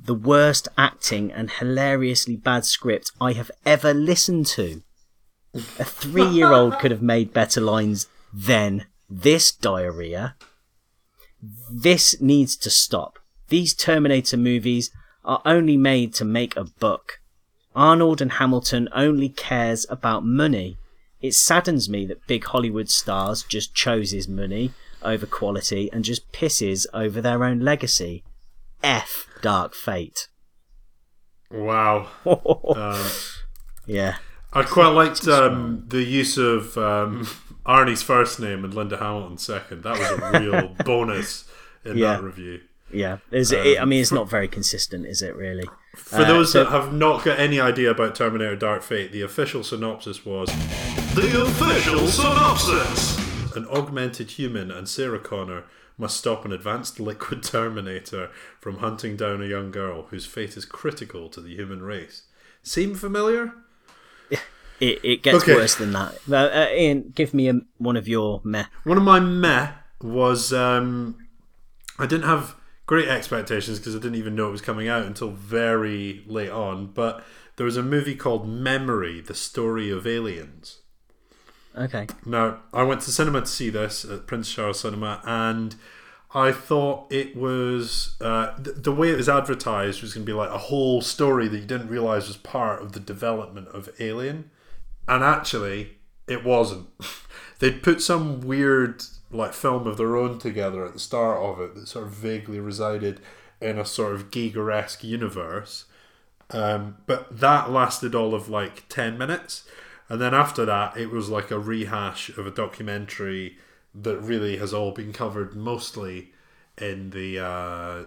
the 0.02 0.14
worst 0.14 0.68
acting 0.78 1.30
and 1.30 1.50
hilariously 1.50 2.36
bad 2.36 2.64
script 2.64 3.12
I 3.20 3.34
have 3.34 3.50
ever 3.66 3.92
listened 3.92 4.46
to. 4.48 4.82
A 5.54 5.84
three 5.84 6.26
year 6.28 6.52
old 6.52 6.78
could 6.78 6.90
have 6.90 7.02
made 7.02 7.32
better 7.32 7.60
lines 7.60 8.06
than 8.32 8.86
this 9.08 9.50
diarrhea. 9.50 10.36
This 11.70 12.20
needs 12.20 12.56
to 12.58 12.70
stop. 12.70 13.18
These 13.48 13.74
Terminator 13.74 14.36
movies 14.36 14.90
are 15.24 15.42
only 15.44 15.76
made 15.76 16.14
to 16.14 16.24
make 16.24 16.56
a 16.56 16.64
buck. 16.64 17.19
Arnold 17.74 18.20
and 18.20 18.32
Hamilton 18.32 18.88
only 18.94 19.28
cares 19.28 19.86
about 19.88 20.24
money. 20.24 20.76
It 21.20 21.34
saddens 21.34 21.88
me 21.88 22.06
that 22.06 22.26
big 22.26 22.44
Hollywood 22.44 22.88
stars 22.88 23.42
just 23.42 23.74
chooses 23.74 24.26
money 24.28 24.72
over 25.02 25.26
quality 25.26 25.90
and 25.92 26.04
just 26.04 26.30
pisses 26.32 26.86
over 26.92 27.20
their 27.20 27.44
own 27.44 27.60
legacy. 27.60 28.24
F 28.82 29.26
Dark 29.42 29.74
Fate. 29.74 30.28
Wow. 31.50 32.08
Um, 32.76 33.06
yeah. 33.86 34.16
I 34.52 34.62
quite 34.62 34.88
liked 34.88 35.26
um, 35.28 35.84
the 35.88 36.02
use 36.02 36.36
of 36.38 36.76
um, 36.78 37.26
Arnie's 37.66 38.02
first 38.02 38.40
name 38.40 38.64
and 38.64 38.74
Linda 38.74 38.96
Hamilton's 38.96 39.44
second. 39.44 39.82
That 39.82 39.98
was 39.98 40.10
a 40.10 40.40
real 40.40 40.68
bonus 40.84 41.44
in 41.84 41.96
Yeah. 41.98 42.16
that 42.16 42.22
review. 42.22 42.60
Yeah, 42.92 43.18
is 43.30 43.52
it, 43.52 43.80
I 43.80 43.84
mean, 43.84 44.00
it's 44.00 44.10
not 44.10 44.28
very 44.28 44.48
consistent, 44.48 45.06
is 45.06 45.22
it? 45.22 45.36
Really? 45.36 45.68
For 46.04 46.22
Uh, 46.22 46.24
those 46.28 46.52
so- 46.52 46.64
that 46.64 46.70
have 46.70 46.92
not 46.92 47.24
got 47.24 47.38
any 47.38 47.60
idea 47.60 47.90
about 47.90 48.14
Terminator 48.14 48.56
Dark 48.56 48.82
Fate, 48.82 49.12
the 49.12 49.22
official 49.22 49.62
synopsis 49.62 50.24
was 50.24 50.48
The 51.14 51.42
official 51.42 52.06
synopsis! 52.08 53.18
An 53.56 53.66
augmented 53.68 54.32
human 54.32 54.70
and 54.70 54.88
Sarah 54.88 55.18
Connor 55.18 55.64
must 55.98 56.16
stop 56.16 56.44
an 56.44 56.52
advanced 56.52 56.98
liquid 57.00 57.42
Terminator 57.42 58.30
from 58.60 58.78
hunting 58.78 59.16
down 59.16 59.42
a 59.42 59.46
young 59.46 59.70
girl 59.70 60.06
whose 60.10 60.24
fate 60.26 60.56
is 60.56 60.64
critical 60.64 61.28
to 61.28 61.40
the 61.40 61.54
human 61.54 61.82
race. 61.82 62.22
Seem 62.62 62.94
familiar? 62.94 63.52
It, 64.30 64.98
it 65.04 65.22
gets 65.22 65.42
Okay. 65.42 65.54
worse 65.54 65.74
than 65.74 65.92
that. 65.92 66.14
Uh, 66.32 66.66
Ian, 66.72 67.12
give 67.14 67.34
me 67.34 67.50
a, 67.50 67.60
one 67.76 67.96
of 67.98 68.08
your 68.08 68.40
meh. 68.44 68.64
One 68.84 68.96
of 68.96 69.02
my 69.04 69.20
meh 69.20 69.72
was 70.00 70.54
um, 70.54 71.16
I 71.98 72.06
didn't 72.06 72.24
have 72.24 72.54
great 72.90 73.06
expectations 73.06 73.78
because 73.78 73.94
I 73.94 74.00
didn't 74.00 74.16
even 74.16 74.34
know 74.34 74.48
it 74.48 74.50
was 74.50 74.60
coming 74.60 74.88
out 74.88 75.06
until 75.06 75.30
very 75.30 76.24
late 76.26 76.50
on. 76.50 76.86
But 76.86 77.24
there 77.54 77.64
was 77.64 77.76
a 77.76 77.84
movie 77.84 78.16
called 78.16 78.48
Memory: 78.48 79.20
The 79.20 79.34
Story 79.34 79.92
of 79.92 80.08
Aliens. 80.08 80.80
Okay. 81.78 82.08
Now, 82.26 82.62
I 82.72 82.82
went 82.82 83.02
to 83.02 83.12
cinema 83.12 83.42
to 83.42 83.46
see 83.46 83.70
this 83.70 84.04
at 84.04 84.26
Prince 84.26 84.52
Charles 84.52 84.80
Cinema, 84.80 85.22
and 85.24 85.76
I 86.34 86.50
thought 86.50 87.12
it 87.12 87.36
was 87.36 88.16
uh, 88.20 88.56
th- 88.56 88.78
the 88.80 88.92
way 88.92 89.10
it 89.10 89.16
was 89.16 89.28
advertised 89.28 90.02
was 90.02 90.12
going 90.12 90.26
to 90.26 90.32
be 90.32 90.36
like 90.36 90.50
a 90.50 90.58
whole 90.58 91.00
story 91.00 91.46
that 91.46 91.58
you 91.58 91.66
didn't 91.66 91.90
realize 91.90 92.26
was 92.26 92.38
part 92.38 92.82
of 92.82 92.90
the 92.90 92.98
development 92.98 93.68
of 93.68 93.88
Alien, 94.00 94.50
and 95.06 95.22
actually, 95.22 95.98
it 96.26 96.42
wasn't. 96.42 96.88
They'd 97.60 97.82
put 97.82 98.02
some 98.02 98.40
weird 98.40 99.04
like 99.30 99.52
film 99.52 99.86
of 99.86 99.96
their 99.96 100.16
own 100.16 100.38
together 100.38 100.84
at 100.84 100.92
the 100.92 100.98
start 100.98 101.38
of 101.38 101.60
it 101.60 101.74
that 101.76 101.88
sort 101.88 102.06
of 102.06 102.12
vaguely 102.12 102.58
resided 102.58 103.20
in 103.60 103.78
a 103.78 103.84
sort 103.84 104.14
of 104.14 104.30
Giger-esque 104.30 105.04
universe. 105.04 105.84
Um, 106.50 106.96
but 107.06 107.38
that 107.38 107.70
lasted 107.70 108.14
all 108.14 108.34
of 108.34 108.48
like 108.48 108.88
10 108.88 109.16
minutes. 109.16 109.68
And 110.08 110.20
then 110.20 110.34
after 110.34 110.64
that, 110.64 110.96
it 110.96 111.10
was 111.10 111.28
like 111.28 111.52
a 111.52 111.58
rehash 111.58 112.30
of 112.30 112.46
a 112.46 112.50
documentary 112.50 113.56
that 113.94 114.18
really 114.18 114.56
has 114.56 114.74
all 114.74 114.90
been 114.90 115.12
covered 115.12 115.54
mostly 115.54 116.32
in 116.78 117.10
the 117.10 117.38
uh, 117.38 118.04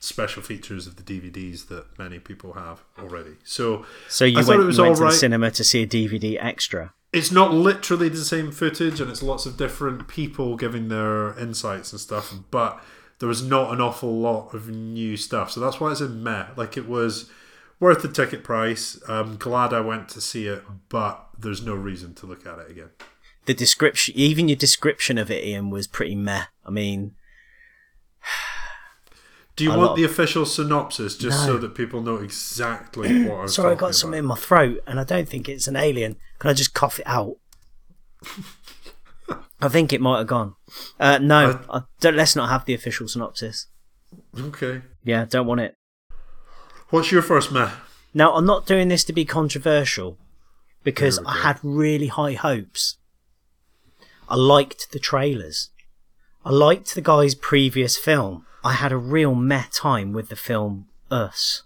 special 0.00 0.42
features 0.42 0.86
of 0.86 0.96
the 0.96 1.02
DVDs 1.02 1.68
that 1.68 1.98
many 1.98 2.18
people 2.18 2.54
have 2.54 2.82
already. 2.98 3.32
So, 3.44 3.84
So 4.08 4.24
you 4.24 4.38
I 4.38 4.42
went, 4.44 4.62
it 4.62 4.64
was 4.64 4.76
you 4.78 4.84
went 4.84 5.00
all 5.00 5.08
to 5.08 5.12
the 5.12 5.18
cinema 5.18 5.50
to 5.50 5.64
see 5.64 5.82
a 5.82 5.86
DVD 5.86 6.38
extra. 6.40 6.94
It's 7.16 7.32
not 7.32 7.54
literally 7.54 8.10
the 8.10 8.18
same 8.18 8.52
footage, 8.52 9.00
and 9.00 9.10
it's 9.10 9.22
lots 9.22 9.46
of 9.46 9.56
different 9.56 10.06
people 10.06 10.54
giving 10.54 10.88
their 10.88 11.36
insights 11.38 11.90
and 11.90 11.98
stuff, 11.98 12.34
but 12.50 12.78
there 13.20 13.28
was 13.28 13.42
not 13.42 13.72
an 13.72 13.80
awful 13.80 14.18
lot 14.18 14.52
of 14.52 14.68
new 14.68 15.16
stuff. 15.16 15.50
So 15.50 15.60
that's 15.60 15.80
why 15.80 15.92
it's 15.92 16.02
a 16.02 16.10
meh. 16.10 16.48
Like 16.56 16.76
it 16.76 16.86
was 16.86 17.30
worth 17.80 18.02
the 18.02 18.12
ticket 18.12 18.44
price. 18.44 19.00
I'm 19.08 19.38
glad 19.38 19.72
I 19.72 19.80
went 19.80 20.10
to 20.10 20.20
see 20.20 20.46
it, 20.46 20.62
but 20.90 21.26
there's 21.38 21.62
no 21.62 21.74
reason 21.74 22.12
to 22.16 22.26
look 22.26 22.46
at 22.46 22.58
it 22.58 22.70
again. 22.70 22.90
The 23.46 23.54
description, 23.54 24.14
even 24.14 24.48
your 24.48 24.56
description 24.56 25.16
of 25.16 25.30
it, 25.30 25.42
Ian, 25.42 25.70
was 25.70 25.86
pretty 25.86 26.16
meh. 26.16 26.44
I 26.66 26.70
mean, 26.70 27.14
Do 29.56 29.64
you 29.64 29.70
A 29.70 29.72
lot 29.72 29.78
want 29.78 29.90
of- 29.92 29.96
the 29.96 30.04
official 30.04 30.44
synopsis 30.44 31.16
just 31.16 31.44
so 31.44 31.56
that 31.58 31.74
people 31.74 32.02
know 32.02 32.16
exactly 32.16 33.24
what 33.28 33.38
I 33.38 33.42
was 33.42 33.54
sorry, 33.54 33.68
I 33.68 33.74
talking 33.74 33.86
got 33.88 33.94
something 33.94 34.18
in 34.18 34.24
my 34.26 34.36
throat, 34.36 34.80
and 34.86 35.00
I 35.00 35.04
don't 35.04 35.28
think 35.28 35.48
it's 35.48 35.66
an 35.66 35.76
alien. 35.76 36.16
Can 36.38 36.50
I 36.50 36.52
just 36.52 36.74
cough 36.74 36.98
it 37.00 37.06
out? 37.06 37.36
I 39.60 39.68
think 39.68 39.92
it 39.92 40.00
might 40.00 40.18
have 40.18 40.26
gone. 40.26 40.54
Uh, 41.00 41.18
no, 41.18 41.60
I 41.70 41.82
don't, 42.00 42.16
let's 42.16 42.36
not 42.36 42.50
have 42.50 42.66
the 42.66 42.74
official 42.74 43.08
synopsis. 43.08 43.68
Okay. 44.38 44.82
Yeah, 45.02 45.24
don't 45.24 45.46
want 45.46 45.60
it. 45.62 45.74
What's 46.90 47.10
your 47.10 47.22
first 47.22 47.50
meh? 47.50 47.70
Now, 48.12 48.34
I'm 48.34 48.46
not 48.46 48.66
doing 48.66 48.88
this 48.88 49.04
to 49.04 49.12
be 49.12 49.24
controversial 49.24 50.18
because 50.84 51.18
I 51.26 51.38
had 51.38 51.58
really 51.62 52.06
high 52.08 52.34
hopes. 52.34 52.98
I 54.28 54.36
liked 54.36 54.92
the 54.92 54.98
trailers. 54.98 55.70
I 56.44 56.50
liked 56.50 56.94
the 56.94 57.00
guy's 57.00 57.34
previous 57.34 57.96
film. 57.96 58.45
I 58.66 58.72
had 58.72 58.90
a 58.90 58.96
real 58.96 59.36
meh 59.36 59.66
time 59.70 60.12
with 60.12 60.28
the 60.28 60.34
film 60.34 60.88
Us. 61.08 61.62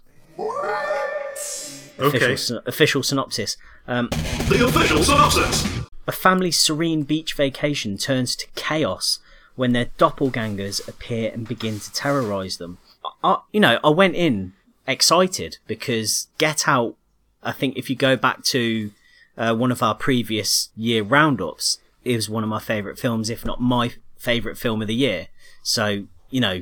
Okay. 1.99 2.17
Official, 2.17 2.61
official 2.67 3.01
synopsis. 3.01 3.57
Um, 3.87 4.09
The 4.49 4.63
official 4.67 5.03
synopsis. 5.03 5.79
a 6.07 6.11
family's 6.11 6.59
serene 6.59 7.01
beach 7.01 7.33
vacation 7.33 7.97
turns 7.97 8.35
to 8.35 8.45
chaos 8.53 9.17
when 9.55 9.73
their 9.73 9.87
doppelgangers 9.97 10.87
appear 10.87 11.31
and 11.33 11.47
begin 11.47 11.79
to 11.79 11.91
terrorize 11.91 12.57
them. 12.57 12.77
I, 13.03 13.09
I- 13.31 13.41
you 13.51 13.59
know, 13.59 13.79
I 13.83 13.89
went 13.89 14.15
in 14.15 14.53
excited 14.87 15.57
because 15.65 16.27
Get 16.37 16.67
Out, 16.67 16.95
I 17.41 17.51
think 17.51 17.77
if 17.77 17.89
you 17.89 17.95
go 17.95 18.15
back 18.15 18.43
to 18.45 18.91
uh, 19.37 19.55
one 19.55 19.71
of 19.71 19.81
our 19.81 19.95
previous 19.95 20.69
year 20.77 21.01
roundups, 21.01 21.79
it 22.03 22.15
was 22.15 22.29
one 22.29 22.43
of 22.43 22.49
my 22.49 22.59
favorite 22.59 22.99
films, 22.99 23.31
if 23.31 23.43
not 23.43 23.59
my 23.59 23.93
favorite 24.17 24.57
film 24.59 24.83
of 24.83 24.87
the 24.87 24.93
year. 24.95 25.29
So, 25.63 26.05
you 26.29 26.41
know, 26.41 26.61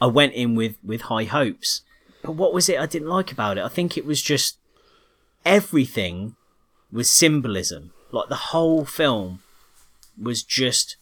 I 0.00 0.06
went 0.06 0.34
in 0.34 0.54
with, 0.54 0.76
with 0.82 1.02
high 1.02 1.24
hopes. 1.24 1.82
But 2.22 2.32
what 2.32 2.54
was 2.54 2.68
it 2.68 2.80
I 2.80 2.86
didn't 2.86 3.08
like 3.08 3.32
about 3.32 3.58
it? 3.58 3.64
I 3.64 3.68
think 3.68 3.96
it 3.96 4.06
was 4.06 4.22
just 4.22 4.58
everything 5.44 6.36
was 6.90 7.10
symbolism. 7.10 7.92
Like 8.10 8.28
the 8.28 8.36
whole 8.36 8.84
film 8.84 9.40
was 10.20 10.42
just 10.42 10.96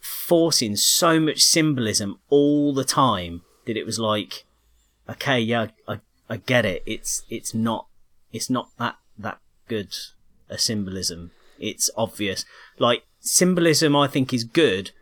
forcing 0.00 0.76
so 0.76 1.18
much 1.18 1.42
symbolism 1.42 2.18
all 2.28 2.72
the 2.72 2.84
time 2.84 3.42
that 3.66 3.76
it 3.76 3.86
was 3.86 3.98
like, 3.98 4.44
okay, 5.08 5.40
yeah, 5.40 5.68
I, 5.86 6.00
I 6.28 6.36
get 6.36 6.64
it. 6.64 6.82
It's 6.86 7.22
it's 7.28 7.54
not 7.54 7.86
it's 8.32 8.50
not 8.50 8.70
that 8.78 8.96
that 9.18 9.38
good 9.68 9.94
a 10.48 10.58
symbolism. 10.58 11.32
It's 11.58 11.90
obvious. 11.96 12.44
Like 12.78 13.04
symbolism, 13.20 13.96
I 13.96 14.06
think 14.06 14.32
is 14.32 14.44
good 14.44 14.92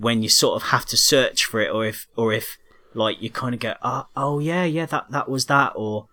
when 0.00 0.22
you 0.22 0.30
sort 0.30 0.60
of 0.60 0.70
have 0.70 0.86
to 0.86 0.96
search 0.96 1.44
for 1.44 1.60
it, 1.60 1.70
or 1.70 1.84
if 1.84 2.06
or 2.16 2.32
if 2.32 2.56
like 2.94 3.20
you 3.20 3.30
kind 3.30 3.54
of 3.54 3.60
go, 3.60 3.74
oh, 3.82 4.06
oh 4.16 4.38
yeah, 4.38 4.64
yeah, 4.64 4.86
that 4.86 5.10
that 5.10 5.28
was 5.28 5.46
that, 5.46 5.72
or 5.76 6.08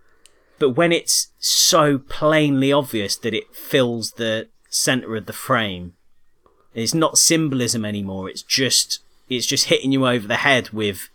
but 0.59 0.71
when 0.71 0.91
it's 0.91 1.29
so 1.39 1.97
plainly 1.97 2.71
obvious 2.71 3.15
that 3.15 3.33
it 3.33 3.55
fills 3.55 4.13
the 4.13 4.49
center 4.69 5.15
of 5.15 5.25
the 5.25 5.33
frame, 5.33 5.93
it's 6.73 6.93
not 6.93 7.17
symbolism 7.17 7.85
anymore. 7.85 8.29
It's 8.29 8.43
just 8.43 8.99
it's 9.29 9.45
just 9.45 9.65
hitting 9.65 9.93
you 9.93 10.05
over 10.05 10.27
the 10.27 10.37
head 10.37 10.71
with 10.71 11.09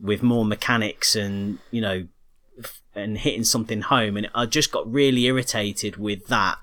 with 0.00 0.22
more 0.22 0.44
mechanics 0.44 1.14
and 1.14 1.58
you 1.70 1.80
know 1.80 2.08
and 2.94 3.18
hitting 3.18 3.44
something 3.44 3.82
home. 3.82 4.16
And 4.16 4.28
I 4.34 4.46
just 4.46 4.72
got 4.72 4.90
really 4.90 5.26
irritated 5.26 5.96
with 5.96 6.26
that 6.26 6.58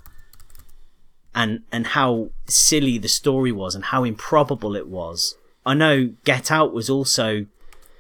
and 1.34 1.62
and 1.72 1.88
how 1.88 2.30
silly 2.48 2.98
the 2.98 3.08
story 3.08 3.52
was 3.52 3.76
and 3.76 3.86
how 3.86 4.04
improbable 4.04 4.76
it 4.76 4.88
was. 4.88 5.36
I 5.66 5.74
know 5.74 6.14
Get 6.24 6.52
Out 6.52 6.74
was 6.74 6.90
also 6.90 7.46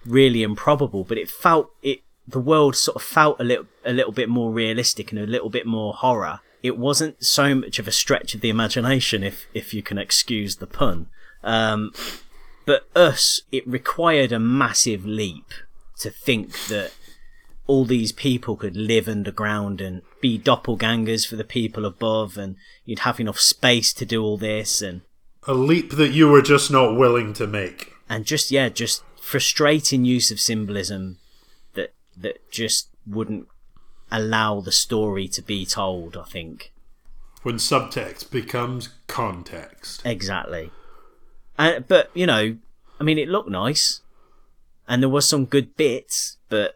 really 0.05 0.43
improbable, 0.43 1.03
but 1.03 1.17
it 1.17 1.30
felt 1.30 1.71
it 1.82 2.01
the 2.28 2.39
world 2.39 2.75
sort 2.75 2.95
of 2.95 3.03
felt 3.03 3.39
a 3.39 3.43
little 3.43 3.67
a 3.86 3.93
little 3.93 4.11
bit 4.11 4.30
more 4.30 4.51
realistic 4.51 5.11
and 5.11 5.19
a 5.19 5.25
little 5.25 5.49
bit 5.49 5.65
more 5.65 5.93
horror. 5.93 6.39
It 6.63 6.78
wasn't 6.78 7.23
so 7.23 7.53
much 7.55 7.80
of 7.80 7.88
a 7.88 7.91
stretch 7.91 8.36
of 8.36 8.41
the 8.41 8.49
imagination, 8.49 9.23
if 9.23 9.47
if 9.53 9.73
you 9.73 9.82
can 9.82 9.97
excuse 9.97 10.57
the 10.57 10.67
pun. 10.67 11.07
Um, 11.43 11.91
but 12.65 12.88
us, 12.95 13.41
it 13.51 13.65
required 13.67 14.32
a 14.32 14.39
massive 14.39 15.05
leap 15.05 15.53
to 15.99 16.09
think 16.09 16.51
that 16.67 16.93
all 17.68 17.86
these 17.86 18.11
people 18.13 18.55
could 18.55 18.76
live 18.78 19.07
underground 19.07 19.82
and 19.82 20.01
be 20.22 20.39
doppelgangers 20.39 21.28
for 21.28 21.36
the 21.36 21.43
people 21.43 21.86
above, 21.86 22.38
and 22.38 22.55
you'd 22.86 22.99
have 22.99 23.20
enough 23.20 23.39
space 23.39 23.93
to 23.93 24.05
do 24.05 24.24
all 24.24 24.38
this, 24.38 24.82
and 24.82 25.01
A 25.45 25.53
leap 25.53 25.91
that 25.91 26.11
you 26.11 26.28
were 26.30 26.41
just 26.41 26.72
not 26.72 26.97
willing 26.97 27.34
to 27.34 27.45
make. 27.47 27.93
and 28.09 28.26
just 28.26 28.51
yeah, 28.51 28.70
just 28.70 29.03
frustrating 29.22 30.05
use 30.05 30.32
of 30.32 30.39
symbolism 30.39 31.18
that 31.74 31.93
that 32.15 32.49
just 32.49 32.88
wouldn't 33.05 33.47
allow 34.09 34.61
the 34.61 34.72
story 34.72 35.28
to 35.28 35.41
be 35.41 35.65
told. 35.65 36.15
I 36.15 36.24
think 36.24 36.72
When 37.43 37.55
subtext 37.57 38.32
becomes 38.32 38.89
context. 39.07 40.01
exactly. 40.05 40.72
And 41.57 41.86
but 41.88 42.09
you 42.13 42.26
know, 42.26 42.57
I 42.99 43.03
mean, 43.03 43.18
it 43.18 43.28
looked 43.28 43.49
nice, 43.49 43.99
and 44.88 45.01
there 45.03 45.09
was 45.09 45.28
some 45.28 45.43
good 45.45 45.76
bits, 45.76 46.38
but 46.49 46.76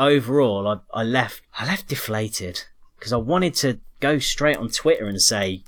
overall, 0.00 0.66
I 0.66 1.00
I 1.00 1.04
left 1.04 1.42
I 1.58 1.66
left 1.66 1.88
deflated 1.88 2.64
because 2.98 3.12
I 3.12 3.18
wanted 3.18 3.54
to 3.56 3.78
go 4.00 4.18
straight 4.18 4.56
on 4.56 4.68
Twitter 4.70 5.06
and 5.06 5.20
say 5.20 5.62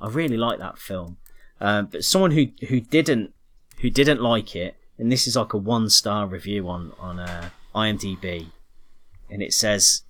I 0.00 0.08
really 0.08 0.36
like 0.36 0.58
that 0.58 0.78
film. 0.78 1.16
Um, 1.60 1.86
but 1.86 2.04
someone 2.04 2.32
who 2.32 2.48
who 2.68 2.80
didn't 2.80 3.32
who 3.78 3.90
didn't 3.90 4.20
like 4.20 4.54
it, 4.54 4.76
and 4.98 5.10
this 5.10 5.26
is 5.26 5.36
like 5.36 5.52
a 5.52 5.58
one 5.58 5.88
star 5.88 6.26
review 6.26 6.68
on 6.68 6.92
on 6.98 7.18
uh, 7.18 7.50
IMDb, 7.74 8.48
and 9.30 9.42
it 9.42 9.52
says, 9.52 10.02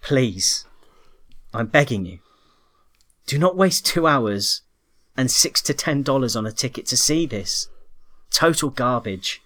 "Please, 0.00 0.64
I'm 1.52 1.66
begging 1.66 2.06
you, 2.06 2.20
do 3.26 3.38
not 3.38 3.56
waste 3.56 3.86
two 3.86 4.06
hours 4.06 4.62
and 5.16 5.30
six 5.30 5.60
to 5.62 5.74
ten 5.74 6.02
dollars 6.02 6.36
on 6.36 6.46
a 6.46 6.52
ticket 6.52 6.86
to 6.86 6.96
see 6.96 7.26
this. 7.26 7.68
Total 8.30 8.70
garbage. 8.70 9.42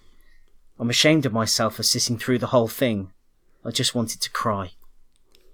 I'm 0.78 0.90
ashamed 0.90 1.24
of 1.24 1.32
myself 1.32 1.76
for 1.76 1.82
sitting 1.82 2.18
through 2.18 2.38
the 2.38 2.48
whole 2.48 2.68
thing. 2.68 3.12
I 3.64 3.70
just 3.70 3.94
wanted 3.94 4.20
to 4.20 4.30
cry. 4.30 4.72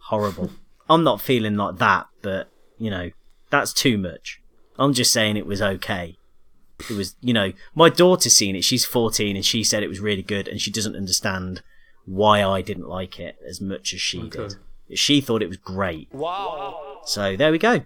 Horrible. 0.05 0.51
I'm 0.89 1.05
not 1.05 1.21
feeling 1.21 1.57
like 1.57 1.77
that, 1.77 2.09
but 2.23 2.49
you 2.79 2.91
know, 2.91 3.11
that's 3.51 3.73
too 3.73 3.99
much. 3.99 4.41
I'm 4.79 4.93
just 4.93 5.13
saying 5.13 5.37
it 5.37 5.47
was 5.47 5.63
okay. 5.63 6.17
It 6.89 6.95
was, 6.97 7.15
you 7.21 7.35
know, 7.35 7.53
my 7.75 7.91
daughter's 7.91 8.33
seen 8.33 8.57
it. 8.57 8.65
She's 8.65 8.87
14 8.87 9.37
and 9.37 9.45
she 9.45 9.63
said 9.63 9.83
it 9.83 9.89
was 9.89 10.01
really 10.01 10.23
good 10.23 10.49
and 10.49 10.61
she 10.61 10.71
doesn't 10.71 10.97
understand 10.97 11.63
why 12.07 12.43
I 12.43 12.63
didn't 12.63 12.89
like 12.89 13.21
it 13.21 13.37
as 13.47 13.61
much 13.61 13.93
as 13.93 14.01
she 14.01 14.29
did. 14.29 14.57
She 14.95 15.21
thought 15.21 15.43
it 15.43 15.49
was 15.49 15.59
great. 15.59 16.09
Wow. 16.13 17.03
So 17.05 17.37
there 17.37 17.53
we 17.53 17.59
go. 17.59 17.83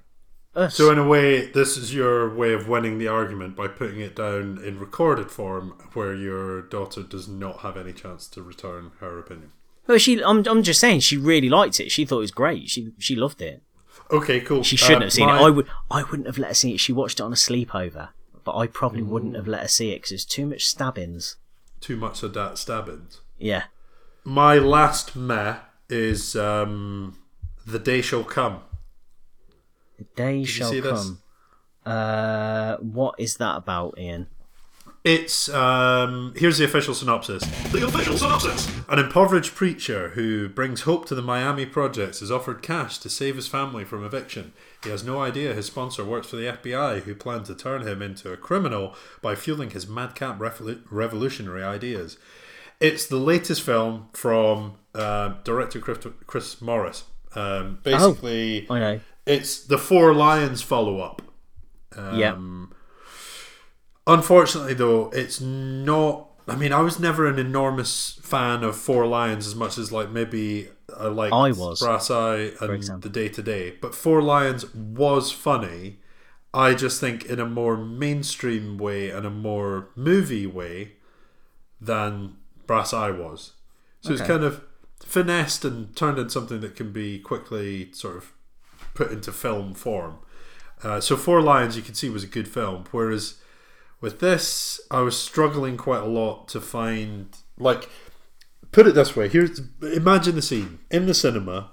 Us. 0.55 0.77
So 0.77 0.93
in 0.93 0.99
a 0.99 1.07
way, 1.07 1.47
this 1.47 1.77
is 1.77 1.93
your 1.93 2.33
way 2.33 2.53
of 2.53 2.69
winning 2.69 2.99
the 2.99 3.09
argument 3.09 3.57
by 3.57 3.67
putting 3.67 3.99
it 3.99 4.15
down 4.15 4.63
in 4.65 4.79
recorded 4.79 5.33
form, 5.33 5.71
where 5.95 6.15
your 6.15 6.63
daughter 6.63 7.03
does 7.03 7.27
not 7.27 7.61
have 7.61 7.77
any 7.77 7.93
chance 7.93 8.29
to 8.29 8.43
return 8.43 8.93
her 9.01 9.19
opinion. 9.19 9.51
Well, 9.87 9.99
she. 9.99 10.23
I'm. 10.23 10.45
I'm 10.47 10.63
just 10.63 10.81
saying. 10.81 11.01
She 11.01 11.17
really 11.17 11.49
liked 11.49 11.79
it. 11.81 11.91
She 11.91 12.05
thought 12.05 12.19
it 12.19 12.21
was 12.21 12.31
great. 12.31 12.69
She. 12.71 12.93
She 12.99 13.15
loved 13.17 13.43
it. 13.43 13.63
Okay, 14.11 14.41
cool. 14.41 14.63
She 14.63 14.77
shouldn't 14.77 15.03
Uh, 15.03 15.07
have 15.07 15.13
seen 15.13 15.27
my- 15.27 15.39
it. 15.41 15.43
I 15.45 15.51
would. 15.51 15.67
I 15.91 16.03
wouldn't 16.05 16.27
have 16.27 16.39
let 16.39 16.49
her 16.49 16.55
see 16.55 16.75
it. 16.75 16.81
She 16.81 16.93
watched 16.93 17.21
it 17.21 17.23
on 17.23 17.33
a 17.33 17.37
sleepover, 17.37 18.09
but 18.45 18.57
I 18.57 18.67
probably 18.67 19.03
wouldn't 19.03 19.35
have 19.37 19.49
let 19.49 19.63
her 19.63 19.69
see 19.69 19.91
it 19.93 19.97
because 19.97 20.11
there's 20.11 20.25
too 20.25 20.47
much 20.47 20.67
stabbings. 20.67 21.37
Too 21.81 21.97
much 21.97 22.23
of 22.23 22.33
that 22.35 22.57
stabbings. 22.59 23.21
Yeah. 23.39 23.65
My 24.25 24.57
last 24.57 25.15
meh 25.17 25.57
is 25.91 26.35
um, 26.35 27.19
the 27.67 27.79
day 27.79 28.01
shall 28.01 28.25
come. 28.25 28.61
The 29.99 30.05
day 30.17 30.39
you 30.39 30.47
shall 30.47 30.71
see 30.71 30.81
this? 30.81 30.93
come. 31.05 31.19
Uh, 31.85 32.77
what 32.79 33.15
is 33.19 33.37
that 33.37 33.57
about, 33.57 33.99
Ian? 33.99 34.29
It's 35.05 35.51
um, 35.51 36.33
here's 36.35 36.57
the 36.57 36.65
official 36.65 36.95
synopsis. 36.95 37.45
The 37.71 37.87
official 37.87 38.17
synopsis. 38.17 38.71
An 38.89 38.99
impoverished 38.99 39.55
preacher 39.55 40.09
who 40.11 40.49
brings 40.49 40.83
hope 40.83 41.05
to 41.09 41.15
the 41.15 41.21
Miami 41.21 41.67
projects 41.67 42.23
is 42.23 42.33
offered 42.33 42.63
cash 42.63 42.97
to 43.01 43.11
save 43.11 43.37
his 43.37 43.47
family 43.47 43.85
from 43.85 44.03
eviction. 44.03 44.55
He 44.83 44.89
has 44.89 45.05
no 45.05 45.21
idea 45.21 45.53
his 45.53 45.67
sponsor 45.67 46.07
works 46.07 46.29
for 46.29 46.37
the 46.37 46.47
FBI, 46.47 47.03
who 47.03 47.15
plan 47.15 47.45
to 47.45 47.55
turn 47.55 47.87
him 47.87 48.01
into 48.01 48.33
a 48.33 48.39
criminal 48.39 48.95
by 49.21 49.35
fueling 49.35 49.71
his 49.71 49.87
madcap 49.87 50.39
revolu- 50.39 50.81
revolutionary 50.91 51.63
ideas. 51.63 52.17
It's 52.81 53.05
the 53.07 53.19
latest 53.19 53.61
film 53.61 54.09
from 54.15 54.77
um 54.95 55.37
director 55.45 55.81
Chris, 55.81 55.99
Chris 56.27 56.63
Morris. 56.63 57.05
Um, 57.35 57.79
basically, 57.83 58.67
I 58.71 58.79
know. 58.79 59.01
it's 59.27 59.59
the 59.65 59.77
Four 59.77 60.15
Lions 60.15 60.63
follow 60.63 61.01
up. 61.01 61.21
yeah. 61.95 62.33
Um, 62.33 62.74
Unfortunately, 64.07 64.75
though, 64.75 65.11
it's 65.11 65.41
not. 65.41 66.29
I 66.47 66.57
mean, 66.57 66.73
I 66.73 66.81
was 66.81 67.01
never 67.01 67.27
an 67.27 67.39
enormous 67.39 68.19
fan 68.23 68.63
of 68.63 68.77
Four 68.77 69.07
Lions 69.07 69.47
as 69.47 69.55
much 69.55 69.79
as 69.79 69.91
like 69.91 70.11
maybe 70.11 70.69
I 70.99 71.07
like 71.07 71.33
I 71.33 71.53
was, 71.53 71.81
Brass 71.81 72.11
Eye 72.11 72.51
and 72.61 73.03
the 73.03 73.09
Day 73.09 73.29
Today. 73.29 73.75
But 73.81 73.95
Four 73.95 74.21
Lions 74.23 74.73
was 74.75 75.33
funny. 75.33 76.01
I 76.53 76.75
just 76.75 77.01
think 77.01 77.25
in 77.25 77.41
a 77.41 77.47
more 77.47 77.77
mainstream 77.77 78.79
way 78.79 79.11
and 79.11 79.27
a 79.27 79.31
more 79.31 79.89
movie 79.97 80.47
way 80.47 80.93
than 81.81 82.37
Brass 82.67 82.93
Eye 82.93 83.11
was. 83.11 83.53
So 84.03 84.13
it's 84.13 84.23
kind 84.23 84.45
of 84.45 84.63
finessed 85.03 85.65
and 85.65 85.97
turned 85.97 86.19
into 86.19 86.31
something 86.31 86.61
that 86.61 86.77
can 86.77 86.93
be 86.93 87.19
quickly 87.19 87.91
sort 87.93 88.17
of 88.17 88.33
put 88.93 89.11
into 89.11 89.33
film 89.33 89.73
form. 89.75 90.19
Uh, 90.83 91.01
so 91.01 91.17
Four 91.17 91.41
Lions, 91.41 91.77
you 91.77 91.83
can 91.83 91.95
see, 91.95 92.11
was 92.11 92.23
a 92.23 92.29
good 92.29 92.47
film. 92.47 92.85
Whereas 92.91 93.41
with 94.01 94.21
this, 94.21 94.81
I 94.91 95.01
was 95.01 95.19
struggling 95.19 95.77
quite 95.77 96.03
a 96.03 96.07
lot 96.07 96.49
to 96.49 96.61
find 96.61 97.37
like. 97.59 97.89
Put 98.73 98.87
it 98.87 98.95
this 98.95 99.15
way: 99.15 99.29
here's 99.29 99.61
imagine 99.83 100.35
the 100.35 100.43
scene 100.43 100.81
in 100.91 101.07
the 101.07 101.15
cinema. 101.15 101.71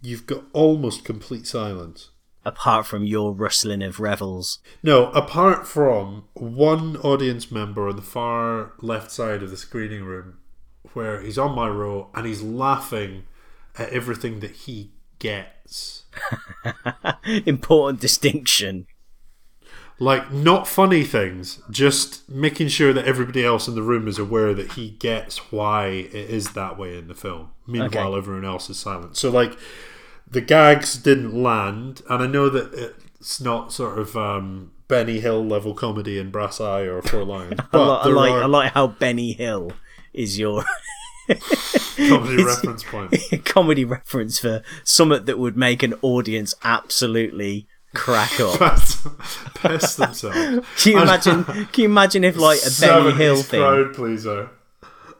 You've 0.00 0.26
got 0.26 0.44
almost 0.52 1.04
complete 1.04 1.46
silence. 1.46 2.10
Apart 2.44 2.86
from 2.86 3.04
your 3.04 3.32
rustling 3.32 3.82
of 3.82 4.00
revels. 4.00 4.58
No, 4.82 5.12
apart 5.12 5.64
from 5.64 6.24
one 6.34 6.96
audience 6.96 7.52
member 7.52 7.88
on 7.88 7.94
the 7.94 8.02
far 8.02 8.72
left 8.80 9.12
side 9.12 9.44
of 9.44 9.50
the 9.50 9.56
screening 9.56 10.02
room, 10.02 10.38
where 10.92 11.20
he's 11.20 11.38
on 11.38 11.54
my 11.54 11.68
row 11.68 12.10
and 12.14 12.26
he's 12.26 12.42
laughing 12.42 13.26
at 13.78 13.90
everything 13.90 14.40
that 14.40 14.50
he 14.52 14.90
gets. 15.20 16.04
Important 17.46 18.00
distinction. 18.00 18.86
Like, 20.02 20.32
not 20.32 20.66
funny 20.66 21.04
things, 21.04 21.60
just 21.70 22.28
making 22.28 22.68
sure 22.68 22.92
that 22.92 23.04
everybody 23.06 23.44
else 23.44 23.68
in 23.68 23.74
the 23.76 23.82
room 23.82 24.08
is 24.08 24.18
aware 24.18 24.52
that 24.52 24.72
he 24.72 24.90
gets 24.90 25.52
why 25.52 25.86
it 25.86 26.14
is 26.14 26.54
that 26.54 26.76
way 26.76 26.98
in 26.98 27.06
the 27.06 27.14
film. 27.14 27.50
Meanwhile, 27.68 28.08
Okay. 28.08 28.18
everyone 28.18 28.44
else 28.44 28.68
is 28.68 28.78
silent. 28.78 29.16
So, 29.16 29.30
like, 29.30 29.56
the 30.28 30.40
gags 30.40 30.96
didn't 30.96 31.40
land, 31.40 32.02
and 32.10 32.22
I 32.22 32.26
know 32.26 32.48
that 32.48 32.94
it's 33.20 33.40
not 33.40 33.72
sort 33.72 33.98
of 33.98 34.16
um, 34.16 34.72
Benny 34.88 35.20
Hill 35.20 35.44
level 35.46 35.72
comedy 35.74 36.18
in 36.18 36.30
Brass 36.30 36.60
Eye 36.60 36.80
or 36.82 37.00
Four 37.02 37.24
Lions, 37.24 37.60
I, 37.60 37.64
but 37.72 37.98
I 38.00 38.08
like. 38.08 38.32
are 38.32 38.42
I 38.42 38.46
like 38.46 38.72
how 38.72 38.88
Benny 38.88 39.32
Hill 39.34 39.70
is 40.12 40.36
your 40.38 40.64
comedy 41.96 42.42
reference 42.44 42.82
point. 42.84 43.14
comedy 43.44 43.84
reference 43.84 44.38
for 44.38 44.62
something 44.84 45.24
that 45.24 45.38
would 45.38 45.56
make 45.56 45.82
an 45.82 45.94
audience 46.02 46.54
absolutely 46.64 47.66
crack 47.94 48.40
up. 48.40 48.58
Piss- 49.54 49.96
themselves. 49.96 50.66
Can 50.82 50.92
you 50.92 51.02
imagine? 51.02 51.44
Can 51.44 51.68
you 51.76 51.84
imagine 51.84 52.24
if 52.24 52.36
like 52.36 52.60
a 52.60 52.70
Benny 52.80 53.12
Hill 53.12 53.36
70s 53.36 53.44
thing? 53.44 53.60
crowd 53.60 53.94
pleaser. 53.94 54.50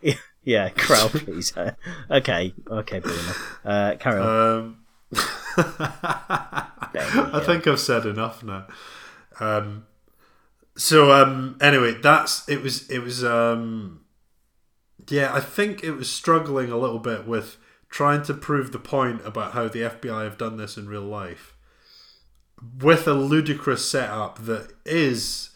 Yeah, 0.44 0.70
crowd 0.70 1.12
pleaser. 1.12 1.76
okay, 2.10 2.52
okay, 2.68 2.98
Bruno. 2.98 3.32
Uh, 3.64 3.94
carry 3.94 4.20
on. 4.20 4.28
Um, 4.28 4.84
I 5.56 7.40
think 7.46 7.64
I've 7.68 7.78
said 7.78 8.06
enough 8.06 8.42
now. 8.42 8.66
Um, 9.38 9.86
so 10.76 11.12
um, 11.12 11.56
anyway, 11.60 11.94
that's 12.00 12.48
it 12.48 12.60
was 12.60 12.90
it 12.90 12.98
was 13.00 13.22
um, 13.22 14.00
yeah. 15.08 15.32
I 15.32 15.38
think 15.38 15.84
it 15.84 15.92
was 15.92 16.10
struggling 16.10 16.72
a 16.72 16.76
little 16.76 16.98
bit 16.98 17.24
with 17.24 17.56
trying 17.88 18.22
to 18.24 18.34
prove 18.34 18.72
the 18.72 18.78
point 18.80 19.24
about 19.24 19.52
how 19.52 19.68
the 19.68 19.82
FBI 19.82 20.24
have 20.24 20.38
done 20.38 20.56
this 20.56 20.76
in 20.76 20.88
real 20.88 21.02
life 21.02 21.51
with 22.80 23.06
a 23.06 23.14
ludicrous 23.14 23.88
setup 23.88 24.44
that 24.44 24.72
is 24.84 25.50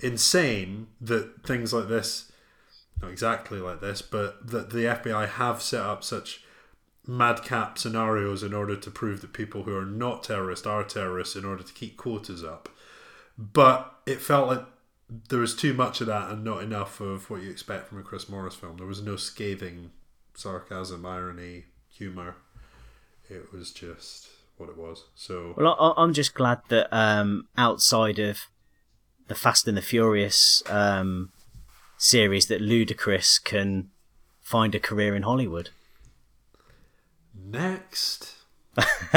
insane. 0.00 0.88
That 1.00 1.44
things 1.44 1.72
like 1.72 1.88
this, 1.88 2.30
not 3.00 3.10
exactly 3.10 3.58
like 3.58 3.80
this, 3.80 4.02
but 4.02 4.46
that 4.48 4.70
the 4.70 4.84
FBI 4.84 5.28
have 5.28 5.62
set 5.62 5.82
up 5.82 6.04
such 6.04 6.44
madcap 7.06 7.78
scenarios 7.78 8.42
in 8.42 8.54
order 8.54 8.76
to 8.76 8.90
prove 8.90 9.20
that 9.20 9.32
people 9.32 9.64
who 9.64 9.76
are 9.76 9.84
not 9.84 10.22
terrorists 10.22 10.66
are 10.66 10.84
terrorists 10.84 11.34
in 11.34 11.44
order 11.44 11.62
to 11.62 11.72
keep 11.72 11.96
quotas 11.96 12.44
up. 12.44 12.68
But 13.36 13.92
it 14.06 14.20
felt 14.20 14.48
like 14.48 14.64
there 15.28 15.40
was 15.40 15.56
too 15.56 15.74
much 15.74 16.00
of 16.00 16.06
that 16.06 16.30
and 16.30 16.44
not 16.44 16.62
enough 16.62 17.00
of 17.00 17.28
what 17.28 17.42
you 17.42 17.50
expect 17.50 17.88
from 17.88 17.98
a 17.98 18.02
Chris 18.02 18.28
Morris 18.28 18.54
film. 18.54 18.76
There 18.76 18.86
was 18.86 19.02
no 19.02 19.16
scathing 19.16 19.90
sarcasm, 20.34 21.04
irony, 21.04 21.64
humor. 21.88 22.36
It 23.28 23.52
was 23.52 23.72
just 23.72 24.28
what 24.56 24.68
it 24.68 24.76
was. 24.76 25.04
So 25.14 25.54
Well, 25.56 25.76
I, 25.78 26.02
I'm 26.02 26.12
just 26.12 26.34
glad 26.34 26.60
that 26.68 26.88
um, 26.94 27.48
outside 27.56 28.18
of 28.18 28.48
the 29.28 29.34
Fast 29.34 29.66
and 29.68 29.76
the 29.76 29.82
Furious 29.82 30.62
um, 30.68 31.30
series, 31.96 32.46
that 32.46 32.60
Ludacris 32.60 33.42
can 33.42 33.90
find 34.40 34.74
a 34.74 34.80
career 34.80 35.14
in 35.16 35.22
Hollywood. 35.22 35.70
next, 37.34 38.36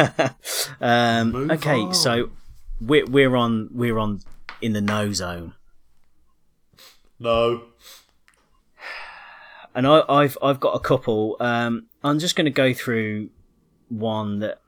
Um, 0.82 1.50
okay, 1.52 1.80
on. 1.82 1.94
so 1.94 2.30
we're 2.82 3.06
we're 3.06 3.36
on 3.36 3.70
we're 3.74 3.98
on 3.98 4.22
in 4.62 4.74
the 4.74 4.82
no 4.82 5.14
zone, 5.14 5.54
no, 7.20 7.64
and 9.74 9.88
I, 9.88 10.04
I've 10.10 10.38
I've 10.42 10.60
got 10.60 10.74
a 10.76 10.80
couple. 10.80 11.38
Um, 11.40 11.88
I'm 12.04 12.20
just 12.20 12.36
going 12.36 12.46
to 12.46 12.52
go 12.52 12.74
through 12.74 13.30
one 13.90 14.40
that 14.40 14.60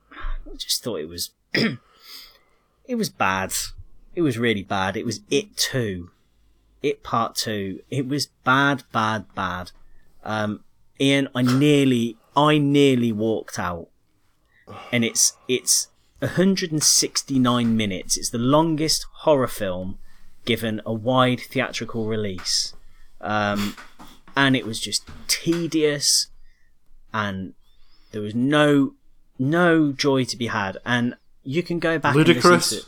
I 0.50 0.56
just 0.56 0.82
thought 0.82 1.00
it 1.00 1.08
was 1.08 1.30
it 1.54 2.94
was 2.94 3.10
bad. 3.10 3.52
It 4.14 4.22
was 4.22 4.38
really 4.38 4.62
bad. 4.62 4.96
It 4.96 5.04
was 5.04 5.20
it 5.30 5.56
two, 5.56 6.10
it 6.82 7.02
part 7.02 7.34
two. 7.34 7.80
It 7.90 8.08
was 8.08 8.26
bad, 8.44 8.84
bad, 8.92 9.26
bad. 9.34 9.72
Um, 10.24 10.64
Ian, 11.00 11.28
I 11.34 11.42
nearly 11.42 12.16
I 12.36 12.58
nearly 12.58 13.12
walked 13.12 13.58
out, 13.58 13.88
and 14.92 15.04
it's 15.04 15.34
it's 15.48 15.88
169 16.20 17.76
minutes. 17.76 18.16
It's 18.16 18.30
the 18.30 18.38
longest 18.38 19.06
horror 19.18 19.46
film 19.46 19.98
given 20.44 20.80
a 20.84 20.92
wide 20.92 21.40
theatrical 21.40 22.06
release. 22.06 22.74
Um, 23.20 23.76
and 24.36 24.56
it 24.56 24.64
was 24.64 24.80
just 24.80 25.02
tedious 25.26 26.28
and 27.12 27.54
there 28.12 28.22
was 28.22 28.34
no 28.34 28.94
no 29.38 29.92
joy 29.92 30.24
to 30.24 30.36
be 30.36 30.48
had 30.48 30.78
and 30.84 31.14
you 31.42 31.62
can 31.62 31.78
go 31.78 31.98
back 31.98 32.14
and 32.14 32.26
ludicrous. 32.26 32.72
listen 32.72 32.80
to 32.80 32.86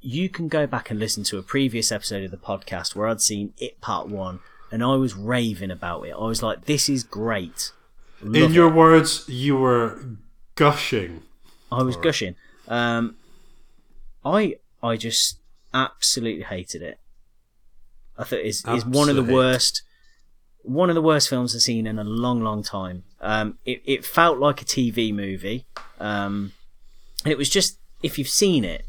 you 0.00 0.28
can 0.28 0.48
go 0.48 0.66
back 0.66 0.90
and 0.90 1.00
listen 1.00 1.24
to 1.24 1.38
a 1.38 1.42
previous 1.42 1.90
episode 1.90 2.24
of 2.24 2.30
the 2.30 2.36
podcast 2.36 2.94
where 2.94 3.08
I'd 3.08 3.20
seen 3.20 3.54
it 3.58 3.80
part 3.80 4.08
1 4.08 4.40
and 4.70 4.84
I 4.84 4.94
was 4.96 5.14
raving 5.14 5.70
about 5.70 6.02
it. 6.02 6.12
I 6.12 6.24
was 6.24 6.42
like 6.42 6.66
this 6.66 6.88
is 6.88 7.02
great. 7.02 7.72
In 8.22 8.52
your 8.52 8.68
it. 8.68 8.74
words, 8.74 9.26
you 9.28 9.56
were 9.56 9.98
gushing. 10.54 11.22
I 11.72 11.82
was 11.82 11.96
gushing. 11.96 12.36
Um, 12.68 13.16
I 14.24 14.56
I 14.82 14.96
just 14.96 15.38
absolutely 15.72 16.44
hated 16.44 16.82
it. 16.82 16.98
I 18.18 18.24
thought 18.24 18.40
it's, 18.40 18.62
it's 18.66 18.84
one 18.84 19.08
of 19.08 19.16
the 19.16 19.22
worst, 19.22 19.82
one 20.62 20.88
of 20.88 20.94
the 20.94 21.02
worst 21.02 21.28
films 21.28 21.54
I've 21.54 21.62
seen 21.62 21.86
in 21.86 21.98
a 21.98 22.04
long, 22.04 22.42
long 22.42 22.62
time. 22.62 23.04
Um, 23.20 23.58
it 23.64 23.82
it 23.84 24.04
felt 24.04 24.38
like 24.38 24.62
a 24.62 24.64
TV 24.64 25.12
movie, 25.12 25.66
um, 25.98 26.52
and 27.24 27.32
it 27.32 27.38
was 27.38 27.48
just 27.48 27.78
if 28.02 28.18
you've 28.18 28.28
seen 28.28 28.64
it, 28.64 28.84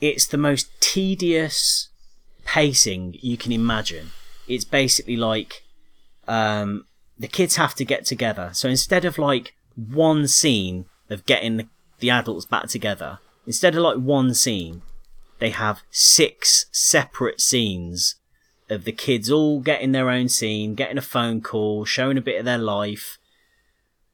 it's 0.00 0.26
the 0.26 0.38
most 0.38 0.68
tedious 0.80 1.88
pacing 2.44 3.16
you 3.20 3.36
can 3.36 3.52
imagine. 3.52 4.10
It's 4.46 4.64
basically 4.64 5.16
like 5.16 5.62
um, 6.28 6.86
the 7.18 7.28
kids 7.28 7.56
have 7.56 7.74
to 7.76 7.84
get 7.84 8.04
together. 8.04 8.50
So 8.52 8.68
instead 8.68 9.04
of 9.04 9.18
like 9.18 9.54
one 9.76 10.28
scene 10.28 10.86
of 11.10 11.26
getting 11.26 11.56
the, 11.56 11.68
the 12.00 12.10
adults 12.10 12.46
back 12.46 12.68
together, 12.68 13.18
instead 13.46 13.74
of 13.74 13.82
like 13.82 13.96
one 13.96 14.34
scene, 14.34 14.82
they 15.38 15.50
have 15.50 15.82
six 15.90 16.66
separate 16.72 17.40
scenes 17.40 18.16
of 18.70 18.84
the 18.84 18.92
kids 18.92 19.30
all 19.30 19.60
getting 19.60 19.92
their 19.92 20.10
own 20.10 20.28
scene, 20.28 20.74
getting 20.74 20.98
a 20.98 21.02
phone 21.02 21.40
call, 21.40 21.84
showing 21.84 22.16
a 22.16 22.22
bit 22.22 22.38
of 22.38 22.44
their 22.44 22.58
life, 22.58 23.18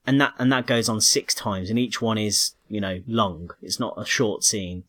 and 0.07 0.21
that 0.21 0.35
and 0.39 0.53
that 0.53 0.67
goes 0.67 0.89
on 0.89 1.01
six 1.01 1.35
times, 1.35 1.71
and 1.71 1.79
each 1.79 2.03
one 2.03 2.19
is 2.19 2.53
you 2.69 2.81
know 2.81 3.03
long. 3.07 3.51
It's 3.63 3.81
not 3.81 3.95
a 3.97 4.05
short 4.05 4.45
scene, 4.45 4.85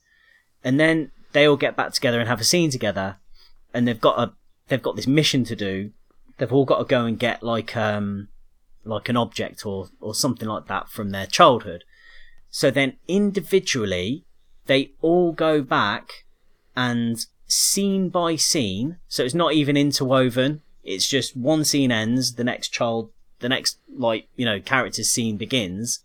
and 0.63 0.79
then 0.79 1.11
they 1.33 1.47
all 1.47 1.57
get 1.57 1.75
back 1.75 1.93
together 1.93 2.19
and 2.19 2.27
have 2.27 2.41
a 2.41 2.45
scene 2.45 2.71
together, 2.71 3.17
and 3.73 3.87
they've 3.87 4.01
got 4.01 4.19
a 4.19 4.33
they've 4.67 4.81
got 4.81 4.95
this 4.95 5.07
mission 5.07 5.43
to 5.45 5.55
do. 5.55 5.91
They've 6.37 6.51
all 6.51 6.65
got 6.65 6.79
to 6.79 6.85
go 6.85 7.05
and 7.05 7.19
get 7.19 7.43
like 7.43 7.77
um 7.77 8.29
like 8.83 9.09
an 9.09 9.17
object 9.17 9.65
or 9.65 9.89
or 9.99 10.15
something 10.15 10.47
like 10.47 10.67
that 10.67 10.89
from 10.89 11.11
their 11.11 11.27
childhood. 11.27 11.83
So 12.49 12.71
then 12.71 12.97
individually, 13.07 14.25
they 14.65 14.91
all 15.01 15.31
go 15.31 15.61
back 15.61 16.25
and 16.75 17.25
scene 17.51 18.09
by 18.09 18.35
scene. 18.35 18.97
So 19.07 19.23
it's 19.23 19.35
not 19.35 19.53
even 19.53 19.77
interwoven. 19.77 20.61
It's 20.83 21.07
just 21.07 21.35
one 21.35 21.63
scene 21.63 21.91
ends, 21.91 22.35
the 22.35 22.43
next 22.43 22.69
child, 22.69 23.11
the 23.39 23.49
next 23.49 23.77
like 23.93 24.27
you 24.35 24.45
know 24.45 24.59
character's 24.59 25.09
scene 25.09 25.37
begins. 25.37 26.03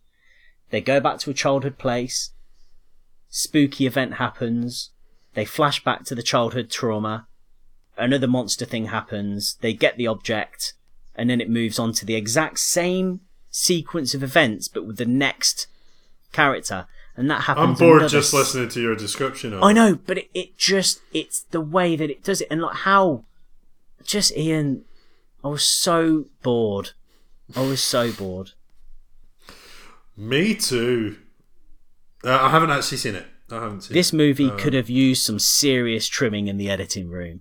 They 0.70 0.80
go 0.80 1.01
back 1.01 1.18
to 1.20 1.30
a 1.30 1.34
childhood 1.34 1.78
place. 1.78 2.30
Spooky 3.28 3.86
event 3.86 4.14
happens. 4.14 4.90
They 5.34 5.44
flash 5.44 5.82
back 5.84 6.05
to 6.05 6.14
the 6.14 6.22
childhood 6.22 6.70
trauma. 6.70 7.26
Another 7.97 8.26
monster 8.26 8.64
thing 8.64 8.86
happens. 8.86 9.57
They 9.61 9.72
get 9.72 9.97
the 9.97 10.07
object, 10.07 10.74
and 11.14 11.30
then 11.30 11.40
it 11.40 11.49
moves 11.49 11.78
on 11.78 11.92
to 11.94 12.05
the 12.05 12.14
exact 12.14 12.59
same 12.59 13.20
sequence 13.51 14.14
of 14.14 14.22
events, 14.22 14.68
but 14.68 14.86
with 14.86 14.97
the 14.97 15.07
next 15.07 15.66
character. 16.32 16.86
And 17.16 17.30
that 17.30 17.42
happens. 17.42 17.80
I'm 17.80 17.88
bored 17.88 18.08
just 18.10 18.34
listening 18.34 18.68
to 18.70 18.80
your 18.80 18.94
description 18.94 19.54
of 19.54 19.62
I 19.62 19.70
it. 19.70 19.74
know, 19.74 19.94
but 20.06 20.18
it, 20.18 20.30
it 20.34 20.58
just 20.58 21.00
it's 21.14 21.40
the 21.50 21.60
way 21.62 21.96
that 21.96 22.10
it 22.10 22.22
does 22.22 22.40
it 22.42 22.48
and 22.50 22.60
like 22.60 22.76
how 22.78 23.24
just 24.04 24.36
Ian 24.36 24.84
I 25.42 25.48
was 25.48 25.64
so 25.66 26.26
bored. 26.42 26.90
I 27.54 27.60
was 27.62 27.82
so 27.82 28.12
bored. 28.12 28.50
Me 30.16 30.54
too. 30.54 31.16
Uh, 32.24 32.38
I 32.40 32.50
haven't 32.50 32.70
actually 32.70 32.98
seen 32.98 33.14
it. 33.14 33.26
I 33.50 33.54
haven't 33.56 33.82
seen 33.82 33.94
This 33.94 34.12
movie 34.12 34.50
Uh, 34.50 34.56
could 34.56 34.74
have 34.74 34.90
used 34.90 35.22
some 35.24 35.38
serious 35.38 36.06
trimming 36.08 36.48
in 36.48 36.56
the 36.56 36.68
editing 36.68 37.08
room. 37.08 37.40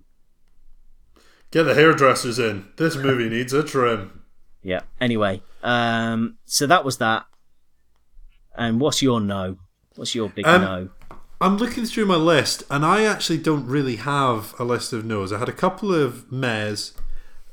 Get 1.50 1.64
the 1.64 1.74
hairdressers 1.74 2.38
in. 2.38 2.68
This 2.76 2.96
movie 2.96 3.28
needs 3.34 3.52
a 3.52 3.62
trim. 3.62 4.22
Yeah. 4.62 4.80
Anyway, 5.00 5.42
um 5.62 6.38
so 6.46 6.66
that 6.66 6.84
was 6.84 6.98
that. 6.98 7.26
And 8.56 8.80
what's 8.80 9.02
your 9.02 9.20
no? 9.20 9.58
What's 9.96 10.14
your 10.14 10.28
big 10.28 10.46
Um, 10.46 10.62
no? 10.62 10.88
I'm 11.40 11.58
looking 11.58 11.84
through 11.84 12.06
my 12.06 12.16
list, 12.16 12.62
and 12.70 12.84
I 12.84 13.04
actually 13.04 13.38
don't 13.38 13.66
really 13.66 13.96
have 13.96 14.54
a 14.58 14.64
list 14.64 14.92
of 14.92 15.04
no's. 15.04 15.32
I 15.32 15.38
had 15.38 15.48
a 15.48 15.52
couple 15.52 15.94
of 15.94 16.30
mehs, 16.30 16.92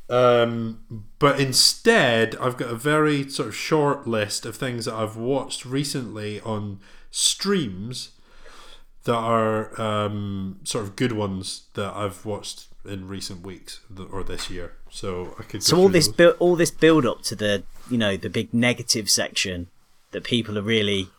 um, 0.10 1.06
but 1.20 1.40
instead, 1.40 2.36
I've 2.38 2.56
got 2.56 2.70
a 2.70 2.76
very 2.76 3.30
sort 3.30 3.50
of 3.50 3.56
short 3.56 4.08
list 4.08 4.46
of 4.46 4.56
things 4.56 4.86
that 4.86 4.94
I've 4.94 5.18
watched 5.18 5.66
recently 5.66 6.40
on 6.42 6.80
streams 7.12 8.12
that 9.04 9.16
are 9.16 9.80
um, 9.82 10.60
sort 10.64 10.86
of 10.86 10.96
good 10.96 11.12
ones 11.12 11.64
that 11.74 11.94
I've 11.94 12.26
watched 12.26 12.68
in 12.86 13.08
recent 13.08 13.46
weeks 13.46 13.82
or 14.12 14.24
this 14.24 14.50
year. 14.50 14.74
So 14.90 15.36
I 15.40 15.44
could. 15.44 15.62
So 15.62 15.78
all 15.78 15.90
this 15.90 16.08
build 16.08 16.36
all 16.40 16.56
this 16.56 16.72
build 16.72 17.06
up 17.06 17.22
to 17.24 17.36
the 17.36 17.64
you 17.90 17.98
know, 17.98 18.18
the 18.18 18.30
big 18.30 18.54
negative 18.54 19.10
section 19.10 19.68
that 20.12 20.24
people 20.24 20.58
are 20.58 20.64
really 20.64 21.10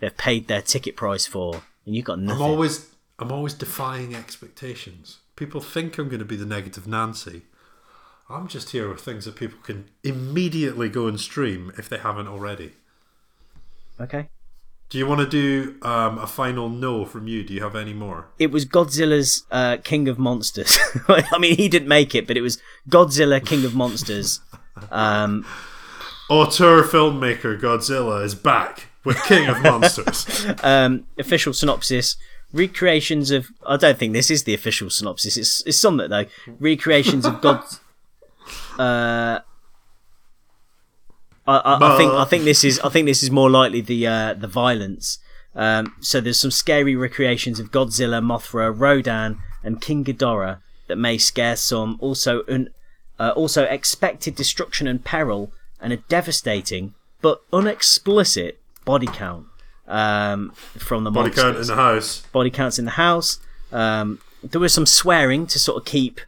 they've 0.00 0.16
paid 0.16 0.48
their 0.48 0.62
ticket 0.62 0.96
price 0.96 1.26
for 1.26 1.62
and 1.86 1.94
you've 1.94 2.04
got 2.04 2.18
nothing. 2.18 2.42
I'm 2.42 2.50
always 2.50 2.94
I'm 3.18 3.32
always 3.32 3.54
defying 3.54 4.14
expectations. 4.14 5.18
People 5.36 5.60
think 5.60 5.98
I'm 5.98 6.08
going 6.08 6.20
to 6.20 6.24
be 6.24 6.36
the 6.36 6.46
negative 6.46 6.86
Nancy. 6.86 7.42
I'm 8.28 8.48
just 8.48 8.70
here 8.70 8.88
with 8.88 9.00
things 9.00 9.26
that 9.26 9.36
people 9.36 9.58
can 9.62 9.90
immediately 10.02 10.88
go 10.88 11.06
and 11.06 11.20
stream 11.20 11.72
if 11.76 11.88
they 11.88 11.98
haven't 11.98 12.28
already. 12.28 12.72
Okay. 14.00 14.28
Do 14.88 14.98
you 14.98 15.06
want 15.06 15.20
to 15.20 15.26
do 15.26 15.76
um, 15.82 16.18
a 16.18 16.26
final 16.26 16.68
no 16.68 17.04
from 17.04 17.26
you? 17.26 17.42
Do 17.42 17.52
you 17.52 17.62
have 17.62 17.74
any 17.74 17.92
more? 17.92 18.26
it 18.38 18.50
was 18.50 18.64
Godzilla's 18.64 19.44
uh, 19.50 19.78
King 19.82 20.08
of 20.08 20.18
Monsters. 20.18 20.78
I 21.08 21.38
mean, 21.38 21.56
he 21.56 21.68
didn't 21.68 21.88
make 21.88 22.14
it, 22.14 22.26
but 22.26 22.36
it 22.36 22.42
was 22.42 22.60
Godzilla 22.88 23.44
King 23.44 23.64
of 23.64 23.74
Monsters 23.74 24.40
Um, 24.90 25.46
Auteur 26.28 26.82
filmmaker 26.82 27.60
Godzilla 27.60 28.24
is 28.24 28.34
back 28.34 28.88
with 29.04 29.22
King 29.24 29.48
of 29.48 29.62
Monsters. 29.62 30.46
um, 30.62 31.06
official 31.18 31.52
synopsis: 31.52 32.16
recreations 32.52 33.30
of. 33.30 33.48
I 33.66 33.76
don't 33.76 33.98
think 33.98 34.12
this 34.12 34.30
is 34.30 34.44
the 34.44 34.54
official 34.54 34.90
synopsis. 34.90 35.36
It's 35.36 35.62
it's 35.66 35.78
something 35.78 36.08
though. 36.08 36.26
Recreations 36.58 37.26
of 37.26 37.40
God. 37.40 37.62
Uh, 38.78 39.38
I, 41.46 41.56
I, 41.56 41.94
I 41.94 41.96
think 41.96 42.12
I 42.12 42.24
think 42.24 42.44
this 42.44 42.64
is 42.64 42.78
I 42.80 42.88
think 42.88 43.06
this 43.06 43.22
is 43.22 43.30
more 43.30 43.48
likely 43.48 43.80
the 43.80 44.06
uh, 44.06 44.34
the 44.34 44.48
violence. 44.48 45.18
Um, 45.54 45.94
so 46.00 46.20
there's 46.20 46.40
some 46.40 46.50
scary 46.50 46.96
recreations 46.96 47.60
of 47.60 47.70
Godzilla, 47.70 48.22
Mothra, 48.22 48.74
Rodan, 48.76 49.38
and 49.62 49.80
King 49.80 50.04
Ghidorah 50.04 50.58
that 50.88 50.96
may 50.96 51.16
scare 51.16 51.56
some. 51.56 51.96
Also, 52.00 52.42
un, 52.48 52.70
uh, 53.18 53.32
also 53.36 53.64
expected 53.64 54.34
destruction 54.34 54.86
and 54.86 55.04
peril, 55.04 55.52
and 55.80 55.92
a 55.92 55.98
devastating 55.98 56.94
but 57.22 57.40
unexplicit 57.52 58.60
body 58.84 59.06
count 59.06 59.46
um, 59.86 60.50
from 60.54 61.04
the 61.04 61.10
Body 61.10 61.28
monsters 61.28 61.44
count 61.44 61.56
in 61.56 61.66
the 61.66 61.74
house. 61.74 62.20
body 62.32 62.50
counts 62.50 62.78
in 62.78 62.84
the 62.84 62.92
house. 62.92 63.38
Um, 63.72 64.20
there 64.42 64.60
was 64.60 64.72
some 64.72 64.86
swearing 64.86 65.46
to 65.48 65.58
sort 65.58 65.78
of 65.78 65.84
keep, 65.84 66.20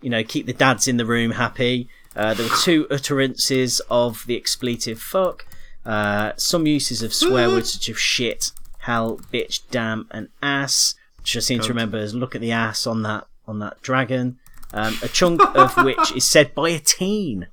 you 0.00 0.10
know, 0.10 0.24
keep 0.24 0.46
the 0.46 0.52
dads 0.52 0.88
in 0.88 0.96
the 0.96 1.06
room 1.06 1.32
happy. 1.32 1.88
Uh, 2.16 2.34
there 2.34 2.46
were 2.48 2.56
two 2.56 2.86
utterances 2.90 3.80
of 3.90 4.24
the 4.26 4.36
expletive 4.36 5.00
fuck. 5.00 5.46
Uh, 5.84 6.32
some 6.36 6.66
uses 6.66 7.02
of 7.02 7.14
swear 7.14 7.48
words 7.50 7.72
such 7.72 7.88
as 7.88 7.98
shit, 7.98 8.52
hell, 8.80 9.18
bitch, 9.32 9.60
damn, 9.70 10.08
and 10.10 10.28
ass. 10.42 10.94
Which 11.18 11.36
I 11.36 11.40
seem 11.40 11.60
to 11.60 11.68
remember 11.68 11.98
as 11.98 12.14
look 12.14 12.34
at 12.34 12.40
the 12.40 12.52
ass 12.52 12.86
on 12.86 13.02
that 13.02 13.26
on 13.46 13.58
that 13.60 13.80
dragon. 13.82 14.38
Um, 14.72 14.96
a 15.02 15.08
chunk 15.08 15.42
of 15.56 15.76
which 15.84 16.12
is 16.14 16.28
said 16.28 16.54
by 16.54 16.70
a 16.70 16.78
teen. 16.78 17.48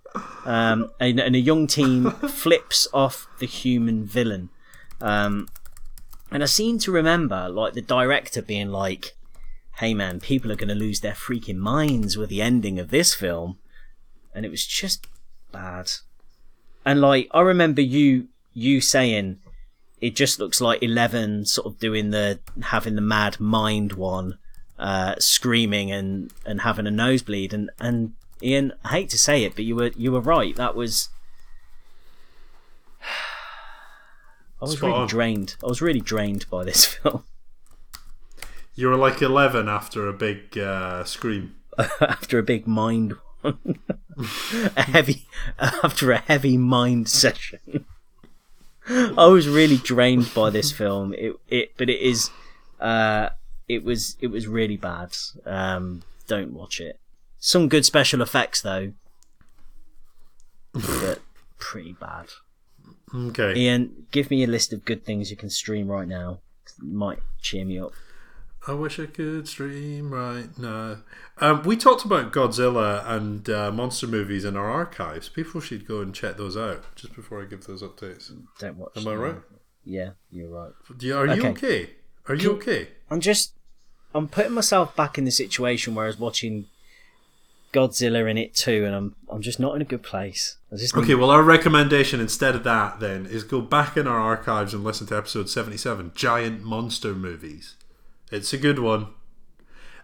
Um, 0.45 0.91
and, 0.99 1.20
and 1.20 1.36
a 1.36 1.39
young 1.39 1.68
teen 1.68 2.11
flips 2.30 2.88
off 2.93 3.28
the 3.39 3.47
human 3.47 4.05
villain. 4.05 4.49
Um, 5.01 5.47
and 6.32 6.43
I 6.43 6.45
seem 6.45 6.78
to 6.80 6.91
remember, 6.91 7.49
like, 7.49 7.74
the 7.74 7.82
director 7.82 8.41
being 8.41 8.70
like, 8.70 9.15
hey 9.78 9.93
man, 9.93 10.20
people 10.20 10.51
are 10.51 10.55
going 10.55 10.70
to 10.70 10.76
lose 10.76 11.01
their 11.01 11.13
freaking 11.13 11.57
minds 11.57 12.18
with 12.18 12.30
the 12.30 12.41
ending 12.41 12.80
of 12.80 12.89
this 12.89 13.13
film. 13.13 13.59
And 14.34 14.45
it 14.45 14.49
was 14.49 14.65
just 14.65 15.07
bad. 15.51 15.91
And, 16.86 17.01
like, 17.01 17.28
I 17.32 17.41
remember 17.41 17.82
you, 17.82 18.28
you 18.53 18.82
saying, 18.82 19.39
it 19.99 20.15
just 20.15 20.39
looks 20.39 20.61
like 20.61 20.84
Eleven 20.84 21.45
sort 21.45 21.68
of 21.68 21.80
doing 21.80 22.11
the, 22.11 22.39
having 22.61 22.95
the 22.95 23.01
mad 23.01 23.39
mind 23.39 23.93
one, 23.93 24.38
uh, 24.80 25.15
screaming 25.19 25.91
and, 25.91 26.32
and 26.45 26.61
having 26.61 26.88
a 26.88 26.91
nosebleed. 26.91 27.53
And, 27.53 27.69
and 27.80 28.13
Ian, 28.41 28.73
I 28.84 28.89
hate 28.89 29.09
to 29.09 29.17
say 29.17 29.43
it, 29.43 29.55
but 29.55 29.65
you 29.65 29.75
were, 29.75 29.91
you 29.95 30.11
were 30.11 30.21
right. 30.21 30.55
That 30.55 30.75
was, 30.75 31.09
I 33.01 33.05
was 34.61 34.71
Spot 34.73 34.89
really 34.89 35.01
on. 35.01 35.07
drained. 35.07 35.55
I 35.63 35.67
was 35.67 35.82
really 35.82 36.01
drained 36.01 36.49
by 36.49 36.63
this 36.63 36.86
film. 36.95 37.23
You 38.75 38.89
were 38.89 38.95
like 38.95 39.21
11 39.21 39.67
after 39.67 40.07
a 40.07 40.13
big 40.13 40.57
uh, 40.57 41.03
scream. 41.03 41.55
after 42.01 42.38
a 42.39 42.43
big 42.43 42.67
mind 42.67 43.15
one. 43.41 43.80
a 44.75 44.82
heavy 44.82 45.28
after 45.59 46.11
a 46.11 46.17
heavy 46.17 46.57
mind 46.57 47.07
session. 47.07 47.86
I 48.89 49.25
was 49.28 49.47
really 49.47 49.78
drained 49.78 50.34
by 50.34 50.49
this 50.49 50.71
film. 50.71 51.13
It 51.13 51.36
it 51.47 51.73
but 51.78 51.89
it 51.89 51.99
is 52.01 52.30
uh 52.80 53.30
it 53.68 53.84
was 53.84 54.18
it 54.22 54.28
was 54.28 54.47
really 54.47 54.78
bad. 54.78 55.15
Um 55.45 56.03
don't 56.28 56.53
watch 56.53 56.80
it. 56.80 56.99
Some 57.39 57.70
good 57.70 57.86
special 57.86 58.22
effects 58.22 58.61
though. 58.61 58.93
but 60.74 61.20
pretty 61.59 61.93
bad. 61.93 62.28
Okay. 63.13 63.55
Ian, 63.55 64.07
give 64.11 64.30
me 64.30 64.43
a 64.43 64.47
list 64.47 64.74
of 64.74 64.86
good 64.86 65.05
things 65.05 65.32
you 65.32 65.38
can 65.38 65.49
stream 65.49 65.88
right 65.88 66.07
now. 66.07 66.39
It 66.65 66.84
might 66.84 67.20
cheer 67.41 67.65
me 67.65 67.80
up. 67.80 67.93
I 68.68 68.74
wish 68.74 68.99
I 68.99 69.05
could 69.05 69.47
stream 69.47 70.13
right 70.13 70.49
now. 70.57 70.97
Um, 71.38 71.63
we 71.63 71.78
talked 71.78 72.03
about 72.03 72.34
Godzilla 72.34 73.07
and 73.07 73.49
uh, 73.49 73.72
monster 73.72 74.07
movies 74.07 74.43
in 74.43 74.57
our 74.57 74.70
archives. 74.70 75.30
People 75.30 75.61
should 75.61 75.88
go 75.88 76.01
and 76.01 76.13
check 76.13 76.36
those 76.36 76.57
out 76.57 76.84
just 76.95 77.15
before 77.15 77.41
I 77.41 77.45
give 77.45 77.63
those 77.65 77.82
updates. 77.82 78.30
Don't 78.59 78.76
watch. 78.78 78.91
Am 78.97 79.07
I 79.07 79.15
right? 79.15 79.36
Yeah, 79.86 80.11
you're 80.30 80.49
right. 80.49 80.74
You, 80.99 81.15
are 81.15 81.28
you 81.28 81.45
Okay. 81.45 81.49
okay? 81.49 81.89
Are 82.28 82.36
you 82.36 82.51
okay? 82.57 82.89
I'm 83.09 83.22
just 83.22 83.53
I'm 84.18 84.28
putting 84.28 84.53
myself 84.53 84.95
back 84.95 85.18
in 85.18 85.26
the 85.26 85.32
situation 85.32 85.95
where 85.95 86.05
I 86.05 86.07
was 86.07 86.20
watching 86.20 86.65
Godzilla 87.74 88.30
in 88.30 88.38
it 88.38 88.55
too, 88.55 88.86
and 88.86 88.95
I'm 88.95 89.15
I'm 89.30 89.41
just 89.41 89.59
not 89.59 89.76
in 89.76 89.82
a 89.82 89.86
good 89.86 90.03
place. 90.03 90.57
Okay, 90.95 91.15
well, 91.15 91.30
our 91.30 91.43
recommendation 91.43 92.20
instead 92.20 92.55
of 92.55 92.63
that 92.63 92.99
then 92.99 93.26
is 93.26 93.43
go 93.43 93.61
back 93.61 93.95
in 93.95 94.07
our 94.07 94.20
archives 94.20 94.74
and 94.74 94.84
listen 94.84 95.07
to 95.07 95.18
episode 95.18 95.49
77 95.49 96.11
Giant 96.15 96.63
Monster 96.63 97.13
Movies. 97.13 97.76
It's 98.32 98.51
a 98.53 98.57
good 98.57 98.80
one. 98.80 99.07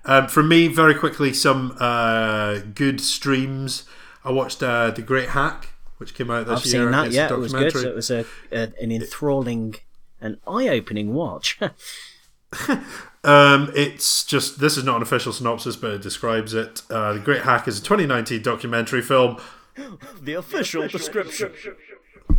Um, 0.06 0.28
for 0.28 0.44
me, 0.44 0.68
very 0.68 0.96
quickly, 0.96 1.34
some 1.34 1.76
uh, 1.80 2.60
good 2.76 3.00
streams. 3.02 3.86
I 4.24 4.32
watched 4.32 4.62
uh, 4.62 4.92
The 4.92 5.02
Great 5.02 5.30
Hack, 5.30 5.70
which 5.98 6.14
came 6.14 6.30
out 6.30 6.48
this 6.48 6.60
I've 6.60 6.66
year. 6.66 6.84
seen 6.84 6.92
that. 6.92 7.08
It's 7.08 7.16
a 7.16 7.18
Yeah, 7.18 7.34
it 7.34 7.38
was 7.38 7.54
good. 7.54 7.72
So 7.72 7.80
it 7.80 7.96
was 7.96 8.12
a, 8.12 8.26
a 8.52 8.72
an 8.82 8.92
enthralling, 8.92 9.76
an 10.22 10.40
eye-opening 10.48 11.14
watch. 11.14 11.60
Um, 13.24 13.72
it's 13.74 14.26
just 14.26 14.60
this 14.60 14.78
is 14.78 14.84
not 14.84 14.98
an 14.98 15.02
official 15.02 15.32
synopsis, 15.32 15.76
but 15.76 15.92
it 15.92 16.02
describes 16.02 16.54
it. 16.54 16.82
Uh, 16.90 17.14
the 17.14 17.20
Great 17.20 17.44
Hack 17.44 17.68
is 17.68 17.80
a 17.80 17.84
2019 17.84 18.42
documentary 18.42 19.02
film 19.02 19.38
the 20.22 20.34
official 20.34 20.88
description. 20.88 21.54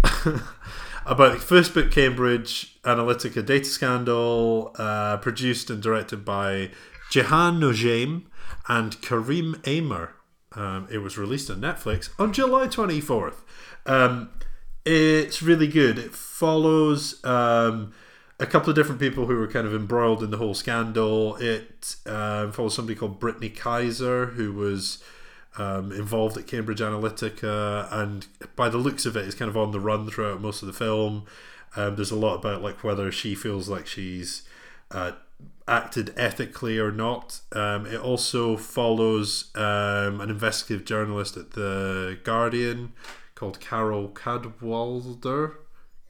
about 1.06 1.38
the 1.38 1.38
Facebook 1.38 1.92
Cambridge 1.92 2.80
Analytica 2.82 3.44
data 3.44 3.64
scandal, 3.64 4.74
uh, 4.78 5.16
produced 5.18 5.70
and 5.70 5.82
directed 5.82 6.24
by 6.24 6.70
Jehane 7.10 7.58
Noujaim 7.58 8.24
and 8.68 9.00
Karim 9.02 9.60
Amer. 9.66 10.14
Um, 10.52 10.88
it 10.90 10.98
was 10.98 11.18
released 11.18 11.50
on 11.50 11.60
Netflix 11.60 12.10
on 12.18 12.32
July 12.32 12.68
24th. 12.68 13.42
Um, 13.86 14.30
it's 14.84 15.42
really 15.42 15.66
good. 15.66 15.98
It 15.98 16.14
follows 16.14 17.22
um, 17.24 17.92
a 18.44 18.46
couple 18.46 18.68
of 18.68 18.76
different 18.76 19.00
people 19.00 19.24
who 19.24 19.36
were 19.36 19.48
kind 19.48 19.66
of 19.66 19.74
embroiled 19.74 20.22
in 20.22 20.30
the 20.30 20.36
whole 20.36 20.52
scandal. 20.52 21.36
It 21.36 21.96
um, 22.04 22.52
follows 22.52 22.74
somebody 22.74 22.94
called 22.94 23.18
Brittany 23.18 23.48
Kaiser, 23.48 24.26
who 24.26 24.52
was 24.52 25.02
um, 25.56 25.90
involved 25.90 26.36
at 26.36 26.46
Cambridge 26.46 26.80
Analytica, 26.80 27.90
and 27.90 28.26
by 28.54 28.68
the 28.68 28.76
looks 28.76 29.06
of 29.06 29.16
it, 29.16 29.26
is 29.26 29.34
kind 29.34 29.48
of 29.48 29.56
on 29.56 29.72
the 29.72 29.80
run 29.80 30.06
throughout 30.08 30.42
most 30.42 30.62
of 30.62 30.66
the 30.66 30.74
film. 30.74 31.24
Um, 31.74 31.96
there's 31.96 32.10
a 32.10 32.16
lot 32.16 32.34
about 32.34 32.60
like 32.62 32.84
whether 32.84 33.10
she 33.10 33.34
feels 33.34 33.68
like 33.68 33.86
she's 33.86 34.42
uh, 34.90 35.12
acted 35.66 36.12
ethically 36.14 36.78
or 36.78 36.92
not. 36.92 37.40
Um, 37.52 37.86
it 37.86 37.98
also 37.98 38.58
follows 38.58 39.50
um, 39.54 40.20
an 40.20 40.28
investigative 40.28 40.84
journalist 40.84 41.38
at 41.38 41.52
the 41.52 42.18
Guardian 42.24 42.92
called 43.34 43.58
Carole 43.58 44.10
Cadwalladr. 44.10 45.54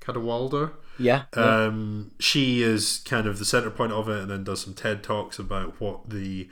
Cadwalladr. 0.06 0.72
Yeah. 0.98 1.24
Um, 1.32 2.12
she 2.20 2.62
is 2.62 2.98
kind 3.04 3.26
of 3.26 3.38
the 3.38 3.44
center 3.44 3.70
point 3.70 3.92
of 3.92 4.08
it, 4.08 4.20
and 4.20 4.30
then 4.30 4.44
does 4.44 4.62
some 4.62 4.74
TED 4.74 5.02
talks 5.02 5.38
about 5.38 5.80
what 5.80 6.10
the 6.10 6.48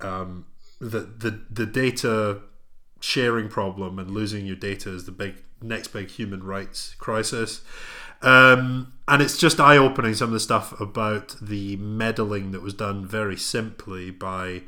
um, 0.00 0.46
the 0.80 1.00
the 1.00 1.40
the 1.50 1.66
data 1.66 2.40
sharing 3.00 3.48
problem 3.48 3.98
and 3.98 4.10
losing 4.10 4.46
your 4.46 4.56
data 4.56 4.90
is 4.90 5.04
the 5.04 5.12
big 5.12 5.34
next 5.60 5.88
big 5.88 6.08
human 6.08 6.42
rights 6.42 6.94
crisis. 6.98 7.62
Um, 8.22 8.92
and 9.08 9.20
it's 9.20 9.36
just 9.36 9.58
eye 9.58 9.76
opening 9.76 10.14
some 10.14 10.28
of 10.28 10.32
the 10.32 10.40
stuff 10.40 10.78
about 10.80 11.34
the 11.42 11.76
meddling 11.76 12.52
that 12.52 12.62
was 12.62 12.72
done 12.72 13.04
very 13.04 13.36
simply 13.36 14.12
by 14.12 14.62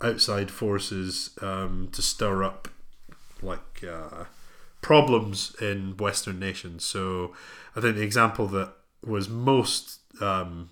outside 0.00 0.50
forces 0.50 1.30
um, 1.42 1.88
to 1.92 2.00
stir 2.00 2.44
up 2.44 2.68
like 3.42 3.84
uh, 3.84 4.24
problems 4.80 5.54
in 5.60 5.96
Western 5.96 6.38
nations. 6.38 6.84
So 6.84 7.34
I 7.76 7.80
think 7.80 7.96
the 7.96 8.02
example 8.02 8.46
that 8.48 8.72
was 9.04 9.28
most 9.28 10.00
um, 10.20 10.70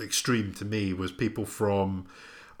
extreme 0.00 0.52
to 0.54 0.64
me 0.64 0.92
was 0.92 1.12
people 1.12 1.44
from 1.44 2.06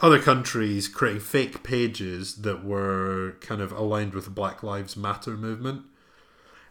other 0.00 0.18
countries 0.20 0.88
creating 0.88 1.20
fake 1.20 1.62
pages 1.62 2.36
that 2.42 2.64
were 2.64 3.36
kind 3.40 3.60
of 3.60 3.72
aligned 3.72 4.14
with 4.14 4.24
the 4.24 4.30
Black 4.30 4.62
Lives 4.62 4.96
Matter 4.96 5.32
movement. 5.36 5.82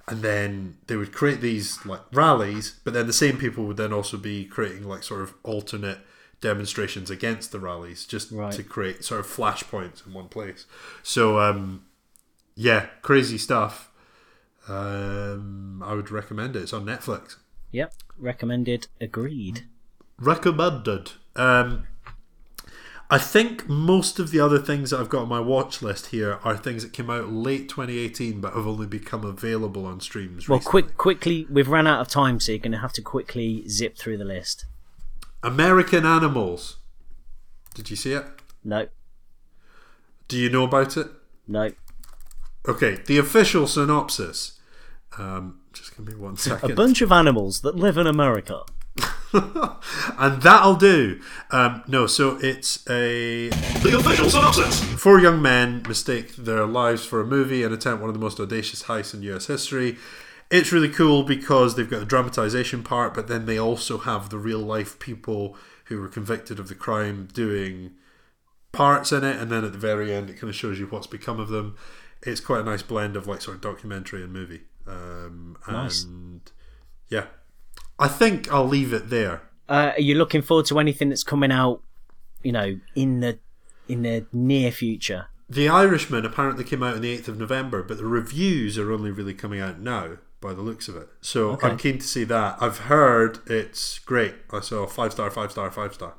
And 0.07 0.21
then 0.21 0.77
they 0.87 0.97
would 0.97 1.13
create 1.13 1.39
these 1.41 1.85
like 1.85 2.01
rallies, 2.11 2.79
but 2.83 2.93
then 2.93 3.07
the 3.07 3.13
same 3.13 3.37
people 3.37 3.65
would 3.65 3.77
then 3.77 3.93
also 3.93 4.17
be 4.17 4.45
creating 4.45 4.83
like 4.83 5.03
sort 5.03 5.21
of 5.21 5.33
alternate 5.43 5.99
demonstrations 6.41 7.09
against 7.11 7.51
the 7.51 7.59
rallies 7.59 8.05
just 8.05 8.31
Right. 8.31 8.51
to 8.53 8.63
create 8.63 9.05
sort 9.05 9.19
of 9.19 9.27
flashpoints 9.27 10.05
in 10.05 10.13
one 10.13 10.27
place. 10.27 10.65
So 11.03 11.39
um 11.39 11.85
yeah, 12.55 12.87
crazy 13.01 13.37
stuff. 13.37 13.91
Um, 14.67 15.81
I 15.85 15.93
would 15.93 16.11
recommend 16.11 16.55
it. 16.55 16.63
It's 16.63 16.73
on 16.73 16.85
Netflix. 16.85 17.37
Yep. 17.71 17.93
Recommended. 18.17 18.87
Agreed. 18.99 19.65
Recommended. 20.19 21.13
Um, 21.35 21.87
I 23.09 23.17
think 23.17 23.67
most 23.67 24.19
of 24.19 24.31
the 24.31 24.39
other 24.39 24.59
things 24.59 24.91
that 24.91 24.99
I've 24.99 25.09
got 25.09 25.23
on 25.23 25.29
my 25.29 25.39
watch 25.39 25.81
list 25.81 26.07
here 26.07 26.39
are 26.43 26.55
things 26.55 26.83
that 26.83 26.93
came 26.93 27.09
out 27.09 27.29
late 27.31 27.67
2018 27.67 28.39
but 28.39 28.53
have 28.53 28.67
only 28.67 28.87
become 28.87 29.25
available 29.25 29.85
on 29.85 29.99
streams. 29.99 30.47
Well, 30.47 30.59
recently. 30.59 30.83
quick, 30.83 30.97
quickly, 30.97 31.47
we've 31.49 31.67
run 31.67 31.87
out 31.87 31.99
of 31.99 32.07
time, 32.07 32.39
so 32.39 32.51
you're 32.51 32.59
going 32.59 32.71
to 32.71 32.77
have 32.77 32.93
to 32.93 33.01
quickly 33.01 33.67
zip 33.67 33.97
through 33.97 34.17
the 34.17 34.25
list. 34.25 34.65
American 35.43 36.05
Animals. 36.05 36.77
Did 37.73 37.89
you 37.89 37.95
see 37.95 38.13
it? 38.13 38.25
No, 38.63 38.87
Do 40.27 40.37
you 40.37 40.49
know 40.49 40.63
about 40.65 40.95
it? 40.97 41.07
no. 41.47 41.71
Okay, 42.67 42.99
the 43.05 43.17
official 43.17 43.67
synopsis. 43.67 44.59
Um, 45.17 45.59
just 45.73 45.95
give 45.95 46.07
me 46.07 46.15
one 46.15 46.37
A 46.63 46.69
bunch 46.69 47.01
of 47.01 47.11
animals 47.11 47.61
that 47.61 47.75
live 47.75 47.97
in 47.97 48.07
America. 48.07 48.63
and 49.33 50.41
that'll 50.41 50.75
do. 50.75 51.21
Um, 51.49 51.83
no, 51.87 52.05
so 52.05 52.37
it's 52.41 52.87
a 52.89 53.49
the 53.49 53.97
official 53.97 54.29
synopsis. 54.29 54.83
Four 54.83 55.19
young 55.19 55.41
men 55.41 55.83
mistake 55.87 56.35
their 56.35 56.65
lives 56.65 57.05
for 57.05 57.21
a 57.21 57.25
movie 57.25 57.63
and 57.63 57.73
attempt 57.73 58.01
one 58.01 58.09
of 58.09 58.13
the 58.13 58.19
most 58.19 58.39
audacious 58.39 58.83
heists 58.83 59.13
in 59.13 59.23
U.S. 59.23 59.47
history. 59.47 59.97
It's 60.49 60.73
really 60.73 60.89
cool 60.89 61.23
because 61.23 61.75
they've 61.75 61.89
got 61.89 62.01
a 62.01 62.05
dramatization 62.05 62.83
part, 62.83 63.13
but 63.13 63.29
then 63.29 63.45
they 63.45 63.57
also 63.57 63.99
have 63.99 64.29
the 64.29 64.37
real 64.37 64.59
life 64.59 64.99
people 64.99 65.55
who 65.85 66.01
were 66.01 66.09
convicted 66.09 66.59
of 66.59 66.67
the 66.67 66.75
crime 66.75 67.29
doing 67.33 67.91
parts 68.73 69.13
in 69.13 69.23
it, 69.23 69.37
and 69.37 69.49
then 69.49 69.63
at 69.63 69.71
the 69.71 69.77
very 69.77 70.13
end, 70.13 70.29
it 70.29 70.33
kind 70.33 70.49
of 70.49 70.55
shows 70.55 70.77
you 70.77 70.87
what's 70.87 71.07
become 71.07 71.39
of 71.39 71.47
them. 71.47 71.77
It's 72.23 72.39
quite 72.39 72.61
a 72.61 72.63
nice 72.63 72.81
blend 72.83 73.15
of 73.15 73.27
like 73.27 73.41
sort 73.41 73.55
of 73.55 73.61
documentary 73.61 74.23
and 74.23 74.31
movie. 74.31 74.61
Um, 74.87 75.57
Nice. 75.67 76.03
And 76.03 76.41
yeah, 77.09 77.25
I 77.99 78.07
think 78.07 78.51
I'll 78.51 78.67
leave 78.67 78.93
it 78.93 79.09
there. 79.09 79.41
Uh, 79.69 79.91
are 79.95 80.01
you 80.01 80.15
looking 80.15 80.41
forward 80.41 80.65
to 80.67 80.79
anything 80.79 81.09
that's 81.09 81.23
coming 81.23 81.51
out? 81.51 81.81
You 82.43 82.51
know, 82.51 82.79
in 82.95 83.19
the 83.21 83.39
in 83.87 84.01
the 84.03 84.25
near 84.33 84.71
future. 84.71 85.27
The 85.49 85.67
Irishman 85.67 86.25
apparently 86.25 86.63
came 86.63 86.81
out 86.81 86.95
on 86.95 87.01
the 87.01 87.17
8th 87.17 87.27
of 87.27 87.37
November, 87.37 87.83
but 87.83 87.97
the 87.97 88.05
reviews 88.05 88.77
are 88.77 88.89
only 88.91 89.11
really 89.11 89.33
coming 89.33 89.59
out 89.59 89.79
now 89.81 90.17
by 90.39 90.53
the 90.53 90.61
looks 90.61 90.87
of 90.87 90.95
it. 90.95 91.09
So 91.19 91.51
Okay. 91.51 91.67
I'm 91.67 91.77
keen 91.77 91.97
to 91.97 92.07
see 92.07 92.23
that. 92.23 92.57
I've 92.61 92.79
heard 92.79 93.39
it's 93.47 93.99
great. 93.99 94.35
I 94.51 94.61
saw 94.61 94.87
five 94.87 95.11
star, 95.11 95.29
five 95.29 95.51
star, 95.51 95.69
five 95.69 95.93
star. 95.93 96.13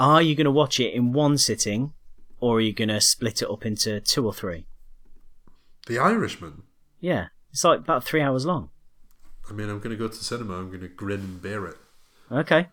Are 0.00 0.20
you 0.20 0.34
going 0.34 0.46
to 0.46 0.50
watch 0.50 0.80
it 0.80 0.92
in 0.94 1.12
one 1.12 1.38
sitting, 1.38 1.92
or 2.40 2.56
are 2.56 2.60
you 2.60 2.72
going 2.72 2.88
to 2.88 3.00
split 3.00 3.40
it 3.40 3.48
up 3.50 3.64
into 3.64 4.00
two 4.00 4.26
or 4.26 4.34
three? 4.34 4.66
The 5.86 5.98
Irishman. 5.98 6.62
Yeah, 7.00 7.28
it's 7.50 7.64
like 7.64 7.80
about 7.80 8.04
three 8.04 8.20
hours 8.20 8.46
long. 8.46 8.70
I 9.48 9.52
mean, 9.52 9.68
I'm 9.68 9.78
going 9.78 9.90
to 9.90 9.96
go 9.96 10.08
to 10.08 10.16
the 10.16 10.24
cinema. 10.24 10.58
I'm 10.58 10.68
going 10.68 10.82
to 10.82 10.88
grin 10.88 11.20
and 11.20 11.42
bear 11.42 11.66
it. 11.66 11.76
Okay. 12.30 12.68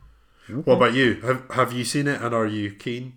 What 0.48 0.76
about 0.76 0.94
you? 0.94 1.16
Have 1.22 1.50
Have 1.52 1.74
you 1.74 1.84
seen 1.84 2.08
it 2.08 2.22
and 2.22 2.34
are 2.34 2.46
you 2.46 2.72
keen? 2.72 3.14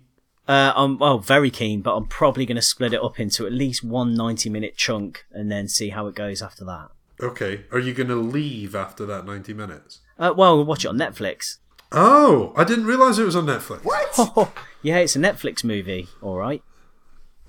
Uh, 0.47 0.73
I'm 0.75 0.97
well, 0.97 1.19
very 1.19 1.49
keen, 1.51 1.81
but 1.81 1.95
I'm 1.95 2.07
probably 2.07 2.45
going 2.45 2.55
to 2.55 2.61
split 2.61 2.93
it 2.93 3.01
up 3.01 3.19
into 3.19 3.45
at 3.45 3.53
least 3.53 3.83
one 3.83 4.15
90 4.15 4.49
minute 4.49 4.75
chunk 4.75 5.25
and 5.31 5.51
then 5.51 5.67
see 5.67 5.89
how 5.89 6.07
it 6.07 6.15
goes 6.15 6.41
after 6.41 6.65
that. 6.65 6.89
Okay. 7.21 7.65
Are 7.71 7.79
you 7.79 7.93
going 7.93 8.09
to 8.09 8.15
leave 8.15 8.75
after 8.75 9.05
that 9.05 9.25
90 9.25 9.53
minutes? 9.53 9.99
Uh, 10.17 10.33
well, 10.35 10.57
we'll 10.57 10.65
watch 10.65 10.83
it 10.83 10.89
on 10.89 10.97
Netflix. 10.97 11.57
Oh, 11.91 12.53
I 12.57 12.63
didn't 12.63 12.85
realize 12.85 13.19
it 13.19 13.25
was 13.25 13.35
on 13.35 13.45
Netflix. 13.45 13.83
What? 13.83 14.51
yeah, 14.81 14.97
it's 14.97 15.15
a 15.15 15.19
Netflix 15.19 15.63
movie. 15.63 16.07
All 16.21 16.37
right. 16.37 16.63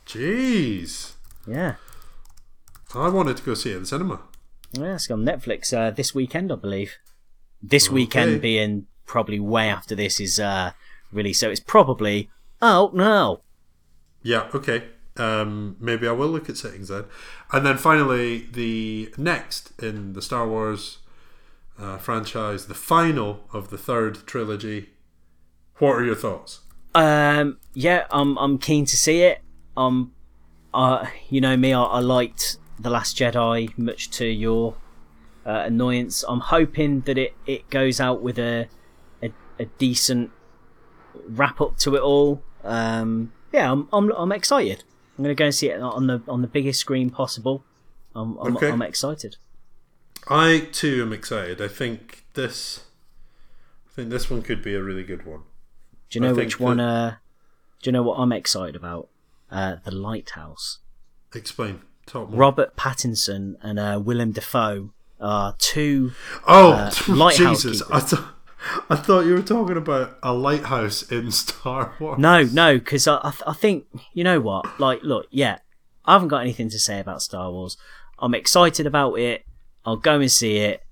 Jeez. 0.07 1.13
Yeah. 1.47 1.77
I 2.95 3.09
wanted 3.09 3.37
to 3.39 3.43
go 3.43 3.55
see 3.55 3.71
it 3.71 3.77
in 3.77 3.83
the 3.83 3.87
cinema. 3.87 4.21
Yeah, 4.73 4.95
it's 4.95 5.11
on 5.11 5.25
Netflix 5.25 5.77
uh, 5.77 5.91
this 5.91 6.15
weekend, 6.15 6.51
I 6.51 6.57
believe. 6.57 6.97
This 7.63 7.91
weekend 7.91 8.41
being 8.41 8.87
probably 9.07 9.39
way 9.39 9.69
after 9.69 9.95
this 9.95 10.19
is 10.19 10.41
uh, 10.41 10.73
released, 11.13 11.41
so 11.41 11.51
it's 11.51 11.61
probably 11.61 12.31
out 12.61 12.95
now. 12.95 13.43
Yeah, 14.23 14.49
okay. 14.55 14.85
Um, 15.17 15.77
maybe 15.79 16.09
I 16.09 16.13
will 16.13 16.29
look 16.29 16.49
at 16.49 16.57
settings 16.57 16.89
then. 16.89 17.05
And 17.53 17.67
then 17.67 17.77
finally, 17.77 18.49
the 18.53 19.13
next 19.19 19.73
in 19.81 20.15
the 20.15 20.23
Star 20.23 20.49
Wars 20.49 20.99
uh, 21.79 21.99
franchise, 21.99 22.67
the 22.67 22.75
final 22.75 23.45
of 23.53 23.71
the 23.71 23.79
third 23.79 24.27
trilogy. 24.27 24.91
What 25.79 25.93
are 25.93 26.05
your 26.05 26.15
thoughts? 26.15 26.61
Um, 26.95 27.59
yeah, 27.75 28.07
I'm 28.11 28.39
I'm 28.39 28.59
keen 28.59 28.85
to 28.87 28.97
see 28.97 29.23
it. 29.23 29.41
Um, 29.77 30.13
uh, 30.73 31.07
you 31.29 31.41
know 31.41 31.57
me, 31.57 31.73
I, 31.73 31.83
I 31.83 31.99
liked 32.01 32.57
the 32.83 32.91
Last 32.91 33.17
Jedi, 33.17 33.77
much 33.79 34.11
to 34.11 34.27
your 34.27 34.75
uh, 35.47 35.63
annoyance. 35.67 36.25
I'm 36.29 36.41
hoping 36.41 37.01
that 37.03 37.19
it, 37.19 37.35
it 37.47 37.69
goes 37.71 38.01
out 38.01 38.23
with 38.23 38.39
a, 38.39 38.69
a 39.23 39.31
a 39.59 39.65
decent 39.79 40.31
wrap 41.29 41.61
up 41.61 41.77
to 41.79 41.95
it 41.97 42.01
all. 42.03 42.43
Um, 42.65 43.33
yeah, 43.53 43.71
I'm 43.73 43.89
I'm 43.93 44.11
I'm 44.13 44.33
excited. 44.33 44.85
I'm 45.19 45.25
gonna 45.25 45.35
go 45.35 45.47
and 45.47 45.55
see 45.55 45.69
it 45.69 45.81
on 45.81 46.07
the 46.07 46.23
on 46.29 46.43
the 46.43 46.49
biggest 46.49 46.81
screen 46.81 47.11
possible. 47.11 47.65
I'm 48.15 48.37
I'm, 48.39 48.57
Okay. 48.57 48.71
I'm 48.71 48.83
excited. 48.83 49.37
I 50.29 50.69
too 50.73 51.03
am 51.03 51.13
excited. 51.13 51.61
I 51.61 51.67
think 51.69 52.25
this, 52.35 52.85
I 53.91 53.97
think 53.97 54.11
this 54.11 54.31
one 54.31 54.43
could 54.43 54.63
be 54.63 54.75
a 54.75 54.83
really 54.83 55.03
good 55.03 55.27
one. 55.27 55.41
Do 56.11 56.19
you 56.19 56.21
know 56.21 56.35
think 56.35 56.47
which 56.47 56.61
one? 56.61 56.77
that- 56.77 56.85
Uh, 56.85 57.11
do 57.83 57.89
you 57.89 57.93
know 57.93 58.03
what 58.05 58.17
I'm 58.19 58.31
excited 58.33 58.77
about? 58.77 59.09
Uh, 59.51 59.77
the 59.85 59.91
Lighthouse. 59.91 60.79
Explain. 61.35 61.83
Robert 62.15 62.77
Pattinson 62.77 63.57
and 63.63 63.79
uh, 63.79 64.01
Willem 64.03 64.33
Dafoe 64.33 64.91
are 65.21 65.55
two. 65.59 66.13
oh, 66.47 66.73
uh, 66.73 66.93
lighthouse 67.09 67.63
Jesus! 67.63 67.83
I 67.91 68.01
thought 68.01 68.35
I 68.89 68.97
thought 68.97 69.27
you 69.27 69.35
were 69.35 69.43
talking 69.43 69.77
about 69.77 70.19
a 70.23 70.33
lighthouse 70.33 71.03
in 71.11 71.31
Star 71.33 71.95
Wars. 71.99 72.19
No, 72.19 72.43
no, 72.43 72.79
because 72.79 73.09
I, 73.09 73.19
I, 73.23 73.31
th- 73.31 73.43
I 73.47 73.53
think 73.55 73.87
you 74.13 74.25
know 74.25 74.41
what. 74.41 74.81
Like, 74.81 75.03
look, 75.03 75.27
yeah, 75.31 75.59
I 76.05 76.15
haven't 76.15 76.29
got 76.29 76.43
anything 76.43 76.69
to 76.71 76.79
say 76.79 77.01
about 77.01 77.23
Star 77.23 77.51
Wars. 77.51 77.77
I'm 78.19 78.35
excited 78.35 78.87
about 78.87 79.15
it. 79.15 79.45
I'll 79.85 79.97
go 79.97 80.21
and 80.21 80.31
see 80.31 80.59
it. 80.59 80.83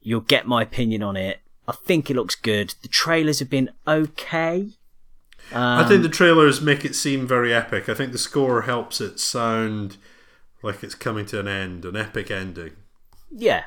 You'll 0.00 0.20
get 0.20 0.46
my 0.46 0.62
opinion 0.62 1.02
on 1.02 1.16
it. 1.16 1.40
I 1.66 1.72
think 1.72 2.10
it 2.10 2.14
looks 2.14 2.34
good. 2.34 2.74
The 2.82 2.88
trailers 2.88 3.40
have 3.40 3.50
been 3.50 3.70
okay. 3.86 4.70
I 5.52 5.88
think 5.88 6.02
the 6.02 6.10
trailers 6.10 6.60
make 6.60 6.84
it 6.84 6.94
seem 6.94 7.26
very 7.26 7.54
epic. 7.54 7.88
I 7.88 7.94
think 7.94 8.12
the 8.12 8.18
score 8.18 8.62
helps 8.62 9.00
it 9.00 9.18
sound 9.18 9.96
like 10.62 10.82
it's 10.82 10.94
coming 10.94 11.26
to 11.26 11.40
an 11.40 11.48
end, 11.48 11.84
an 11.84 11.96
epic 11.96 12.30
ending. 12.30 12.72
Yeah, 13.30 13.64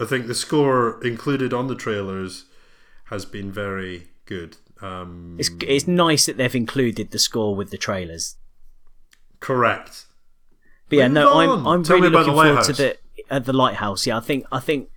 I 0.00 0.04
think 0.04 0.26
the 0.26 0.34
score 0.34 1.02
included 1.04 1.52
on 1.52 1.66
the 1.66 1.74
trailers 1.74 2.44
has 3.06 3.24
been 3.24 3.50
very 3.50 4.08
good. 4.24 4.56
Um, 4.80 5.36
it's 5.38 5.50
it's 5.62 5.86
nice 5.86 6.26
that 6.26 6.36
they've 6.36 6.54
included 6.54 7.10
the 7.10 7.18
score 7.18 7.54
with 7.54 7.70
the 7.70 7.76
trailers. 7.76 8.36
correct. 9.40 10.06
But 10.88 10.98
yeah, 10.98 11.08
Move 11.08 11.14
no, 11.14 11.38
I'm 11.38 11.50
on. 11.50 11.66
I'm 11.66 11.84
Tell 11.84 11.96
really 11.96 12.10
looking 12.10 12.34
forward 12.34 12.64
to 12.64 12.72
the 12.72 12.96
uh, 13.30 13.38
the 13.38 13.52
lighthouse. 13.52 14.06
Yeah, 14.06 14.16
I 14.16 14.20
think 14.20 14.44
I 14.50 14.60
think 14.60 14.90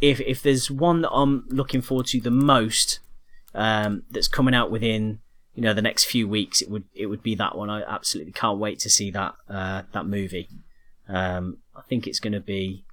if 0.00 0.20
if 0.20 0.42
there's 0.42 0.70
one 0.70 1.02
that 1.02 1.10
I'm 1.10 1.44
looking 1.48 1.80
forward 1.80 2.06
to 2.06 2.20
the 2.20 2.30
most, 2.30 3.00
um, 3.54 4.02
that's 4.10 4.28
coming 4.28 4.54
out 4.54 4.70
within 4.70 5.20
you 5.54 5.62
know 5.62 5.74
the 5.74 5.82
next 5.82 6.04
few 6.04 6.28
weeks, 6.28 6.62
it 6.62 6.70
would 6.70 6.84
it 6.94 7.06
would 7.06 7.22
be 7.22 7.34
that 7.34 7.56
one. 7.56 7.70
I 7.70 7.82
absolutely 7.82 8.32
can't 8.32 8.58
wait 8.58 8.78
to 8.80 8.90
see 8.90 9.10
that 9.10 9.34
uh, 9.48 9.82
that 9.92 10.06
movie. 10.06 10.48
Um, 11.08 11.58
I 11.76 11.82
think 11.82 12.06
it's 12.06 12.20
going 12.20 12.32
to 12.32 12.40
be 12.40 12.84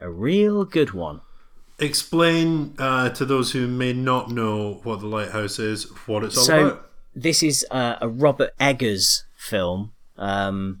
a 0.00 0.10
real 0.10 0.64
good 0.64 0.92
one. 0.92 1.20
Explain 1.80 2.74
uh, 2.78 3.10
to 3.10 3.24
those 3.24 3.52
who 3.52 3.68
may 3.68 3.92
not 3.92 4.30
know 4.30 4.80
what 4.82 5.00
the 5.00 5.06
lighthouse 5.06 5.58
is, 5.58 5.84
what 6.06 6.24
it's 6.24 6.36
all 6.36 6.44
so 6.44 6.66
about. 6.66 6.90
this 7.14 7.42
is 7.42 7.64
uh, 7.70 7.96
a 8.00 8.08
Robert 8.08 8.50
Eggers 8.58 9.24
film. 9.36 9.92
Um, 10.16 10.80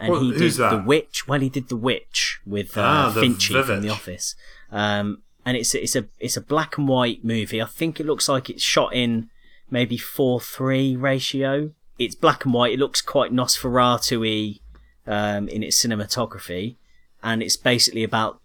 and 0.00 0.12
What- 0.12 0.22
he 0.22 0.32
did 0.32 0.52
the 0.54 0.82
witch. 0.84 1.28
Well, 1.28 1.40
he 1.40 1.48
did 1.48 1.68
the 1.68 1.76
witch 1.76 2.40
with 2.44 2.76
uh, 2.76 2.80
Ah, 2.82 3.10
the 3.14 3.20
Finchy 3.20 3.64
from 3.64 3.82
The 3.82 3.88
Office. 3.90 4.34
Um, 4.72 5.22
and 5.44 5.56
it's 5.56 5.74
a, 5.74 5.82
it's 5.82 5.94
a 5.96 6.06
it's 6.18 6.36
a 6.36 6.40
black 6.40 6.76
and 6.78 6.88
white 6.88 7.24
movie. 7.24 7.62
I 7.62 7.66
think 7.66 8.00
it 8.00 8.06
looks 8.06 8.28
like 8.28 8.50
it's 8.50 8.62
shot 8.62 8.94
in 8.94 9.28
maybe 9.70 9.96
four 9.96 10.40
three 10.40 10.96
ratio. 10.96 11.70
It's 11.98 12.14
black 12.16 12.44
and 12.44 12.52
white. 12.54 12.72
It 12.72 12.78
looks 12.80 13.00
quite 13.00 13.32
Nosferatu-y 13.32 14.58
um, 15.06 15.48
in 15.48 15.62
its 15.62 15.84
cinematography, 15.84 16.76
and 17.22 17.42
it's 17.42 17.56
basically 17.56 18.04
about 18.04 18.40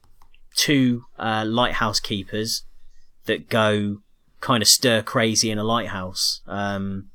two 0.55 1.05
uh, 1.19 1.43
lighthouse 1.45 1.99
keepers 1.99 2.63
that 3.25 3.49
go 3.49 3.97
kind 4.41 4.61
of 4.61 4.67
stir 4.67 5.01
crazy 5.01 5.51
in 5.51 5.57
a 5.57 5.63
lighthouse. 5.63 6.41
Um, 6.47 7.09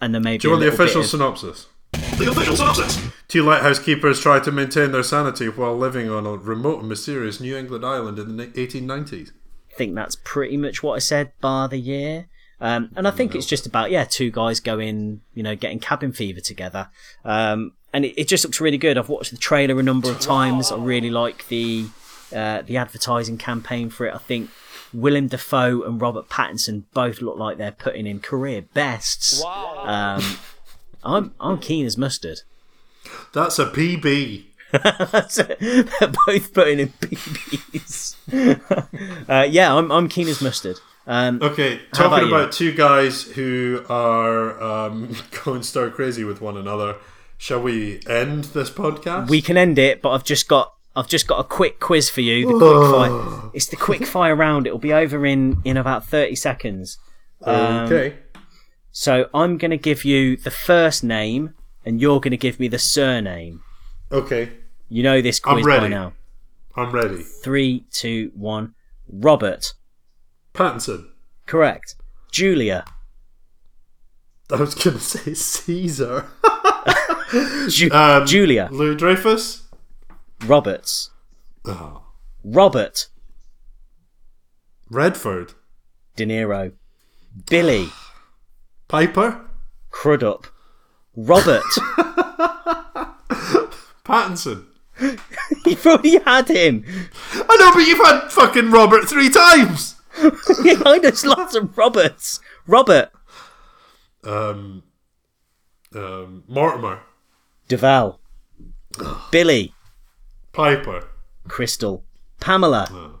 and 0.00 0.14
then 0.14 0.22
maybe 0.22 0.38
Do 0.38 0.48
you 0.48 0.52
want 0.52 0.62
the 0.62 0.68
official 0.68 1.00
of- 1.02 1.06
synopsis? 1.06 1.66
The 1.92 2.30
official 2.30 2.56
synopsis. 2.56 3.00
Two 3.28 3.42
lighthouse 3.42 3.78
keepers 3.78 4.20
try 4.20 4.40
to 4.40 4.52
maintain 4.52 4.92
their 4.92 5.02
sanity 5.02 5.48
while 5.48 5.76
living 5.76 6.10
on 6.10 6.26
a 6.26 6.32
remote 6.32 6.80
and 6.80 6.88
mysterious 6.88 7.40
New 7.40 7.56
England 7.56 7.84
island 7.84 8.18
in 8.18 8.36
the 8.36 8.46
1890s. 8.48 9.30
I 9.72 9.74
think 9.74 9.94
that's 9.94 10.16
pretty 10.22 10.56
much 10.56 10.82
what 10.82 10.94
I 10.94 10.98
said, 10.98 11.32
bar 11.40 11.68
the 11.68 11.78
year. 11.78 12.28
Um, 12.60 12.90
and 12.94 13.08
I 13.08 13.10
think 13.10 13.34
it's 13.34 13.46
just 13.46 13.66
about 13.66 13.90
yeah, 13.90 14.04
two 14.04 14.30
guys 14.30 14.60
going, 14.60 15.22
you 15.34 15.42
know, 15.42 15.56
getting 15.56 15.80
cabin 15.80 16.12
fever 16.12 16.40
together. 16.40 16.90
Um, 17.24 17.72
and 17.92 18.04
it, 18.04 18.20
it 18.20 18.28
just 18.28 18.44
looks 18.44 18.60
really 18.60 18.78
good. 18.78 18.98
I've 18.98 19.08
watched 19.08 19.30
the 19.30 19.36
trailer 19.36 19.78
a 19.78 19.82
number 19.82 20.10
of 20.10 20.20
times. 20.20 20.72
I 20.72 20.76
really 20.76 21.10
like 21.10 21.48
the 21.48 21.86
uh, 22.34 22.62
the 22.62 22.76
advertising 22.76 23.38
campaign 23.38 23.90
for 23.90 24.06
it. 24.06 24.14
I 24.14 24.18
think 24.18 24.50
Willem 24.92 25.28
Dafoe 25.28 25.82
and 25.82 26.00
Robert 26.00 26.28
Pattinson 26.28 26.84
both 26.92 27.20
look 27.20 27.36
like 27.38 27.58
they're 27.58 27.72
putting 27.72 28.06
in 28.06 28.20
career 28.20 28.62
bests. 28.62 29.42
Um, 29.44 30.22
I'm 31.02 31.34
I'm 31.40 31.58
keen 31.58 31.86
as 31.86 31.96
mustard. 31.96 32.40
That's 33.32 33.58
a 33.58 33.66
PB. 33.66 34.44
they're 34.72 36.12
both 36.26 36.54
putting 36.54 36.80
in 36.80 36.88
PBs. 36.88 38.16
uh, 39.28 39.46
yeah, 39.48 39.74
I'm 39.74 39.90
I'm 39.92 40.08
keen 40.08 40.28
as 40.28 40.40
mustard. 40.40 40.78
Um, 41.06 41.40
Okay, 41.42 41.80
talking 41.92 42.28
about 42.28 42.42
about, 42.42 42.52
two 42.52 42.72
guys 42.72 43.22
who 43.22 43.84
are 43.88 44.62
um, 44.62 45.16
going 45.44 45.62
stir 45.62 45.90
crazy 45.90 46.24
with 46.24 46.40
one 46.40 46.56
another. 46.56 46.96
Shall 47.42 47.60
we 47.60 47.98
end 48.06 48.44
this 48.44 48.70
podcast? 48.70 49.28
we 49.28 49.42
can 49.42 49.56
end 49.56 49.76
it, 49.76 50.00
but 50.00 50.10
I've 50.10 50.22
just 50.22 50.46
got 50.46 50.74
I've 50.94 51.08
just 51.08 51.26
got 51.26 51.40
a 51.40 51.42
quick 51.44 51.80
quiz 51.80 52.08
for 52.08 52.20
you. 52.20 52.46
The 52.46 52.56
quick 52.56 52.92
fire. 52.92 53.50
It's 53.52 53.66
the 53.66 53.74
quick 53.74 54.06
fire 54.06 54.36
round. 54.36 54.68
It'll 54.68 54.78
be 54.78 54.92
over 54.92 55.26
in 55.26 55.60
in 55.64 55.76
about 55.76 56.06
thirty 56.06 56.36
seconds. 56.36 56.98
Um, 57.42 57.86
okay. 57.86 58.16
So 58.92 59.28
I'm 59.34 59.58
going 59.58 59.72
to 59.72 59.76
give 59.76 60.04
you 60.04 60.36
the 60.36 60.52
first 60.52 61.02
name, 61.02 61.54
and 61.84 62.00
you're 62.00 62.20
going 62.20 62.30
to 62.30 62.36
give 62.36 62.60
me 62.60 62.68
the 62.68 62.78
surname. 62.78 63.60
Okay. 64.12 64.52
You 64.88 65.02
know 65.02 65.20
this 65.20 65.40
I'm 65.44 65.62
quiz 65.62 65.66
by 65.66 65.88
now. 65.88 66.12
I'm 66.76 66.92
ready. 66.92 67.24
Three, 67.24 67.86
two, 67.90 68.30
one. 68.36 68.76
Robert. 69.08 69.74
Pattinson. 70.54 71.08
Correct. 71.46 71.96
Julia. 72.30 72.84
I 74.48 74.60
was 74.60 74.76
going 74.76 74.96
to 74.98 75.02
say 75.02 75.34
Caesar. 75.34 76.26
Ju- 77.68 77.90
Um, 77.92 78.26
Julia. 78.26 78.68
Lou 78.72 78.94
Dreyfus. 78.94 79.62
Roberts. 80.46 81.10
Oh. 81.64 82.02
Robert. 82.44 83.08
Redford. 84.90 85.54
De 86.16 86.26
Niro. 86.26 86.72
Billy. 87.48 87.88
Piper. 88.88 89.40
Crudup. 89.90 90.46
Robert. 91.16 91.62
Pattinson. 94.04 94.66
You've 95.66 95.86
already 95.86 96.18
had 96.20 96.48
him. 96.48 96.84
I 97.34 97.56
know, 97.56 97.72
but 97.72 97.86
you've 97.86 97.98
had 97.98 98.28
fucking 98.30 98.70
Robert 98.70 99.08
three 99.08 99.30
times. 99.30 99.94
I 100.18 100.98
know 101.02 101.10
lots 101.24 101.54
of 101.54 101.76
Roberts. 101.76 102.40
Robert. 102.66 103.10
Um, 104.24 104.82
um, 105.96 106.44
Mortimer. 106.48 107.00
Duvall. 107.68 108.20
Billy. 109.30 109.74
Piper. 110.52 111.08
Crystal. 111.48 112.04
Pamela. 112.40 113.18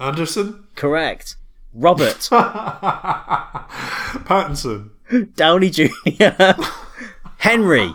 Anderson. 0.00 0.64
Correct. 0.74 1.36
Robert. 1.72 2.16
Pattinson. 4.24 4.90
Downey 5.36 5.70
Jr. 5.70 5.90
Henry. 7.38 7.94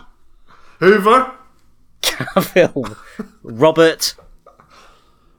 Hoover. 0.78 1.32
Cavill. 2.02 2.96
Robert. 3.42 4.14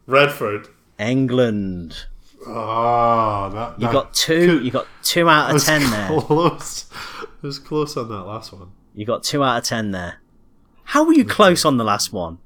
Redford. 0.06 0.68
Englund. 1.00 2.06
Ah, 2.48 3.50
that, 3.50 3.82
You 3.82 3.92
got 3.92 4.14
two. 4.14 4.62
You 4.64 4.72
got 4.72 4.88
two 5.04 5.30
out 5.30 5.56
of 5.56 5.64
ten 5.64 5.90
there. 5.90 6.20
Close. 6.22 6.86
It 7.44 7.48
was 7.48 7.58
close 7.58 7.98
on 7.98 8.08
that 8.10 8.22
last 8.22 8.54
one. 8.54 8.72
You 8.94 9.04
got 9.04 9.24
two 9.24 9.44
out 9.44 9.58
of 9.58 9.64
ten 9.64 9.90
there. 9.90 10.22
How 10.84 11.04
were 11.04 11.14
you 11.14 11.26
close 11.26 11.66
on 11.66 11.78
the 11.78 11.84
last 11.84 12.14
one? 12.14 12.38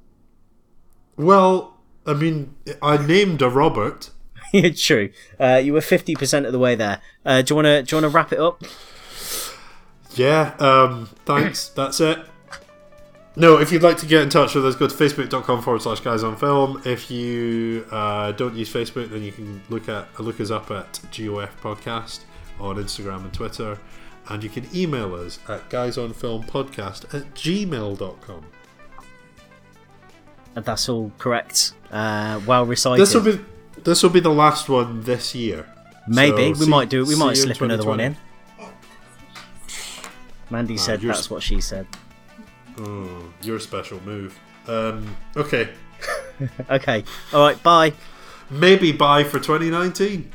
Well, 1.18 1.78
I 2.06 2.14
mean, 2.14 2.56
I 2.82 3.06
named 3.06 3.42
a 3.42 3.50
Robert. 3.50 4.12
yeah, 4.54 4.70
true. 4.74 5.10
Uh, 5.38 5.60
you 5.62 5.74
were 5.74 5.82
fifty 5.82 6.16
percent 6.16 6.46
of 6.46 6.54
the 6.54 6.60
way 6.60 6.76
there. 6.76 7.02
Uh, 7.26 7.42
do 7.42 7.52
you 7.52 7.56
want 7.56 7.66
to? 7.66 7.84
Do 7.84 7.94
you 7.96 8.02
want 8.02 8.12
to 8.12 8.16
wrap 8.16 8.32
it 8.32 8.40
up? 8.40 8.64
Yeah, 10.16 10.56
um, 10.60 11.10
thanks. 11.26 11.68
That's 11.68 12.00
it. 12.00 12.20
No, 13.38 13.58
if 13.60 13.72
you'd 13.72 13.84
like 13.84 13.98
to 13.98 14.06
get 14.06 14.22
in 14.22 14.30
touch 14.30 14.56
with 14.56 14.66
us, 14.66 14.76
go 14.76 14.88
to 14.88 14.96
facebook.com 14.96 15.62
forward 15.62 15.82
slash 15.82 16.00
guys 16.00 16.24
on 16.24 16.38
film. 16.38 16.82
If 16.86 17.12
you 17.12 17.86
uh, 17.92 18.32
don't 18.32 18.56
use 18.56 18.72
Facebook, 18.72 19.10
then 19.10 19.24
you 19.24 19.34
can 19.34 19.62
look 19.70 19.90
at 19.90 20.08
look 20.20 20.40
us 20.40 20.52
up 20.52 20.72
at 20.72 20.94
GOF 21.12 21.50
Podcast 21.62 22.22
on 22.60 22.78
Instagram 22.78 23.24
and 23.26 23.34
Twitter. 23.34 23.78
And 24.30 24.44
you 24.44 24.50
can 24.50 24.68
email 24.74 25.14
us 25.16 25.38
at 25.50 25.70
guysonfilmpodcast 25.70 27.14
at 27.14 27.34
gmail.com. 27.36 28.46
And 30.56 30.66
that's 30.66 30.88
all 30.88 31.12
correct. 31.18 31.74
Uh, 31.92 32.40
well 32.48 32.66
recited. 32.66 33.02
This 33.02 33.14
will 33.14 33.22
be 33.22 33.40
this 33.84 34.02
will 34.02 34.10
be 34.10 34.22
the 34.22 34.32
last 34.32 34.70
one 34.70 35.02
this 35.02 35.36
year. 35.36 35.68
Maybe 36.08 36.54
So 36.54 36.60
we 36.60 36.66
see- 36.66 36.70
might 36.70 36.90
do 36.90 37.02
it. 37.02 37.08
We 37.08 37.16
might 37.16 37.36
slip 37.36 37.60
another 37.60 37.86
one 37.86 38.00
in. 38.00 38.14
2020. 38.14 38.72
Mandy 40.50 40.78
said 40.78 41.02
that's 41.02 41.30
what 41.30 41.44
she 41.44 41.60
said. 41.60 41.86
Mm, 42.78 43.08
oh, 43.08 43.34
your 43.42 43.60
special 43.60 44.00
move. 44.02 44.40
Um, 44.68 45.16
okay, 45.38 45.70
Okay. 46.70 47.04
All 47.34 47.42
right. 47.42 47.62
Bye. 47.64 47.94
maybe 48.50 48.92
bye 48.92 49.24
for 49.24 49.40
2019. 49.40 50.32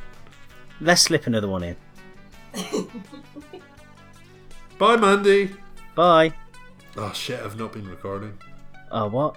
Let's 0.81 1.03
slip 1.03 1.27
another 1.27 1.49
one 1.49 1.63
in. 1.63 1.77
Bye, 4.79 4.97
Mandy. 4.97 5.55
Bye. 5.95 6.33
Oh 6.97 7.13
shit, 7.13 7.39
I've 7.41 7.59
not 7.59 7.73
been 7.75 7.87
recording. 7.87 8.39
Oh, 8.91 9.09
what? 9.09 9.37